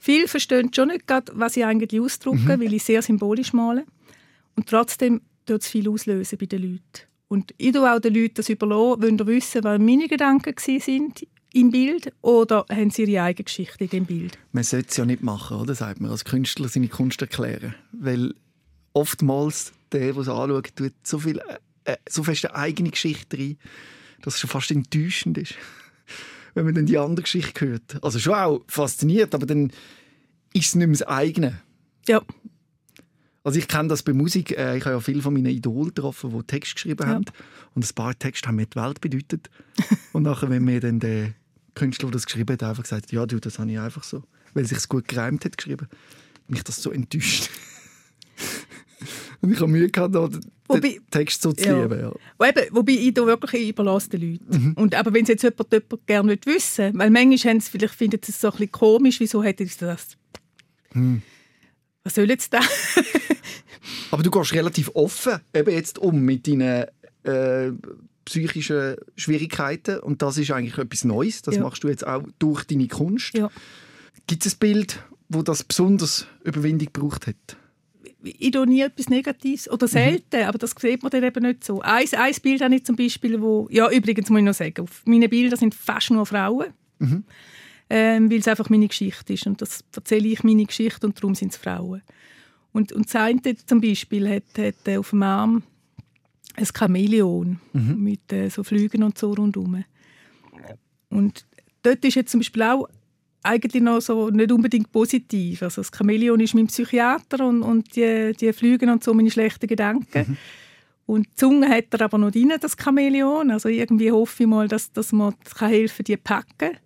Viele 0.00 0.26
verstehen 0.26 0.72
schon 0.74 0.88
nicht 0.88 1.06
gerade, 1.06 1.32
was 1.34 1.56
ich 1.56 1.64
eigentlich 1.64 2.00
ausdrücke, 2.00 2.58
weil 2.60 2.72
ich 2.72 2.82
sehr 2.82 3.02
symbolisch 3.02 3.52
male. 3.52 3.84
Und 4.56 4.68
trotzdem 4.68 5.20
tut 5.46 5.62
es 5.62 5.68
viel 5.68 5.88
auslösen 5.88 6.38
bei 6.38 6.46
den 6.46 6.62
Leuten. 6.62 6.82
Und 7.28 7.54
ich 7.58 7.72
tue 7.72 7.92
auch 7.94 8.00
den 8.00 8.14
Leuten 8.14 8.34
das 8.34 8.48
überlassen, 8.48 9.02
wollen 9.02 9.26
wissen, 9.26 9.62
was 9.64 9.78
meine 9.78 10.08
Gedanken 10.08 10.54
sind 10.58 11.26
im 11.60 11.70
Bild 11.70 12.12
oder 12.22 12.64
haben 12.70 12.90
sie 12.90 13.04
ihre 13.04 13.22
eigene 13.24 13.44
Geschichte 13.44 13.84
in 13.84 13.90
dem 13.90 14.06
Bild. 14.06 14.38
Man 14.52 14.64
sollte 14.64 14.88
es 14.90 14.96
ja 14.96 15.04
nicht 15.04 15.22
machen, 15.22 15.56
oder? 15.58 15.74
Sagt 15.74 16.00
man 16.00 16.10
als 16.10 16.24
Künstler 16.24 16.68
seine 16.68 16.88
Kunst 16.88 17.20
erklären. 17.20 17.74
Weil 17.92 18.34
oftmals 18.92 19.72
der, 19.92 20.12
der 20.12 20.16
es 20.22 20.28
anschaut, 20.28 20.74
tut 20.76 20.92
so 21.02 21.18
viel, 21.18 21.40
äh, 21.84 21.96
so 22.08 22.22
fest 22.22 22.46
eine 22.46 22.54
eigene 22.54 22.90
Geschichte 22.90 23.38
rein, 23.38 23.56
dass 24.22 24.34
es 24.34 24.40
schon 24.40 24.50
fast 24.50 24.70
enttäuschend 24.70 25.38
ist. 25.38 25.54
Wenn 26.54 26.64
man 26.64 26.74
dann 26.74 26.86
die 26.86 26.98
andere 26.98 27.22
Geschichte 27.22 27.66
hört. 27.66 28.02
Also 28.02 28.18
schon 28.18 28.34
auch 28.34 28.64
fasziniert, 28.68 29.34
aber 29.34 29.46
dann 29.46 29.70
ist 30.52 30.68
es 30.68 30.74
nicht 30.74 30.86
mehr 30.88 30.96
das 30.98 31.02
eigene. 31.06 31.60
Ja, 32.08 32.22
Also 33.44 33.58
ich 33.58 33.68
kenne 33.68 33.88
das 33.88 34.02
bei 34.02 34.12
Musik. 34.12 34.56
Äh, 34.56 34.76
ich 34.78 34.84
habe 34.84 34.94
ja 34.96 35.00
viele 35.00 35.22
von 35.22 35.32
meinen 35.34 35.46
Idolen 35.46 35.94
getroffen, 35.94 36.30
die 36.36 36.42
Text 36.46 36.74
geschrieben 36.76 37.02
Ja. 37.06 37.14
haben. 37.14 37.24
Und 37.74 37.84
ein 37.88 37.94
paar 37.94 38.18
Texte 38.18 38.48
haben 38.48 38.56
mir 38.56 38.66
die 38.66 38.76
Welt 38.76 39.00
bedeutet. 39.00 39.50
und 40.12 40.22
nachher, 40.24 40.50
wenn 40.50 40.64
mir 40.64 40.80
dann 40.80 40.98
der 41.00 41.34
Künstler, 41.78 42.08
der 42.08 42.12
das 42.14 42.26
geschrieben 42.26 42.52
hat, 42.52 42.62
einfach 42.62 42.82
gesagt 42.82 43.12
ja, 43.12 43.24
du, 43.26 43.38
das 43.40 43.58
habe 43.58 43.70
ich 43.70 43.78
einfach 43.78 44.04
so, 44.04 44.22
weil 44.54 44.64
es 44.64 44.70
sich 44.70 44.88
gut 44.88 45.06
gereimt 45.08 45.44
hat, 45.44 45.56
geschrieben, 45.56 45.88
mich 46.48 46.62
das 46.64 46.82
so 46.82 46.90
enttäuscht. 46.90 47.50
und 49.40 49.52
ich 49.52 49.60
habe 49.60 49.70
Mühe 49.70 49.88
gehabt, 49.90 50.14
den 50.14 50.40
Wobei- 50.68 51.00
Text 51.10 51.40
so 51.42 51.52
zu 51.52 51.64
Ja. 51.66 51.82
lieben. 51.82 51.98
Ja. 52.00 52.46
Eben, 52.48 52.74
wobei 52.74 52.92
ich 52.92 53.14
da 53.14 53.24
wirklich 53.26 53.62
ich 53.62 53.68
überlasse 53.70 54.10
den 54.10 54.32
Leuten. 54.32 54.72
Und, 54.74 54.94
aber 54.94 55.12
wenn 55.14 55.22
es 55.22 55.28
jetzt 55.28 55.42
jemand, 55.42 55.72
jemand 55.72 56.06
gerne 56.06 56.38
wissen 56.44 56.98
weil 56.98 57.10
manchmal 57.10 57.52
haben 57.54 57.60
sie, 57.60 57.70
vielleicht 57.70 57.94
finden 57.94 58.20
sie 58.22 58.32
es 58.32 58.40
so 58.40 58.48
ein 58.48 58.52
bisschen 58.52 58.72
komisch, 58.72 59.20
wieso 59.20 59.42
hätte 59.42 59.62
ich 59.64 59.76
das? 59.76 60.08
Was 62.02 62.14
soll 62.14 62.28
jetzt 62.28 62.52
da? 62.52 62.60
Aber 64.10 64.22
du 64.22 64.30
gehst 64.30 64.52
relativ 64.52 64.90
offen 64.94 65.40
eben 65.54 65.70
jetzt 65.70 65.98
um 65.98 66.20
mit 66.20 66.46
deinen 66.46 66.84
äh, 67.24 67.72
psychischen 68.28 68.96
Schwierigkeiten 69.16 69.98
und 70.00 70.22
das 70.22 70.38
ist 70.38 70.50
eigentlich 70.50 70.78
etwas 70.78 71.04
Neues. 71.04 71.42
Das 71.42 71.56
Ja. 71.56 71.62
machst 71.62 71.82
du 71.82 71.88
jetzt 71.88 72.06
auch 72.06 72.22
durch 72.38 72.64
deine 72.64 72.86
Kunst. 72.88 73.34
ja. 73.34 73.50
Gibt 74.26 74.44
es 74.44 74.54
ein 74.54 74.58
Bild, 74.58 75.02
wo 75.30 75.42
das 75.42 75.64
besonders 75.64 76.26
Überwindung 76.44 76.88
gebraucht 76.92 77.26
hat? 77.26 77.56
ich 78.22 78.50
tue 78.50 78.66
nie 78.66 78.80
etwas 78.82 79.08
Negatives 79.08 79.70
oder 79.70 79.86
selten, 79.86 80.42
aber 80.42 80.58
das 80.58 80.74
sieht 80.78 81.02
man 81.02 81.10
dann 81.10 81.22
eben 81.22 81.42
nicht 81.42 81.64
so. 81.64 81.80
Ein, 81.80 82.04
ein 82.12 82.34
Bild 82.42 82.60
habe 82.60 82.74
ich 82.74 82.84
zum 82.84 82.96
Beispiel, 82.96 83.40
wo, 83.40 83.68
ja 83.70 83.88
übrigens 83.90 84.28
muss 84.28 84.40
ich 84.40 84.44
noch 84.44 84.54
sagen, 84.54 84.82
auf 84.82 85.02
meine 85.06 85.28
Bilder 85.28 85.56
sind 85.56 85.74
fast 85.74 86.10
nur 86.10 86.26
Frauen, 86.26 86.66
ähm, 87.88 88.30
weil 88.30 88.38
es 88.40 88.48
einfach 88.48 88.68
meine 88.70 88.88
Geschichte 88.88 89.32
ist 89.32 89.46
und 89.46 89.62
das 89.62 89.84
erzähle 89.94 90.28
ich 90.28 90.42
meine 90.42 90.66
Geschichte 90.66 91.06
und 91.06 91.16
darum 91.16 91.34
sind 91.34 91.52
es 91.52 91.56
Frauen. 91.56 92.02
Und, 92.72 92.92
und 92.92 93.06
das 93.06 93.14
eine 93.14 93.40
zum 93.64 93.80
Beispiel 93.80 94.28
hat, 94.28 94.44
hat 94.58 94.74
äh, 94.86 94.98
auf 94.98 95.10
dem 95.10 95.22
Arm 95.22 95.62
ein 96.58 96.66
Chamäleon 96.66 97.60
mit 97.72 98.32
äh, 98.32 98.48
so 98.48 98.64
Flügen 98.64 99.02
und 99.02 99.16
so 99.16 99.32
rundherum. 99.32 99.84
Und 101.08 101.46
dort 101.82 102.04
ist 102.04 102.16
jetzt 102.16 102.30
zum 102.30 102.40
Beispiel 102.40 102.62
auch 102.62 102.88
eigentlich 103.42 103.82
noch 103.82 104.00
so 104.00 104.30
nicht 104.30 104.52
unbedingt 104.52 104.90
positiv. 104.92 105.62
Also 105.62 105.80
das 105.80 105.90
Chamäleon 105.96 106.40
ist 106.40 106.54
mein 106.54 106.66
Psychiater 106.66 107.46
und, 107.46 107.62
und 107.62 107.94
die, 107.96 108.32
die 108.38 108.52
Flüge 108.52 108.90
und 108.90 109.04
so 109.04 109.14
meine 109.14 109.30
schlechten 109.30 109.66
Gedanken. 109.66 110.36
Und 111.06 111.26
die 111.26 111.34
Zunge 111.36 111.68
hat 111.68 111.86
er 111.92 112.02
aber 112.02 112.18
noch 112.18 112.30
drin, 112.30 112.52
das 112.60 112.76
Chamäleon. 112.76 113.50
Also 113.50 113.68
irgendwie 113.68 114.12
hoffe 114.12 114.42
ich 114.42 114.48
mal, 114.48 114.68
dass, 114.68 114.92
dass 114.92 115.12
man 115.12 115.34
kann 115.54 115.70
helfen 115.70 116.04
die 116.04 116.16
packen. 116.16 116.76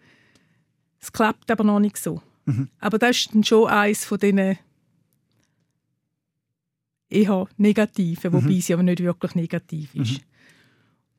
Es 1.01 1.13
klappt 1.13 1.51
aber 1.51 1.65
noch 1.65 1.81
nicht 1.81 1.97
so. 1.97 2.23
Mhm. 2.45 2.69
Aber 2.79 2.99
das 2.99 3.17
ist 3.17 3.35
dann 3.35 3.43
schon 3.43 3.69
eines 3.69 4.05
von 4.05 4.19
diesen 4.19 4.59
eher 7.13 7.47
negativen, 7.57 8.33
wobei 8.33 8.51
mhm. 8.51 8.61
sie 8.61 8.75
aber 8.75 8.83
nicht 8.83 9.03
wirklich 9.03 9.35
negativ 9.35 9.95
ist. 9.95 10.21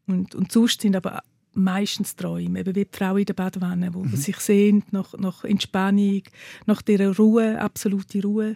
Mhm. 0.06 0.14
Und, 0.14 0.36
und 0.36 0.52
sonst 0.52 0.82
sind 0.82 0.96
aber 0.96 1.22
meistens 1.54 2.16
Träume, 2.16 2.60
eben 2.60 2.76
wie 2.76 2.86
die 2.86 2.90
Frau 2.92 3.16
in 3.16 3.26
der 3.26 3.34
Badewanne, 3.34 3.94
wo 3.94 4.04
mhm. 4.04 4.16
sich 4.16 4.38
sehnt 4.38 4.92
nach, 4.92 5.14
nach 5.18 5.44
Entspannung, 5.44 6.24
nach 6.66 6.82
dieser 6.82 7.16
Ruhe, 7.16 7.60
absolute 7.60 8.22
Ruhe. 8.22 8.56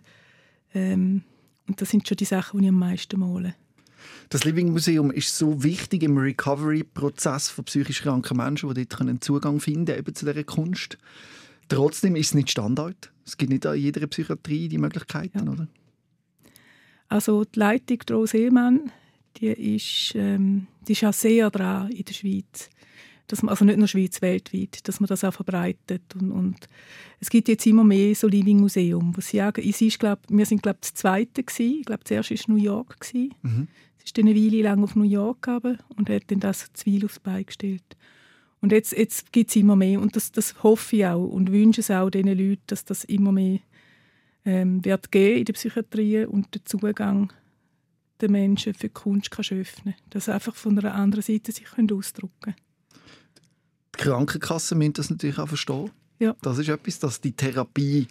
Ähm, 0.73 1.21
und 1.67 1.82
das 1.82 1.89
sind 1.89 2.08
schon 2.08 2.17
die 2.17 2.26
Sachen, 2.26 2.60
die 2.60 2.65
ich 2.65 2.69
am 2.69 2.80
meisten 2.80 3.19
male. 3.19 3.56
Das 4.30 4.43
Living 4.43 4.71
Museum 4.71 5.12
ist 5.12 5.38
so 5.38 5.63
wichtig 5.63 6.04
im 6.04 6.17
Recovery-Prozess 6.17 7.50
von 7.50 7.65
psychisch 7.65 8.02
kranken 8.02 8.38
Menschen, 8.38 8.73
die 8.73 8.86
dort 8.86 9.02
einen 9.02 9.21
Zugang 9.21 9.60
finden 9.60 9.97
eben 9.97 10.13
zu 10.13 10.26
dieser 10.26 10.43
Kunst. 10.43 10.97
Trotzdem 11.69 12.15
ist 12.15 12.28
es 12.28 12.34
nicht 12.34 12.52
Standard. 12.52 13.12
Es 13.26 13.38
gibt 13.38 13.52
nicht 13.52 13.65
an 13.65 13.78
jeder 13.78 14.06
Psychiatrie 14.08 14.69
die 14.69 14.78
Möglichkeiten, 14.78 15.45
ja. 15.45 15.52
oder? 15.52 15.67
Also 17.10 17.46
die 17.46 17.60
Leitung 17.60 18.00
Rose 18.10 18.38
Ehemann, 18.38 18.91
die 19.38 19.76
ist, 19.76 20.13
ähm, 20.15 20.67
die 20.88 20.93
ist 20.93 21.04
auch 21.04 21.13
sehr 21.13 21.50
dran 21.50 21.89
in 21.91 22.04
der 22.04 22.13
Schweiz. 22.13 22.70
Dass 23.28 23.43
man, 23.43 23.50
also 23.50 23.65
nicht 23.65 23.76
nur 23.76 23.76
in 23.76 23.82
der 23.82 23.88
Schweiz, 23.88 24.22
weltweit, 24.22 24.88
dass 24.88 25.02
man 25.02 25.08
das 25.08 25.24
auch 25.24 25.34
verbreitet. 25.34 26.15
Und, 26.15 26.32
und 26.32 26.70
es 27.20 27.30
gibt 27.30 27.50
jetzt 27.50 27.65
immer 27.65 27.84
mehr 27.84 28.15
so 28.15 28.28
Living 28.28 28.60
Museum, 28.60 29.15
wo 29.15 29.22
sie 29.22 29.38
sagen, 29.38 29.67
ich 29.67 29.82
ist, 29.82 30.00
glaub, 30.00 30.20
wir 30.30 30.46
sind 30.46 30.63
glaube 30.63 30.80
das 30.82 30.93
zweite 30.93 31.43
gewesen. 31.43 31.80
Ich 31.80 31.86
glaube, 31.86 32.04
zuerst 32.06 32.32
war 32.32 32.56
New 32.56 32.62
York. 32.62 33.00
Gewesen. 33.00 33.34
Mhm. 33.41 33.67
Es 33.98 34.06
ist 34.06 34.20
eine 34.20 34.36
Weile 34.36 34.62
lang 34.62 34.84
auf 34.84 34.96
New 34.96 35.04
York 35.04 35.41
gegangen 35.41 35.80
und 35.98 36.10
hat 36.10 36.24
dann 36.28 36.39
das 36.39 36.72
Zwiel 36.74 37.04
aufs 37.06 37.20
Bein 37.20 37.46
gestellt. 37.46 37.98
Und 38.62 38.72
jetzt, 38.72 38.93
jetzt 38.93 39.32
gibt 39.32 39.50
es 39.50 39.56
immer 39.56 39.76
mehr 39.76 40.00
und 40.02 40.15
das, 40.15 40.32
das 40.32 40.63
hoffe 40.63 40.96
ich 40.96 41.06
auch 41.06 41.26
und 41.26 41.52
wünsche 41.52 41.82
es 41.82 41.91
auch 41.91 42.10
diesen 42.10 42.30
Leuten, 42.30 42.63
dass 42.67 42.86
das 42.86 43.04
immer 43.04 43.32
mehr 43.32 43.60
ähm, 44.48 44.84
wird 44.86 45.12
geben 45.12 45.40
in 45.40 45.46
der 45.46 45.54
Psychiatrie 45.54 46.24
und 46.24 46.56
der 46.56 46.64
Zugang 46.64 47.34
der 48.22 48.32
Menschen 48.32 48.74
für 48.74 48.88
die 48.88 48.94
Kunst 48.94 49.30
kann 49.30 49.46
öffnen 49.52 49.94
Dass 50.10 50.26
sie 50.26 50.34
einfach 50.34 50.56
von 50.56 50.80
einer 50.80 50.96
anderen 50.96 51.22
Seite 51.22 51.52
sich 51.52 51.66
können 51.66 51.92
ausdrücken 51.92 52.32
können. 52.40 52.56
Die 53.94 54.04
Krankenkassen 54.04 54.78
müssen 54.78 54.94
das 54.94 55.10
natürlich 55.10 55.38
auch 55.38 55.50
verstehen. 55.50 55.92
Ja. 56.20 56.34
Das 56.42 56.58
ist 56.60 56.70
etwas, 56.70 56.98
dass 57.00 57.20
die 57.20 57.34
Therapie 57.34 58.08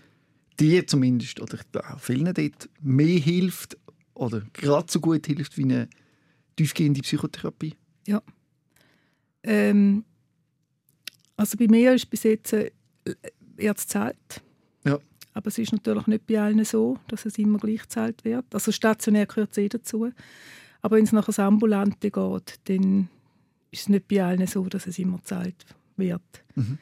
dir 0.61 0.87
zumindest 0.87 1.41
oder 1.41 1.59
auch 1.91 2.01
vielen 2.01 2.33
dort 2.35 2.69
mehr 2.83 3.19
hilft 3.19 3.79
oder 4.13 4.43
gerade 4.53 4.93
so 4.93 5.01
gut 5.01 5.27
hilft 5.27 5.57
wie 5.57 5.65
eine 5.65 5.89
tiefgehende 6.57 7.01
Psychotherapie. 7.01 7.75
Ja. 8.07 8.23
Ähm, 9.43 10.05
also 11.37 11.57
bei 11.57 11.67
mir 11.67 11.95
ist 11.95 12.11
bis 12.11 12.25
jetzt 12.25 12.53
äh, 12.53 12.71
erst 13.57 13.89
Zeit. 13.89 14.43
Ja. 14.85 14.99
Aber 15.37 15.49
es 15.49 15.59
ist 15.59 15.71
natürlich 15.71 16.07
nicht 16.07 16.27
bei 16.27 16.41
allen 16.41 16.65
so, 16.65 16.99
dass 17.09 17.27
es 17.27 17.37
immer 17.37 17.59
gleich 17.59 17.83
gezahlt 17.83 18.25
wird. 18.25 18.47
Also 18.55 18.73
stationär 18.73 19.27
gehört 19.27 19.51
es 19.51 19.59
eh 19.59 19.69
dazu. 19.69 20.11
Aber 20.81 20.97
wenn 20.97 21.05
es 21.05 21.13
nach 21.13 21.29
einem 21.29 21.47
Ambulante 21.49 22.11
geht, 22.11 22.59
dann 22.65 23.11
ist 23.71 23.83
es 23.83 23.89
nicht 23.91 24.09
bei 24.09 24.25
allen 24.25 24.47
so, 24.47 24.65
dass 24.65 24.87
es 24.87 24.99
immer 24.99 25.19
gezahlt 25.19 25.67
wird. 25.99 26.23
Mhm. 26.55 26.79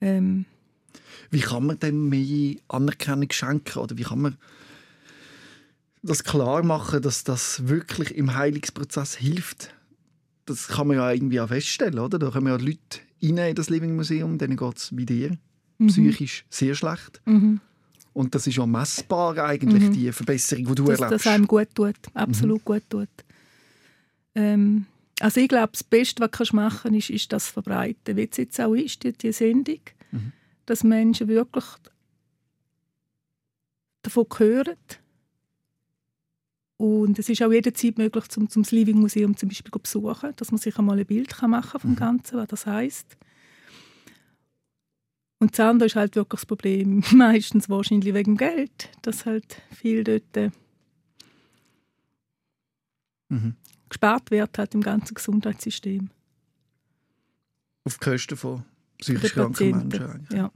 Ähm, 0.00 0.44
wie 1.30 1.40
kann 1.40 1.66
man 1.66 1.80
dem 1.80 2.08
mehr 2.08 2.56
Anerkennung 2.68 3.30
schenken? 3.30 3.78
Oder 3.78 3.98
wie 3.98 4.04
kann 4.04 4.22
man 4.22 4.38
das 6.02 6.24
klar 6.24 6.62
machen, 6.62 7.02
dass 7.02 7.24
das 7.24 7.68
wirklich 7.68 8.14
im 8.14 8.34
Heilungsprozess 8.34 9.16
hilft? 9.16 9.74
Das 10.46 10.68
kann 10.68 10.86
man 10.86 10.96
ja 10.96 11.12
irgendwie 11.12 11.40
auch 11.42 11.48
feststellen, 11.48 11.98
oder? 11.98 12.18
Da 12.18 12.30
kommen 12.30 12.46
ja 12.46 12.56
Leute 12.56 13.00
rein 13.22 13.36
in 13.36 13.54
das 13.54 13.68
Living 13.68 13.96
Museum, 13.96 14.38
denen 14.38 14.56
geht 14.56 14.78
es 14.78 14.96
wie 14.96 15.04
dir 15.04 15.36
mhm. 15.76 15.88
psychisch 15.88 16.46
sehr 16.48 16.74
schlecht. 16.74 17.20
Mhm. 17.26 17.60
Und 18.12 18.34
das 18.34 18.46
ist 18.46 18.56
ja 18.56 18.66
messbar 18.66 19.38
eigentlich, 19.38 19.84
mhm. 19.84 19.92
die 19.92 20.12
Verbesserung, 20.12 20.66
die 20.66 20.74
du 20.74 20.84
dass, 20.84 21.00
erlebst. 21.00 21.26
Dass 21.26 21.32
einem 21.32 21.46
gut 21.46 21.68
tut, 21.74 21.96
absolut 22.14 22.60
mhm. 22.60 22.64
gut 22.64 22.82
tut. 22.90 23.08
Ähm, 24.34 24.86
also 25.20 25.40
ich 25.40 25.48
glaube, 25.48 25.72
das 25.72 25.84
Beste, 25.84 26.22
was 26.22 26.48
du 26.48 26.56
machen 26.56 26.92
kannst, 26.92 27.10
ist, 27.10 27.10
ist 27.10 27.32
das 27.32 27.48
verbreiten. 27.48 28.16
Wie 28.16 28.28
es 28.30 28.36
jetzt 28.36 28.60
auch 28.60 28.74
ist, 28.74 29.02
die, 29.02 29.12
die 29.12 29.32
Sendung, 29.32 29.80
mhm. 30.10 30.32
dass 30.66 30.84
Menschen 30.84 31.28
wirklich 31.28 31.64
davon 34.02 34.26
hören. 34.36 34.76
Und 36.76 37.18
es 37.18 37.28
ist 37.28 37.42
auch 37.42 37.52
jederzeit 37.52 37.96
möglich, 37.96 38.26
zum, 38.28 38.50
zum 38.50 38.64
Living 38.70 38.98
Museum 38.98 39.36
zum 39.36 39.48
Beispiel 39.48 39.70
zu 39.70 39.78
besuchen, 39.78 40.32
dass 40.36 40.50
man 40.50 40.58
sich 40.58 40.76
einmal 40.76 40.98
ein 40.98 41.06
Bild 41.06 41.40
machen 41.42 41.70
kann 41.70 41.80
vom 41.80 41.90
mhm. 41.92 41.96
Ganzen, 41.96 42.38
was 42.38 42.48
das 42.48 42.66
heißt. 42.66 43.16
Und 45.42 45.58
das 45.58 45.66
andere 45.66 45.86
ist 45.86 45.96
halt 45.96 46.14
wirklich 46.14 46.42
das 46.42 46.46
Problem, 46.46 47.02
meistens 47.12 47.68
wahrscheinlich 47.68 48.14
wegen 48.14 48.36
Geld, 48.36 48.90
dass 49.02 49.26
halt 49.26 49.60
viel 49.74 50.04
dort 50.04 50.36
äh, 50.36 50.50
mhm. 53.28 53.56
gespart 53.88 54.30
wird 54.30 54.56
halt 54.56 54.72
im 54.72 54.82
ganzen 54.82 55.14
Gesundheitssystem. 55.14 56.10
Auf 57.82 57.98
die 57.98 58.04
Kosten 58.04 58.36
von 58.36 58.64
psychisch 58.98 59.32
kranken 59.32 59.88
Menschen. 59.88 60.28
Ja. 60.32 60.52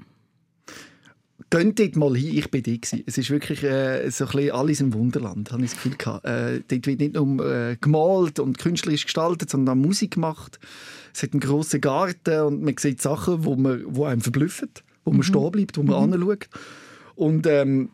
Geht 1.57 1.79
dort 1.79 1.97
mal 1.97 2.15
hin, 2.15 2.37
ich 2.37 2.53
war 2.53 2.61
dort. 2.61 3.03
Es 3.07 3.19
ist 3.19 3.31
wirklich 3.31 3.63
äh, 3.63 4.11
so 4.11 4.27
ein 4.27 4.31
bisschen 4.31 4.51
alles 4.51 4.81
im 4.81 4.93
Wunderland, 4.93 5.53
habe 5.53 5.65
ich 5.65 5.71
das 5.71 5.77
Gefühl 5.83 5.97
gehabt. 5.97 6.27
Äh, 6.27 6.61
dort 6.69 6.87
wird 6.87 7.01
nicht 7.01 7.15
nur 7.15 7.47
äh, 7.51 7.77
gemalt 7.81 8.39
und 8.39 8.59
künstlerisch 8.59 9.05
gestaltet, 9.05 9.49
sondern 9.49 9.79
auch 9.79 9.83
Musik 9.83 10.13
gemacht. 10.13 10.59
Es 11.15 11.23
hat 11.23 11.33
einen 11.33 11.41
grossen 11.41 11.81
Garten 11.81 12.41
und 12.41 12.63
man 12.63 12.77
sieht 12.77 13.01
Sachen, 13.01 13.45
wo, 13.47 13.57
man, 13.57 13.83
wo 13.87 14.05
einem 14.05 14.21
verblüffen, 14.21 14.69
wo 15.05 15.13
man 15.13 15.19
mhm. 15.19 15.23
stehen 15.23 15.51
bleibt, 15.51 15.79
wo 15.79 15.83
man 15.83 16.09
mhm. 16.09 16.15
anschaut. 16.15 16.49
Und 17.15 17.47
ähm, 17.47 17.89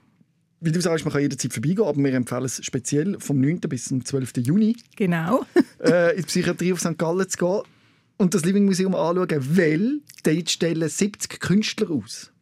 wie 0.60 0.72
du 0.72 0.80
sagst, 0.80 1.04
man 1.04 1.12
kann 1.12 1.22
jederzeit 1.22 1.52
vorbeigehen, 1.52 1.86
aber 1.86 2.02
wir 2.02 2.14
empfehlen 2.14 2.44
es 2.44 2.64
speziell 2.64 3.16
vom 3.20 3.40
9. 3.40 3.60
bis 3.60 3.84
zum 3.84 4.04
12. 4.04 4.38
Juni 4.38 4.76
genau. 4.96 5.44
äh, 5.84 6.16
in 6.16 6.22
die 6.22 6.26
Psychiatrie 6.26 6.72
auf 6.72 6.80
St. 6.80 6.98
Gallen 6.98 7.28
zu 7.28 7.38
gehen 7.38 7.60
und 8.16 8.34
das 8.34 8.44
Living 8.44 8.64
Museum 8.64 8.96
anschauen, 8.96 9.56
weil 9.56 10.00
dort 10.24 10.50
stellen 10.50 10.88
70 10.88 11.38
Künstler 11.38 11.90
aus. 11.90 12.32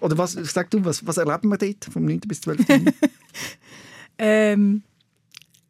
Oder 0.00 0.18
was, 0.18 0.32
sag 0.32 0.70
du, 0.70 0.84
was, 0.84 1.06
was 1.06 1.16
erleben 1.16 1.48
wir 1.48 1.58
dort 1.58 1.84
vom 1.84 2.04
9. 2.04 2.20
bis 2.20 2.40
12. 2.42 2.66
ähm, 4.18 4.82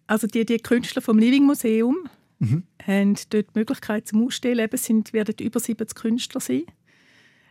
also 0.07 0.27
die, 0.27 0.45
die 0.45 0.59
Künstler 0.59 1.03
vom 1.03 1.19
Living 1.19 1.45
Museum 1.45 2.09
mhm. 2.39 2.65
haben 2.85 3.15
dort 3.31 3.49
die 3.55 3.59
Möglichkeit 3.59 4.09
zum 4.09 4.27
Ausstellen. 4.27 4.65
Eben, 4.65 4.75
es 4.75 4.85
sind, 4.85 5.13
werden 5.13 5.35
über 5.41 5.61
70 5.61 5.95
Künstler 5.95 6.41
sein. 6.41 6.65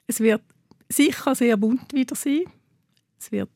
Es 0.08 0.19
wird 0.19 0.41
sicher 0.89 1.36
sehr 1.36 1.58
bunt 1.58 1.93
wieder 1.93 2.15
sein. 2.15 2.43
Es 3.19 3.32
wird 3.32 3.49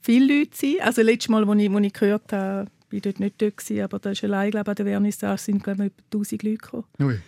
viele 0.00 0.38
Leute 0.38 0.56
sein. 0.56 0.76
Also 0.80 1.02
letztes 1.02 1.28
Mal, 1.30 1.48
als 1.48 1.60
ich, 1.60 1.70
als 1.70 1.86
ich 1.86 1.92
gehört 1.92 2.32
habe, 2.32 2.70
ich 2.94 3.02
dort 3.02 3.20
nicht 3.20 3.40
dort 3.40 3.56
gewesen, 3.56 3.82
aber 3.82 3.98
da 3.98 4.10
ist 4.10 4.24
allein, 4.24 4.50
glaube 4.50 4.70
ich, 4.70 4.70
an 4.70 4.76
der 4.76 4.86
Vernissage 4.86 5.38
sind 5.38 5.62
glaube 5.62 5.86
ich, 5.86 5.92
etwa 5.92 6.02
1000 6.18 6.42
Leute 6.42 6.58
gekommen. 6.58 6.84
Ui. 7.00 7.18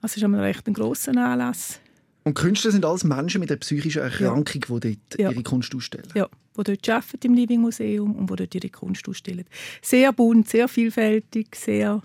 Also 0.00 0.12
es 0.12 0.16
ist 0.16 0.24
ein 0.24 0.34
recht 0.34 0.66
ein 0.66 0.74
grosser 0.74 1.16
Anlass. 1.16 1.80
Und 2.24 2.34
Künstler 2.34 2.70
sind 2.70 2.84
alles 2.86 3.04
Menschen 3.04 3.40
mit 3.40 3.50
einer 3.50 3.58
psychischen 3.58 4.02
Erkrankung, 4.02 4.62
ja. 4.68 4.78
die 4.80 4.96
dort 4.96 5.20
ja. 5.20 5.30
ihre 5.30 5.42
Kunst 5.42 5.74
ausstellen. 5.74 6.08
Ja, 6.14 6.28
die 6.56 6.62
dort 6.62 6.88
arbeiten 6.88 7.26
im 7.26 7.34
Living 7.34 7.60
Museum 7.60 8.16
und 8.16 8.30
die 8.30 8.36
dort 8.36 8.54
ihre 8.54 8.70
Kunst 8.70 9.06
ausstellen. 9.08 9.44
Sehr 9.82 10.12
bunt, 10.12 10.48
sehr 10.48 10.66
vielfältig, 10.68 11.54
sehr 11.54 12.02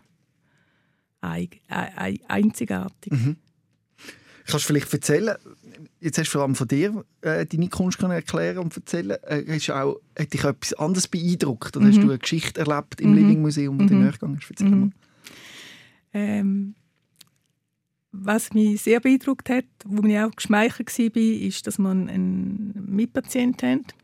einzigartig. 1.22 3.14
Mhm. 3.14 3.38
Kannst 4.46 4.66
du 4.66 4.68
vielleicht 4.68 4.92
erzählen, 4.92 5.36
jetzt 6.00 6.18
hast 6.18 6.28
du 6.28 6.32
vor 6.32 6.42
allem 6.42 6.56
von 6.56 6.68
dir 6.68 7.06
äh, 7.22 7.46
deine 7.46 7.70
Kunst 7.70 8.00
können 8.00 8.14
erklären 8.14 8.58
und 8.58 8.76
erzählen, 8.76 9.18
äh, 9.24 9.46
hast 9.48 9.70
auch, 9.70 10.02
hat 10.18 10.34
dich 10.34 10.44
etwas 10.44 10.74
anderes 10.74 11.08
beeindruckt 11.08 11.78
oder 11.78 11.86
mhm. 11.86 11.90
hast 11.90 11.98
du 11.98 12.10
eine 12.10 12.18
Geschichte 12.18 12.60
erlebt 12.60 13.00
im 13.00 13.12
mhm. 13.12 13.18
Living 13.18 13.42
Museum, 13.42 13.80
wo 13.80 13.84
mhm. 13.84 13.88
du 13.88 13.96
nachgegangen 13.96 14.38
bist? 14.38 14.50
Erzähl 14.50 14.70
mhm. 14.70 14.80
mal. 14.80 14.92
Ähm, 16.14 16.76
was 18.12 18.54
mich 18.54 18.82
sehr 18.82 19.00
beeindruckt 19.00 19.50
hat, 19.50 19.66
wo 19.86 20.06
ich 20.08 20.18
auch 20.20 20.32
geschmeichelt 20.32 20.98
war, 20.98 21.22
ist, 21.22 21.68
dass 21.68 21.78
man 21.78 22.10
einen 22.10 22.74
Mitpatienten 22.88 23.72
hat. 23.72 23.96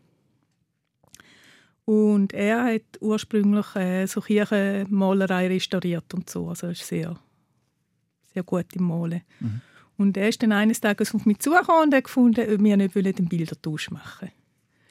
Und 1.86 2.34
er 2.34 2.64
hat 2.64 3.00
ursprünglich 3.00 3.76
äh, 3.76 4.08
so 4.08 4.22
Kirchenmalerei 4.22 5.48
restauriert 5.48 6.14
und 6.14 6.30
so. 6.30 6.50
Also 6.50 6.68
er 6.68 6.72
ist 6.72 6.86
sehr, 6.86 7.16
sehr 8.34 8.44
gut 8.44 8.66
im 8.74 8.88
Malen. 8.88 9.22
Mhm. 9.40 9.62
Und 9.98 10.18
er 10.18 10.30
ist 10.30 10.42
dann 10.42 10.52
eines 10.52 10.82
Tages 10.82 11.14
auf 11.14 11.26
mich 11.26 11.40
zugekommen 11.40 11.84
und 11.86 11.94
hat 11.94 12.06
gefunden, 12.06 12.42
ob 12.42 12.64
wir 12.64 12.78
nicht 12.78 12.98
einen 12.98 13.30
Bildertausch 13.30 13.92
machen 13.92 14.32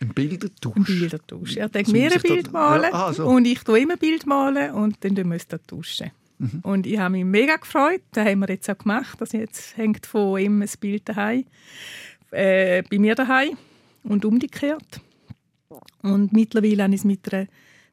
Ein 0.00 0.08
Bildertausch? 0.14 0.76
Ein 0.76 0.84
Bildertausch. 0.84 1.56
Er 1.56 1.64
hat 1.64 1.88
mir 1.88 2.12
ein 2.12 2.20
Bild 2.20 2.52
malen 2.52 2.90
ja, 2.90 3.08
ah, 3.08 3.12
so. 3.12 3.26
und 3.26 3.44
ich 3.44 3.62
tue 3.64 3.80
immer 3.80 3.94
ein 3.94 3.98
Bild 3.98 4.24
malen 4.24 4.72
und 4.72 4.96
dann 5.00 5.14
tauschen 5.14 5.30
wir 5.30 5.36
es 5.36 5.48
tauschen. 5.66 6.10
Mhm. 6.38 6.60
Und 6.62 6.86
ich 6.86 6.98
habe 6.98 7.12
mich 7.12 7.24
mega 7.24 7.56
gefreut. 7.56 8.02
Das 8.12 8.26
haben 8.26 8.40
wir 8.40 8.48
jetzt 8.48 8.68
auch 8.68 8.78
gemacht. 8.78 9.20
Also 9.20 9.38
jetzt 9.38 9.76
hängt 9.76 10.06
von 10.06 10.38
ihm 10.40 10.62
ein 10.62 10.70
Bild 10.80 11.08
daheim, 11.08 11.44
äh, 12.30 12.82
bei 12.82 12.98
mir 12.98 13.14
daheim 13.14 13.56
und 14.02 14.24
umgekehrt. 14.24 15.00
Und 16.02 16.32
mittlerweile 16.32 16.84
habe 16.84 16.94
ich 16.94 17.00
es 17.00 17.04
mit 17.04 17.32
einer 17.32 17.46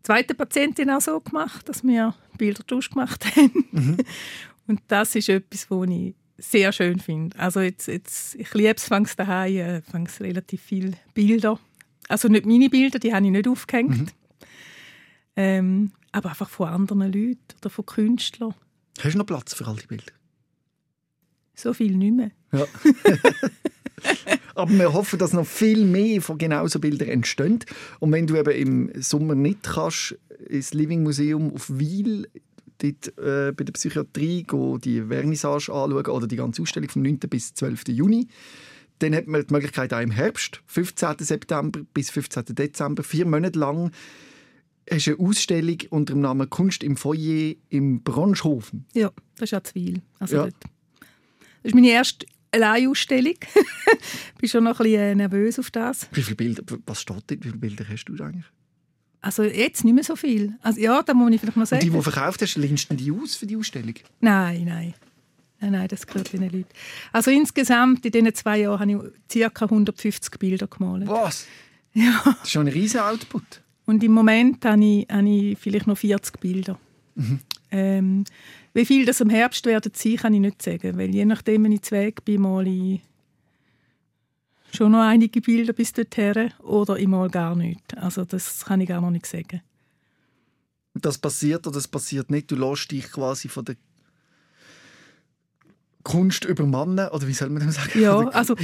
zweiten 0.04 0.36
Patientin 0.36 0.90
auch 0.90 1.02
so 1.02 1.20
gemacht, 1.20 1.68
dass 1.70 1.84
wir 1.84 2.14
Bildertausch 2.38 2.90
gemacht 2.90 3.26
haben. 3.36 3.66
Mhm. 3.72 3.98
Und 4.68 4.82
das 4.88 5.16
ist 5.16 5.28
etwas, 5.30 5.70
was 5.70 5.90
ich 5.90 6.16
sehr 6.38 6.72
schön 6.72 7.00
finde. 7.00 7.38
Also 7.38 7.60
jetzt, 7.60 7.88
jetzt, 7.88 8.36
ich 8.36 8.54
liebe 8.54 8.76
es, 8.76 8.88
fangs 8.88 9.16
daheim, 9.16 9.58
äh, 9.58 9.82
fangs 9.82 10.22
relativ 10.22 10.62
viele 10.62 10.94
Bilder. 11.14 11.60
Also 12.08 12.28
nicht 12.28 12.46
meine 12.46 12.70
Bilder, 12.70 13.00
die 13.00 13.14
habe 13.14 13.26
ich 13.26 13.32
nicht 13.32 13.48
aufgehängt. 13.48 14.00
Mhm. 14.00 14.08
Ähm, 15.36 15.92
aber 16.12 16.30
einfach 16.30 16.50
von 16.50 16.68
anderen 16.68 17.12
Leuten 17.12 17.40
oder 17.60 17.70
von 17.70 17.86
Künstlern. 17.86 18.54
Hast 19.00 19.14
du 19.14 19.18
noch 19.18 19.26
Platz 19.26 19.54
für 19.54 19.68
all 19.68 19.76
die 19.76 19.88
Bilder? 19.88 20.12
So 21.56 21.74
viel 21.74 21.96
nicht 21.96 22.16
mehr. 22.16 22.32
Ja. 22.52 22.66
Aber 24.56 24.72
wir 24.72 24.94
hoffen, 24.94 25.18
dass 25.18 25.34
noch 25.34 25.46
viel 25.46 25.86
mehr 25.86 26.22
von 26.22 26.38
genau 26.38 26.68
so 26.68 26.80
Bildern 26.80 27.10
entstehen. 27.10 27.60
Und 28.00 28.12
wenn 28.12 28.28
du 28.28 28.36
eben 28.36 28.52
im 28.52 29.02
Sommer 29.02 29.36
nicht 29.36 29.64
kannst, 29.64 30.18
ins 30.48 30.74
Living 30.74 31.04
Museum 31.04 31.54
auf 31.54 31.70
Wiel 31.70 32.28
dort, 32.80 33.18
äh, 33.18 33.52
bei 33.54 33.64
der 33.64 33.74
Psychiatrie 33.74 34.46
die 34.84 35.02
Vernissage 35.02 35.72
anschauen 35.72 36.06
oder 36.08 36.28
die 36.28 36.36
ganze 36.36 36.62
Ausstellung 36.62 36.90
vom 36.90 37.04
9. 37.04 37.20
bis 37.30 37.54
12. 37.54 37.90
Juni, 37.90 38.28
dann 39.00 39.16
hat 39.16 39.28
man 39.28 39.46
die 39.46 39.54
Möglichkeit 39.54 39.94
auch 39.94 40.02
im 40.02 40.12
Herbst, 40.12 40.62
15. 40.68 41.16
September 41.20 41.82
bis 41.94 42.12
15. 42.12 42.46
Dezember, 42.50 43.04
vier 43.04 43.26
Monate 43.26 43.58
lang, 43.58 43.92
hast 44.90 45.08
eine 45.08 45.20
Ausstellung 45.20 45.78
unter 45.90 46.14
dem 46.14 46.22
Namen 46.22 46.50
Kunst 46.50 46.84
im 46.84 46.98
Foyer 46.98 47.56
im 47.70 48.02
Bronschhofen. 48.04 48.86
Ja, 48.94 49.12
das 49.36 49.44
ist 49.44 49.52
ja 49.52 49.64
Zwil. 49.64 50.02
Also 50.20 50.38
ja. 50.38 50.46
Das 50.46 50.54
ist 51.64 51.76
meine 51.76 51.90
erste 51.90 52.26
Alleinausstellung. 52.52 53.36
ich 53.46 54.40
bin 54.40 54.50
schon 54.50 54.64
noch 54.64 54.80
ein 54.80 54.84
bisschen 54.84 55.02
äh, 55.02 55.16
nervös 55.16 55.60
auf 55.60 55.72
das. 55.72 56.08
Wie 56.12 56.22
viele 56.22 56.36
Bilder, 56.36 56.64
was 56.86 57.02
steht 57.02 57.16
dort? 57.16 57.30
Wie 57.30 57.50
viele 57.50 57.58
Bilder 57.58 57.86
hast 57.88 58.06
du 58.06 58.14
eigentlich? 58.24 58.46
Also 59.22 59.44
jetzt 59.44 59.84
nicht 59.84 59.94
mehr 59.94 60.04
so 60.04 60.16
viel. 60.16 60.56
Also 60.62 60.82
ja, 60.82 61.04
da 61.04 61.14
muss 61.14 61.32
ich 61.32 61.40
vielleicht 61.40 61.58
noch 61.58 61.66
sagen. 61.66 61.84
Und 61.84 61.94
die, 61.94 61.98
die 61.98 62.04
verkauft 62.04 62.42
hast, 62.42 62.56
lehnst 62.56 62.90
du 62.90 62.96
die 62.96 63.12
aus 63.12 63.36
für 63.36 63.46
die 63.46 63.56
Ausstellung? 63.56 63.94
Nein, 64.20 64.66
nein. 64.66 64.94
Nein, 65.60 65.74
nein, 65.74 65.88
das 65.88 66.08
gehört 66.08 66.34
den 66.34 66.42
Leuten. 66.42 66.66
Also 67.12 67.30
insgesamt 67.30 68.04
in 68.04 68.12
diesen 68.12 68.34
zwei 68.34 68.62
Jahren 68.62 68.92
habe 68.92 69.14
ich 69.32 69.54
ca. 69.54 69.66
150 69.66 70.40
Bilder 70.40 70.68
gemalt. 70.68 71.08
Was? 71.08 71.46
Ja. 71.94 72.22
Das 72.24 72.44
ist 72.44 72.52
schon 72.52 72.68
ein 72.68 72.72
riesiger 72.72 73.10
Output. 73.10 73.44
Und 73.92 74.02
im 74.06 74.14
Moment 74.14 74.64
habe 74.64 74.86
ich, 74.86 75.08
habe 75.12 75.28
ich 75.28 75.60
vielleicht 75.60 75.86
noch 75.86 75.98
40 75.98 76.40
Bilder. 76.40 76.80
Mhm. 77.16 77.40
Ähm, 77.72 78.24
wie 78.74 78.86
viel 78.86 79.06
das 79.06 79.20
im 79.20 79.30
Herbst 79.30 79.66
werden 79.66 79.92
sein, 79.94 80.16
kann 80.16 80.34
ich 80.34 80.40
nicht 80.40 80.62
sagen, 80.62 80.98
weil 80.98 81.14
je 81.14 81.26
nachdem, 81.26 81.66
wenn 81.66 81.74
ich 81.74 81.82
zu 81.82 81.96
Weg 81.96 82.24
bin, 82.24 82.42
mal 82.42 82.66
ich 82.66 83.02
schon 84.74 84.94
noch 84.94 85.02
einige 85.02 85.42
Bilder 85.42 85.74
bis 85.74 85.92
dorthin 85.92 86.54
oder 86.60 86.98
ich 86.98 87.08
mal 87.10 87.30
gar 87.30 87.54
nicht. 87.54 87.98
Also 87.98 88.24
das 88.24 88.64
kann 88.64 88.80
ich 88.80 88.88
gar 88.88 89.02
noch 89.02 89.12
nicht 89.12 89.26
sagen. 89.26 89.62
Das 90.94 91.18
passiert 91.18 91.68
oder 91.68 91.74
das 91.74 91.90
passiert 91.90 92.32
nicht? 92.32 92.50
Du 92.50 92.56
lässt 92.56 92.92
dich 92.92 93.12
quasi 93.12 93.50
von 93.50 93.66
der 93.66 93.76
Kunst 96.04 96.46
übermannen 96.46 97.10
oder 97.10 97.28
wie 97.28 97.34
soll 97.34 97.50
man 97.50 97.66
das 97.66 97.76
sagen? 97.76 98.00
Ja, 98.00 98.20
also 98.30 98.56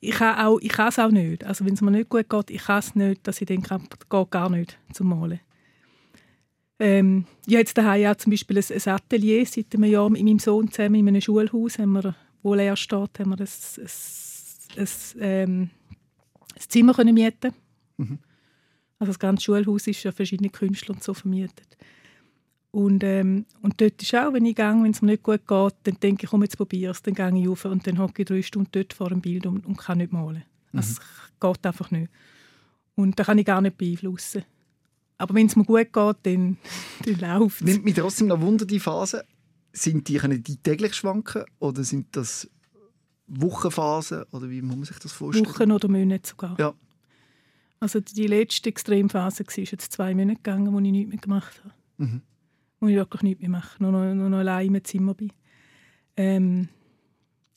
ich 0.00 0.14
kann 0.14 0.38
auch, 0.38 0.58
ich 0.60 0.68
kann 0.68 0.88
es 0.88 0.98
auch 0.98 1.10
nicht. 1.10 1.44
Also 1.44 1.64
wenn 1.64 1.74
es 1.74 1.80
mir 1.80 1.90
nicht 1.90 2.08
gut 2.08 2.28
geht, 2.28 2.50
ich 2.50 2.64
kann 2.64 2.78
es 2.78 2.94
nicht, 2.94 3.26
dass 3.26 3.40
ich 3.40 3.46
denke, 3.46 3.78
geht 4.08 4.30
gar 4.30 4.50
nicht 4.50 4.78
zum 4.92 5.08
Malen. 5.08 5.40
Ähm, 6.78 7.24
ich 7.46 7.54
habe 7.54 7.60
jetzt 7.60 7.76
daheim 7.76 8.02
ja 8.02 8.16
zum 8.16 8.30
Beispiel 8.30 8.58
ein, 8.58 8.64
ein 8.72 8.92
Atelier 8.92 9.44
seit 9.44 9.74
einem 9.74 9.90
Jahr 9.90 10.08
mit 10.08 10.22
meinem 10.22 10.38
Sohn 10.38 10.70
zusammen 10.70 10.94
in 10.96 11.08
einem 11.08 11.20
Schulhaus, 11.20 11.78
haben 11.78 11.92
wir, 11.92 12.14
wo 12.42 12.54
leer 12.54 12.76
steht, 12.76 13.18
haben 13.18 13.30
wir 13.30 13.40
ein, 13.40 13.48
ein, 14.76 14.80
ein, 14.80 14.88
ähm, 15.20 15.70
ein 16.54 16.68
Zimmer 16.68 16.94
können 16.94 17.14
mieten 17.14 17.52
mhm. 17.96 18.18
Also 19.00 19.10
das 19.10 19.18
ganze 19.18 19.44
Schulhaus 19.44 19.86
ist 19.86 20.02
ja 20.02 20.10
verschiedene 20.10 20.50
Künstler 20.50 20.94
und 20.94 21.04
so 21.04 21.14
vermietet. 21.14 21.76
Und, 22.70 23.02
ähm, 23.02 23.46
und 23.62 23.80
dort 23.80 24.02
ist 24.02 24.14
auch, 24.14 24.32
wenn 24.32 24.44
ich 24.44 24.54
gehe, 24.54 24.66
wenn 24.66 24.90
es 24.90 25.00
mir 25.00 25.12
nicht 25.12 25.22
gut 25.22 25.46
geht, 25.46 25.74
dann 25.84 26.00
denke 26.02 26.24
ich, 26.24 26.30
komm, 26.30 26.42
jetzt 26.42 26.56
probiere 26.56 26.92
es, 26.92 27.02
dann 27.02 27.14
gehe 27.14 27.40
ich 27.40 27.48
rauf 27.48 27.64
und 27.64 27.86
dann 27.86 27.98
hocke 27.98 28.22
ich 28.22 28.28
drei 28.28 28.42
Stunden 28.42 28.68
dort 28.72 28.92
vor 28.92 29.08
dem 29.08 29.20
Bild 29.20 29.46
und, 29.46 29.64
und 29.64 29.78
kann 29.78 29.98
nicht 29.98 30.12
malen. 30.12 30.44
Mhm. 30.72 30.80
Es 30.80 31.00
geht 31.40 31.66
einfach 31.66 31.90
nicht. 31.90 32.10
Und 32.94 33.18
da 33.18 33.24
kann 33.24 33.38
ich 33.38 33.46
gar 33.46 33.60
nicht 33.60 33.78
beeinflussen. 33.78 34.44
Aber 35.16 35.34
wenn 35.34 35.46
es 35.46 35.56
mir 35.56 35.64
gut 35.64 35.92
geht, 35.92 36.16
dann, 36.22 36.58
dann 37.04 37.40
läuft 37.40 37.60
es. 37.60 37.66
Nimmt 37.66 37.84
mich 37.84 37.94
trotzdem 37.94 38.26
noch 38.28 38.40
Wunder, 38.40 38.66
die 38.66 38.80
Phase. 38.80 39.24
Sind 39.72 40.08
die, 40.08 40.16
können 40.16 40.42
die 40.42 40.56
täglich 40.56 40.94
schwanken 40.94 41.44
oder 41.58 41.84
sind 41.84 42.16
das 42.16 42.48
Wochenphasen? 43.28 44.24
Oder 44.32 44.50
wie 44.50 44.62
muss 44.62 44.76
man 44.76 44.84
sich 44.84 44.98
das 44.98 45.12
vorstellen? 45.12 45.46
Wochen 45.46 45.72
oder 45.72 45.88
Monate 45.88 46.28
sogar. 46.28 46.56
Ja. 46.58 46.74
Also 47.80 48.00
die 48.00 48.26
letzte 48.26 48.68
Extremphase 48.68 49.46
war 49.46 49.54
jetzt 49.56 49.92
zwei 49.92 50.14
Monate 50.14 50.36
gegangen, 50.36 50.72
wo 50.72 50.78
ich 50.80 50.90
nichts 50.90 51.10
mehr 51.10 51.18
gemacht 51.18 51.62
habe. 51.64 51.74
Mhm. 51.98 52.22
Wo 52.80 52.86
ich 52.86 52.96
wirklich 52.96 53.22
nichts 53.22 53.40
mehr 53.40 53.50
mache, 53.50 53.82
nur 53.82 53.92
noch, 53.92 54.14
nur 54.14 54.28
noch 54.28 54.38
allein 54.38 54.74
im 54.74 54.84
Zimmer 54.84 55.14
bin. 55.14 55.32
Ähm, 56.16 56.68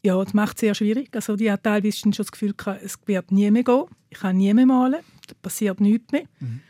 ja, 0.04 0.22
das 0.24 0.34
macht 0.34 0.58
es 0.58 0.62
sehr 0.62 0.74
schwierig. 0.74 1.10
Also 1.14 1.36
ich 1.36 1.50
habe 1.50 1.62
teilweise 1.62 1.98
schon 1.98 2.12
das 2.12 2.32
Gefühl, 2.32 2.56
es 2.84 2.98
wird 3.06 3.32
nie 3.32 3.50
mehr 3.52 3.64
gehen. 3.64 3.86
Ich 4.10 4.20
kann 4.20 4.38
nie 4.38 4.54
mehr 4.54 4.66
malen. 4.66 5.02
Da 5.28 5.36
passiert 5.42 5.80
nichts 5.80 6.12
mehr. 6.12 6.24
Mhm. 6.40 6.62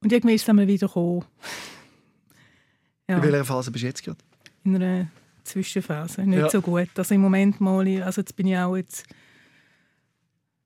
Und 0.00 0.12
irgendwie 0.12 0.34
ist 0.34 0.42
es 0.42 0.46
dann 0.46 0.58
wieder 0.58 0.86
gekommen. 0.86 1.24
ja. 3.08 3.16
In 3.16 3.22
welcher 3.22 3.44
Phase 3.44 3.70
bist 3.70 3.82
du 3.82 3.86
jetzt 3.86 4.04
gerade? 4.04 4.18
In 4.64 4.76
einer 4.76 5.08
Zwischenphase. 5.44 6.22
Nicht 6.22 6.38
ja. 6.38 6.50
so 6.50 6.60
gut. 6.60 6.90
Also 6.96 7.14
im 7.14 7.22
Moment 7.22 7.60
mal, 7.60 7.86
also 8.02 8.20
jetzt 8.20 8.36
bin 8.36 8.46
ich 8.46 8.56
auch 8.56 8.76
jetzt, 8.76 9.06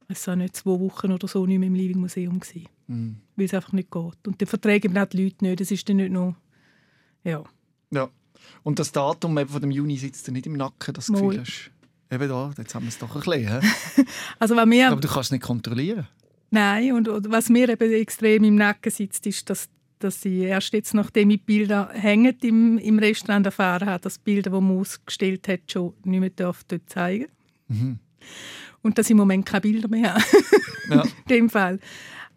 weiß 0.09 0.31
auch 0.31 0.37
nicht, 0.37 0.57
zwei 0.57 0.79
Wochen 0.79 1.13
oder 1.13 1.29
so 1.29 1.47
nicht 1.47 1.59
mehr 1.59 1.69
im 1.69 1.75
Living 1.75 2.01
Museum 2.01 2.41
gewesen. 2.41 2.69
Mhm. 2.89 3.17
Weil 3.37 3.47
es 3.47 3.55
einfach 3.55 3.73
nicht 3.73 3.91
geht. 3.91 4.27
Und 4.27 4.41
dann 4.41 4.49
verträgen 4.49 4.99
auch 4.99 5.07
die 5.07 5.25
Leute 5.25 5.45
nicht. 5.45 5.61
Das 5.61 5.71
ist 5.71 5.89
dann 5.89 5.97
nicht 5.97 6.13
nur, 6.13 6.35
ja. 7.25 7.43
Ja. 7.91 8.09
Und 8.63 8.79
das 8.79 8.93
Datum 8.93 9.39
von 9.49 9.61
dem 9.61 9.71
Juni 9.71 9.97
sitzt 9.97 10.27
dir 10.27 10.33
nicht 10.33 10.47
im 10.47 10.55
Nacken, 10.55 10.95
das 10.95 11.09
Gefühl 11.09 11.41
hast, 11.41 11.71
eben 12.11 12.29
da, 12.29 12.53
jetzt 12.57 12.75
haben 12.75 12.85
wir 12.85 12.89
es 12.89 12.99
doch 12.99 13.15
ein 13.15 13.23
bisschen. 13.23 14.07
also, 14.39 14.57
wenn 14.57 14.71
wir, 14.71 14.91
Aber 14.91 15.01
du 15.01 15.09
kannst 15.09 15.29
es 15.29 15.33
nicht 15.33 15.43
kontrollieren. 15.43 16.09
Nein, 16.51 16.93
und, 16.93 17.09
und, 17.09 17.31
was 17.31 17.49
mir 17.49 17.69
eben 17.69 17.93
extrem 17.93 18.45
im 18.45 18.57
Nacken 18.57 18.93
sitzt, 18.93 19.27
ist, 19.27 19.49
dass, 19.49 19.69
dass 19.99 20.25
ich 20.25 20.43
erst 20.43 20.73
jetzt, 20.75 20.93
nachdem 20.93 21.31
ich 21.31 21.43
Bilder 21.43 21.89
hängen 21.93 22.37
im, 22.43 22.79
im 22.79 22.99
Restaurant 22.99 23.47
erfahren 23.47 23.89
habe, 23.89 24.03
dass 24.03 24.19
Bilder, 24.19 24.51
die 24.51 24.61
man 24.61 24.79
ausgestellt 24.79 25.49
hat, 25.49 25.61
schon 25.71 25.95
nicht 26.05 26.21
mehr 26.21 26.31
dort 26.31 26.67
zeigen 26.87 27.29
mhm. 27.69 27.99
Und 28.83 28.99
dass 28.99 29.07
ich 29.07 29.13
im 29.13 29.17
Moment 29.19 29.47
keine 29.47 29.63
Bilder 29.63 29.89
mehr 29.89 30.15
habe. 30.15 30.25
ja. 30.91 31.03
In 31.29 31.29
dem 31.29 31.51
Fall. 31.51 31.79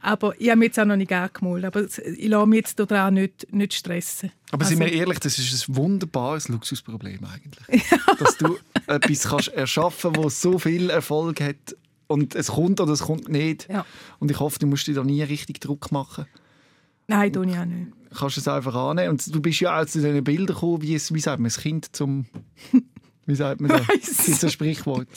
Aber 0.05 0.39
ich 0.39 0.49
habe 0.49 0.59
mich 0.59 0.67
jetzt 0.67 0.79
auch 0.79 0.85
noch 0.85 0.97
nicht 0.97 1.11
angemalt. 1.11 1.65
Aber 1.65 1.81
ich 1.83 2.27
lasse 2.27 2.45
mich 2.45 2.57
jetzt 2.57 2.79
daran 2.79 3.15
nicht, 3.15 3.51
nicht 3.51 3.73
stressen. 3.73 4.31
Aber 4.51 4.63
also, 4.63 4.75
sind 4.75 4.85
wir 4.85 4.93
ehrlich, 4.93 5.17
das 5.17 5.39
ist 5.39 5.67
ein 5.67 5.75
wunderbares 5.75 6.47
Luxusproblem 6.47 7.21
eigentlich. 7.25 7.89
Ja. 7.89 7.97
Dass 8.19 8.37
du 8.37 8.55
etwas 8.85 9.23
kannst 9.23 9.47
erschaffen 9.47 10.13
kannst, 10.13 10.25
das 10.27 10.41
so 10.43 10.59
viel 10.59 10.91
Erfolg 10.91 11.41
hat 11.41 11.75
und 12.05 12.35
es 12.35 12.49
kommt 12.49 12.79
oder 12.79 12.93
es 12.93 13.01
kommt 13.01 13.29
nicht. 13.29 13.67
Ja. 13.67 13.83
Und 14.19 14.29
ich 14.29 14.39
hoffe, 14.39 14.59
du 14.59 14.67
musst 14.67 14.85
dir 14.85 14.93
da 14.93 15.03
nie 15.03 15.23
richtig 15.23 15.59
Druck 15.59 15.91
machen. 15.91 16.27
Nein, 17.07 17.33
tue 17.33 17.47
ich 17.47 17.57
auch 17.57 17.65
nicht. 17.65 17.91
Kannst 18.15 18.37
es 18.37 18.47
einfach 18.47 18.75
annehmen. 18.75 19.09
Und 19.09 19.33
du 19.33 19.41
bist 19.41 19.59
ja 19.59 19.81
auch 19.81 19.87
zu 19.87 20.01
diesen 20.01 20.23
Bildern 20.23 20.55
gekommen, 20.55 20.83
wie, 20.83 20.93
es, 20.93 21.11
wie 21.15 21.19
sagt 21.19 21.39
man, 21.39 21.45
das 21.45 21.57
Kind 21.57 21.95
zum... 21.95 22.25
Wie 23.27 23.33
sagt 23.33 23.59
man 23.59 23.71
das? 23.71 23.87
Das 23.87 24.27
ist 24.27 24.43
ein 24.43 24.51
Sprichwort. 24.51 25.07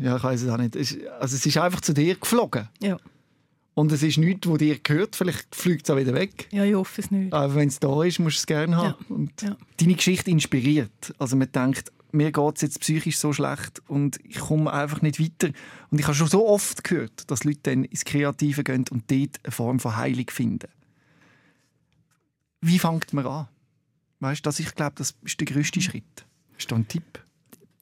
Ja, 0.00 0.16
ich 0.16 0.22
weiß 0.22 0.42
es 0.42 0.48
auch 0.48 0.58
nicht. 0.58 0.76
Also 0.76 1.34
es 1.34 1.44
ist 1.44 1.56
einfach 1.56 1.80
zu 1.80 1.92
dir 1.92 2.14
geflogen. 2.14 2.68
Ja. 2.80 2.98
Und 3.74 3.90
es 3.90 4.02
ist 4.02 4.18
nichts, 4.18 4.46
was 4.48 4.58
dir 4.58 4.78
gehört. 4.78 5.16
Vielleicht 5.16 5.54
fliegt 5.54 5.88
es 5.88 5.90
auch 5.90 5.98
wieder 5.98 6.12
weg. 6.12 6.48
Ja, 6.52 6.64
ich 6.64 6.74
hoffe 6.74 7.00
es 7.00 7.10
nicht. 7.10 7.32
Aber 7.32 7.54
wenn 7.54 7.68
es 7.68 7.78
da 7.80 8.02
ist, 8.02 8.18
musst 8.18 8.36
du 8.36 8.40
es 8.40 8.46
gerne 8.46 8.76
haben. 8.76 9.06
Ja. 9.08 9.14
Und 9.16 9.42
ja. 9.42 9.56
Deine 9.78 9.94
Geschichte 9.94 10.30
inspiriert. 10.30 11.14
Also 11.18 11.36
man 11.36 11.50
denkt, 11.50 11.90
mir 12.12 12.30
geht 12.30 12.56
es 12.56 12.62
jetzt 12.62 12.80
psychisch 12.80 13.18
so 13.18 13.32
schlecht 13.32 13.82
und 13.88 14.20
ich 14.24 14.38
komme 14.38 14.70
einfach 14.70 15.00
nicht 15.00 15.18
weiter. 15.18 15.52
Und 15.90 15.98
ich 15.98 16.04
habe 16.04 16.14
schon 16.14 16.28
so 16.28 16.46
oft 16.46 16.84
gehört, 16.84 17.30
dass 17.30 17.44
Leute 17.44 17.60
dann 17.62 17.84
ins 17.84 18.04
Kreative 18.04 18.62
gehen 18.62 18.84
und 18.90 19.10
dort 19.10 19.40
eine 19.42 19.52
Form 19.52 19.80
von 19.80 19.96
Heilung 19.96 20.28
finden. 20.28 20.68
Wie 22.60 22.78
fängt 22.78 23.12
man 23.12 23.26
an? 23.26 23.48
Weißt, 24.20 24.44
das, 24.44 24.60
ich 24.60 24.74
glaube, 24.74 24.92
das 24.96 25.14
ist 25.24 25.40
der 25.40 25.46
größte. 25.46 25.80
Schritt. 25.80 26.04
Hast 26.56 26.70
du 26.70 26.74
einen 26.74 26.86
Tipp? 26.86 27.24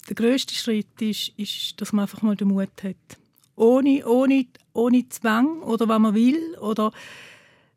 Der 0.08 0.14
größte 0.14 0.54
Schritt 0.54 1.02
ist, 1.02 1.32
ist, 1.36 1.80
dass 1.80 1.92
man 1.92 2.04
einfach 2.04 2.22
mal 2.22 2.36
den 2.36 2.48
Mut 2.48 2.70
hat. 2.82 2.96
Ohne, 3.60 4.06
ohne, 4.06 4.46
ohne 4.72 5.08
Zwang 5.08 5.62
oder 5.62 5.86
was 5.86 5.98
man 5.98 6.14
will 6.14 6.56
oder 6.60 6.92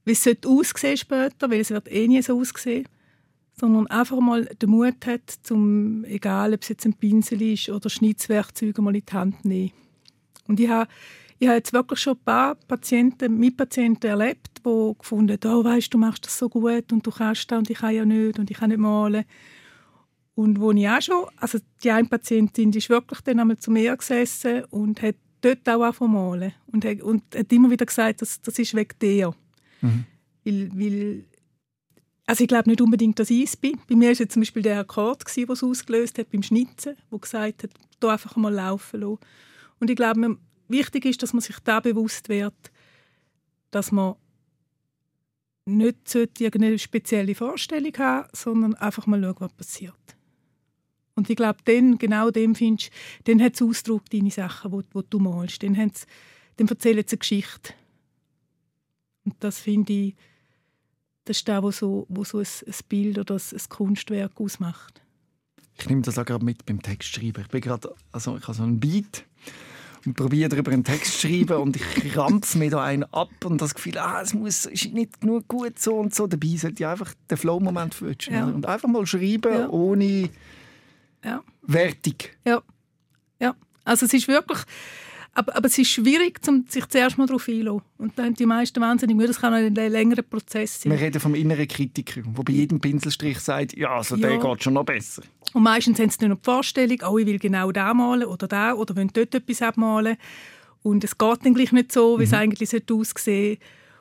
wie 0.05 0.11
es 0.11 0.27
aussehen 0.45 0.97
später, 0.97 1.49
weil 1.49 1.61
es 1.61 1.71
wird 1.71 1.91
eh 1.91 2.07
nie 2.07 2.21
so 2.21 2.39
aussehen 2.39 2.88
sondern 3.55 3.88
einfach 3.88 4.19
mal 4.19 4.45
den 4.45 4.69
Mut 4.69 5.05
hat, 5.05 5.29
zum, 5.43 6.03
egal 6.05 6.53
ob 6.53 6.63
es 6.63 6.69
jetzt 6.69 6.86
ein 6.86 6.93
Pinsel 6.93 7.41
ist 7.41 7.69
oder 7.69 7.89
Schnitzwerkzeuge 7.89 8.81
mal 8.81 8.95
in 8.95 9.03
die 9.05 9.13
Hand 9.13 9.45
nehmen. 9.45 9.71
Und 10.47 10.59
ich 10.59 10.69
habe, 10.69 10.89
ich 11.39 11.47
habe 11.47 11.57
jetzt 11.57 11.73
wirklich 11.73 11.99
schon 11.99 12.15
ein 12.15 12.23
paar 12.25 12.55
Patienten, 12.55 13.38
Mitpatienten 13.38 14.09
erlebt, 14.09 14.61
die 14.65 14.93
gefunden 14.97 15.38
haben, 15.43 15.55
oh, 15.55 15.63
weißt, 15.63 15.93
du 15.93 15.97
machst 15.97 16.25
das 16.25 16.38
so 16.38 16.49
gut 16.49 16.91
und 16.91 17.05
du 17.05 17.11
kannst 17.11 17.51
das 17.51 17.59
und 17.59 17.69
ich 17.69 17.77
kann 17.77 17.93
ja 17.93 18.05
nicht 18.05 18.39
und 18.39 18.49
ich 18.49 18.57
kann 18.57 18.69
nicht 18.69 18.79
malen. 18.79 19.25
Und 20.36 20.59
wo 20.59 20.71
ich 20.71 20.89
auch 20.89 21.01
schon, 21.01 21.25
also 21.38 21.59
die 21.84 21.91
eine 21.91 22.07
Patientin 22.07 22.71
die 22.71 22.79
ist 22.79 22.89
wirklich 22.89 23.21
dann 23.21 23.39
einmal 23.39 23.57
zu 23.59 23.69
mir 23.69 23.95
gesessen 23.95 24.63
und 24.71 25.01
hat 25.03 25.15
dort 25.44 25.68
auch 25.70 25.84
angefangen 25.84 26.14
malen 26.14 26.54
und, 26.68 26.86
und 27.04 27.24
hat 27.36 27.52
immer 27.52 27.70
wieder 27.70 27.86
gesagt, 27.86 28.22
das, 28.22 28.41
das 28.41 28.58
ist 28.60 28.76
wegen 28.76 28.98
dir. 29.02 29.36
Mhm. 29.82 30.06
Weil, 30.46 30.72
weil, 30.74 31.26
also 32.26 32.44
ich 32.44 32.48
glaube 32.48 32.70
nicht 32.70 32.82
unbedingt, 32.82 33.20
dass 33.20 33.30
ich 33.30 33.44
es 33.44 33.58
bin. 33.58 33.80
Bei 33.88 33.96
mir 33.96 34.08
war 34.08 34.20
es 34.20 34.30
zum 34.30 34.41
Beispiel 34.41 34.62
der 34.62 34.80
Akkord, 34.80 35.24
der 35.36 35.50
es 35.50 35.64
ausgelöst 35.64 36.18
hat 36.18 36.32
beim 36.32 36.44
Schnitzen, 36.44 36.96
der 37.12 37.20
gesagt 37.20 37.64
hat, 37.64 37.72
da 38.00 38.12
einfach 38.14 38.36
mal 38.36 38.54
laufen 38.54 39.02
lassen. 39.02 39.20
Und 39.80 39.89
ich 39.89 39.96
glaube, 39.96 40.38
wichtig 40.68 41.06
ist, 41.06 41.22
dass 41.22 41.34
man 41.34 41.41
sich 41.41 41.60
da 41.60 41.80
bewusst 41.80 42.30
wird, 42.30 42.72
dass 43.72 43.91
man 43.91 44.16
nicht 45.66 46.16
irgendeine 46.16 46.78
spezielle 46.78 47.36
Vorstellung 47.36 47.94
haben 47.98 48.28
sondern 48.34 48.76
einfach 48.76 49.08
mal 49.08 49.22
schauen, 49.22 49.36
was 49.39 49.54
passiert. 49.54 50.18
Und 51.16 51.30
ich 51.30 51.36
glaube, 51.36 51.59
dann, 51.66 51.97
genau 51.97 52.32
dem 52.32 52.55
findest 52.55 52.89
dann 53.26 53.41
hat 53.41 53.53
es 53.55 53.61
Ausdruck, 53.61 54.09
deine 54.09 54.32
Sachen, 54.32 54.72
die 54.72 54.86
wo 54.93 55.01
du 55.01 55.20
malst. 55.20 55.61
Dann, 55.64 55.78
hat's- 55.78 56.07
dann 56.57 56.68
erzählen 56.68 57.03
sie 57.05 57.14
eine 57.14 57.20
Geschichte. 57.20 57.74
Und 59.26 59.36
das 59.39 59.59
finde 59.59 59.93
ich, 59.93 60.16
das 61.26 61.38
ist 61.38 61.47
das, 61.47 61.64
was 61.64 61.78
so, 61.78 62.05
wo 62.09 62.24
so 62.24 62.39
ein, 62.39 62.45
ein 62.68 62.74
Bild 62.89 63.18
oder 63.20 63.36
ein, 63.36 63.41
ein 63.51 63.70
Kunstwerk 63.70 64.39
ausmacht. 64.41 65.01
Ich 65.80 65.88
nehme 65.88 66.01
das 66.01 66.18
auch 66.20 66.26
gerade 66.26 66.43
mit 66.43 66.66
beim 66.66 66.82
Textschreiben. 66.82 67.43
Ich 67.43 67.49
bin 67.49 67.61
gerade, 67.61 67.93
also 68.11 68.36
ich 68.38 68.43
habe 68.43 68.53
so 68.53 68.64
einen 68.64 68.80
Beat 68.80 69.26
und 70.05 70.16
probiere 70.16 70.49
darüber 70.49 70.72
einen 70.72 70.84
Text 70.84 71.20
zu 71.22 71.28
schreiben 71.28 71.57
und 71.61 71.78
ich 71.78 72.18
rampfe 72.18 72.57
mir 72.57 72.70
da 72.70 72.84
einen 72.84 73.03
ab 73.05 73.30
und 73.45 73.61
das 73.61 73.74
Gefühl, 73.74 73.97
ah, 73.97 74.22
es 74.22 74.34
muss, 74.34 74.66
ist 74.66 74.91
nicht 74.93 75.22
genug 75.22 75.47
gut 75.47 75.80
so 75.80 75.95
und 75.95 76.14
so. 76.14 76.28
Dabei 76.28 76.55
sollte 76.57 76.84
ich 76.84 76.88
einfach 76.88 77.14
den 77.32 77.38
Flow-Moment 77.38 78.01
wünschen. 78.01 78.34
Ja. 78.34 78.45
Und 78.45 78.66
einfach 78.66 78.89
mal 78.89 79.05
schreiben, 79.07 79.53
Ja. 79.53 79.70
ohne 79.70 80.30
Ja. 81.24 81.43
Wertung. 81.61 82.15
Ja, 82.45 82.61
ja. 83.39 83.55
Also 83.86 84.05
es 84.05 84.13
ist 84.13 84.28
wirklich, 84.28 84.59
aber, 85.34 85.55
aber 85.55 85.67
es 85.67 85.78
ist 85.78 85.89
schwierig, 85.89 86.43
zum, 86.43 86.65
sich 86.67 86.86
zuerst 86.88 87.17
mal 87.17 87.26
darauf 87.26 87.47
einzulassen. 87.47 87.82
Und 87.97 88.19
dann 88.19 88.34
die 88.34 88.45
meisten 88.45 88.80
wahnsinnig 88.82 89.15
müde. 89.15 89.30
Das 89.30 89.39
kann 89.41 89.53
auch 89.53 89.57
ein 89.57 89.74
längerer 89.74 90.21
Prozess 90.21 90.82
sein. 90.82 90.91
Wir 90.91 90.99
reden 90.99 91.19
vom 91.19 91.34
inneren 91.34 91.67
Kritiker, 91.67 92.21
der 92.21 92.43
bei 92.43 92.53
jedem 92.53 92.80
Pinselstrich 92.80 93.39
sagt, 93.39 93.76
ja, 93.76 93.95
also 93.95 94.15
der 94.15 94.34
Ja. 94.34 94.38
geht 94.39 94.63
schon 94.63 94.74
noch 94.74 94.86
besser. 94.86 95.24
Und 95.53 95.63
meistens 95.63 95.99
haben 95.99 96.09
sie 96.09 96.17
dann 96.19 96.30
noch 96.30 96.38
die 96.38 96.45
Vorstellung, 96.45 96.97
oh, 97.07 97.17
ich 97.17 97.26
will 97.26 97.39
genau 97.39 97.71
da 97.71 97.93
malen 97.93 98.28
oder 98.28 98.47
da 98.47 98.74
oder 98.74 98.95
wollen 98.95 99.09
dort 99.13 99.34
etwas 99.34 99.61
abmalen. 99.61 100.17
Und 100.84 101.03
es 101.03 101.17
geht 101.17 101.45
dann 101.45 101.53
gleich 101.53 101.71
nicht 101.71 101.91
so, 101.91 102.19
wie 102.19 102.24
es 102.26 102.34
eigentlich 102.34 102.69
sollte 102.69 102.93
aussehen 102.93 103.57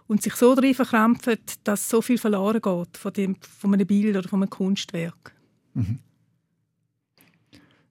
Und 0.08 0.22
sich 0.22 0.34
so 0.34 0.54
darin 0.54 0.74
verkrampfen, 0.74 1.38
dass 1.64 1.88
so 1.88 2.02
viel 2.02 2.18
verloren 2.18 2.60
geht 2.60 2.96
von, 2.96 3.12
dem, 3.12 3.36
von 3.40 3.72
einem 3.72 3.86
Bild 3.86 4.16
oder 4.16 4.28
von 4.28 4.42
einem 4.42 4.50
Kunstwerk. 4.50 5.32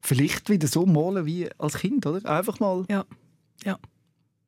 Vielleicht 0.02 0.50
wieder 0.50 0.68
so 0.68 0.86
malen 0.86 1.26
wie 1.26 1.50
als 1.58 1.76
Kind, 1.78 2.06
oder? 2.06 2.28
Einfach 2.30 2.60
mal. 2.60 2.86
Ja, 2.90 3.06
ja, 3.64 3.78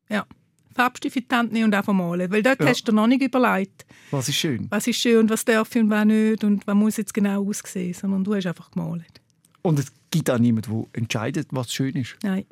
ja. 0.08 0.26
Farbstift 0.74 1.16
in 1.16 1.28
die 1.30 1.34
Hand 1.34 1.52
nehmen 1.52 1.66
und 1.66 1.74
einfach 1.74 1.92
malen. 1.92 2.30
Weil 2.32 2.42
dort 2.42 2.60
Ja. 2.60 2.66
hast 2.66 2.82
du 2.82 2.90
dir 2.90 2.96
noch 2.96 3.06
nicht 3.06 3.22
überlegt, 3.22 3.86
Was 4.10 4.28
ist 4.28 4.34
schön. 4.36 4.66
was 4.70 4.86
ist 4.88 4.96
schön 4.96 5.18
und 5.20 5.30
was 5.30 5.44
darf 5.44 5.74
ich 5.76 5.80
und 5.82 5.90
was 5.90 6.04
nicht 6.04 6.42
und 6.42 6.66
was 6.66 6.74
muss 6.74 6.96
jetzt 6.96 7.14
genau 7.14 7.48
aussehen, 7.48 7.94
sondern 7.94 8.24
du 8.24 8.34
hast 8.34 8.46
einfach 8.46 8.72
gemalt. 8.72 9.20
Und 9.62 9.78
es 9.78 9.92
gibt 10.10 10.28
auch 10.30 10.38
niemanden, 10.38 10.72
der 10.92 11.00
entscheidet, 11.00 11.48
was 11.52 11.72
schön 11.72 11.94
ist. 11.94 12.16
Nein, 12.24 12.44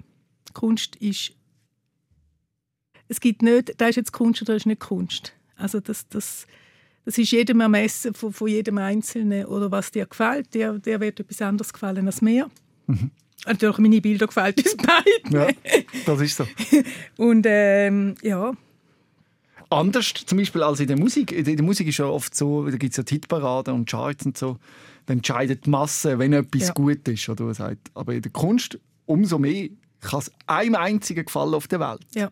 Kunst 0.53 0.95
ist. 0.97 1.33
Es 3.09 3.21
gibt 3.21 3.43
nicht, 3.43 3.75
da 3.81 3.89
ist 3.89 3.97
jetzt 3.97 4.13
Kunst 4.13 4.41
oder 4.43 4.55
das 4.55 4.63
ist 4.63 4.67
nicht 4.67 4.81
Kunst. 4.81 5.33
Also 5.57 5.81
das, 5.81 6.09
das, 6.09 6.47
das 7.05 7.19
ist 7.19 7.31
jedem 7.33 7.61
Ermessen 7.61 8.15
von, 8.15 8.33
von 8.33 8.49
jedem 8.49 8.79
Einzelnen 8.79 9.45
oder 9.47 9.71
was 9.71 9.91
dir 9.91 10.07
gefällt. 10.07 10.55
Der, 10.55 10.79
der 10.79 11.01
wird 11.01 11.21
etwas 11.21 11.43
anderes 11.43 11.73
gefallen 11.73 12.07
als 12.07 12.23
mir. 12.23 12.49
Natürlich 13.47 13.78
meine 13.78 14.01
Bilder 14.01 14.26
gefällt 14.26 14.59
uns 14.59 14.76
beiden. 14.76 15.33
Ja, 15.33 15.49
das 16.07 16.20
ist 16.20 16.37
so. 16.37 16.47
Und 17.16 17.45
ähm, 17.49 18.14
ja, 18.22 18.53
Anders 19.70 20.12
zum 20.26 20.37
Beispiel 20.39 20.62
als 20.62 20.80
in 20.80 20.87
der 20.87 20.99
Musik. 20.99 21.33
In 21.33 21.45
der 21.45 21.64
Musik 21.64 21.89
ist 21.89 21.97
ja 21.99 22.05
oft 22.05 22.35
so, 22.35 22.68
da 22.68 22.76
gibt 22.76 22.93
es 22.93 22.99
ja 22.99 23.03
die 23.05 23.14
Hitparaden 23.14 23.72
und 23.72 23.89
Charts 23.91 24.26
und 24.26 24.37
so. 24.37 24.59
Da 25.07 25.14
entscheidet 25.14 25.64
die 25.64 25.70
Masse, 25.70 26.18
wenn 26.18 26.35
etwas 26.35 26.68
Ja. 26.68 26.72
gut 26.74 27.09
ist. 27.09 27.26
Oder 27.30 27.47
was 27.47 27.57
sagt. 27.57 27.91
Aber 27.95 28.12
in 28.12 28.20
der 28.20 28.30
Kunst 28.33 28.78
umso 29.07 29.39
mehr 29.39 29.70
kann 30.03 30.20
es 30.20 30.30
einem 30.47 30.74
einzigen 30.74 31.24
gefallen 31.24 31.55
auf 31.55 31.68
der 31.68 31.80
Welt. 31.80 32.01
ja, 32.14 32.30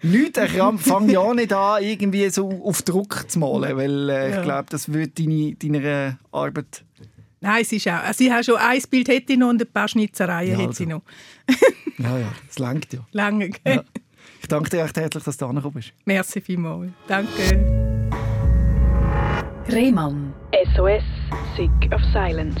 Nicht, 0.02 0.36
ich 0.36 0.52
fange 0.52 1.12
ja 1.12 1.32
nicht 1.34 1.52
an, 1.52 1.82
irgendwie 1.82 2.28
so 2.30 2.48
auf 2.64 2.82
Druck 2.82 3.30
zu 3.30 3.38
malen, 3.38 3.76
weil 3.76 4.10
äh, 4.10 4.28
ich 4.30 4.34
Ja. 4.36 4.42
glaube, 4.42 4.66
das 4.70 4.92
würde 4.92 5.08
deine, 5.08 5.54
deiner 5.54 6.18
Arbeit... 6.32 6.84
Nein, 7.40 7.60
es 7.62 7.72
ist 7.72 7.86
auch. 7.88 8.02
Also 8.04 8.24
ich 8.24 8.30
habe 8.30 8.42
schon 8.44 8.56
ein 8.56 8.80
Bild 8.90 9.08
hätte 9.08 9.32
ich 9.34 9.38
noch 9.38 9.50
und 9.50 9.60
ein 9.60 9.68
paar 9.70 9.86
Schnitzereien 9.88 10.52
Ja, 10.52 10.56
hätte 10.58 10.68
also. 10.68 10.82
ich 10.84 10.88
noch. 10.88 11.02
Ja, 11.98 12.18
ja, 12.18 12.32
das 12.46 12.58
langt 12.58 12.92
ja. 12.92 13.00
Lange. 13.12 13.50
gell? 13.50 13.76
Ja. 13.76 13.84
Ich 14.40 14.48
danke 14.48 14.68
dir 14.70 14.82
recht 14.84 14.96
herzlich, 14.96 15.24
dass 15.24 15.36
du 15.36 15.46
angekommen 15.46 15.74
bist. 15.74 15.92
Merci 16.04 16.40
vielmals. 16.40 16.90
Danke. 17.06 18.10
Rehmann. 19.68 20.32
SOS, 20.76 21.02
Sick 21.56 21.70
of 21.94 22.00
Silence. 22.12 22.60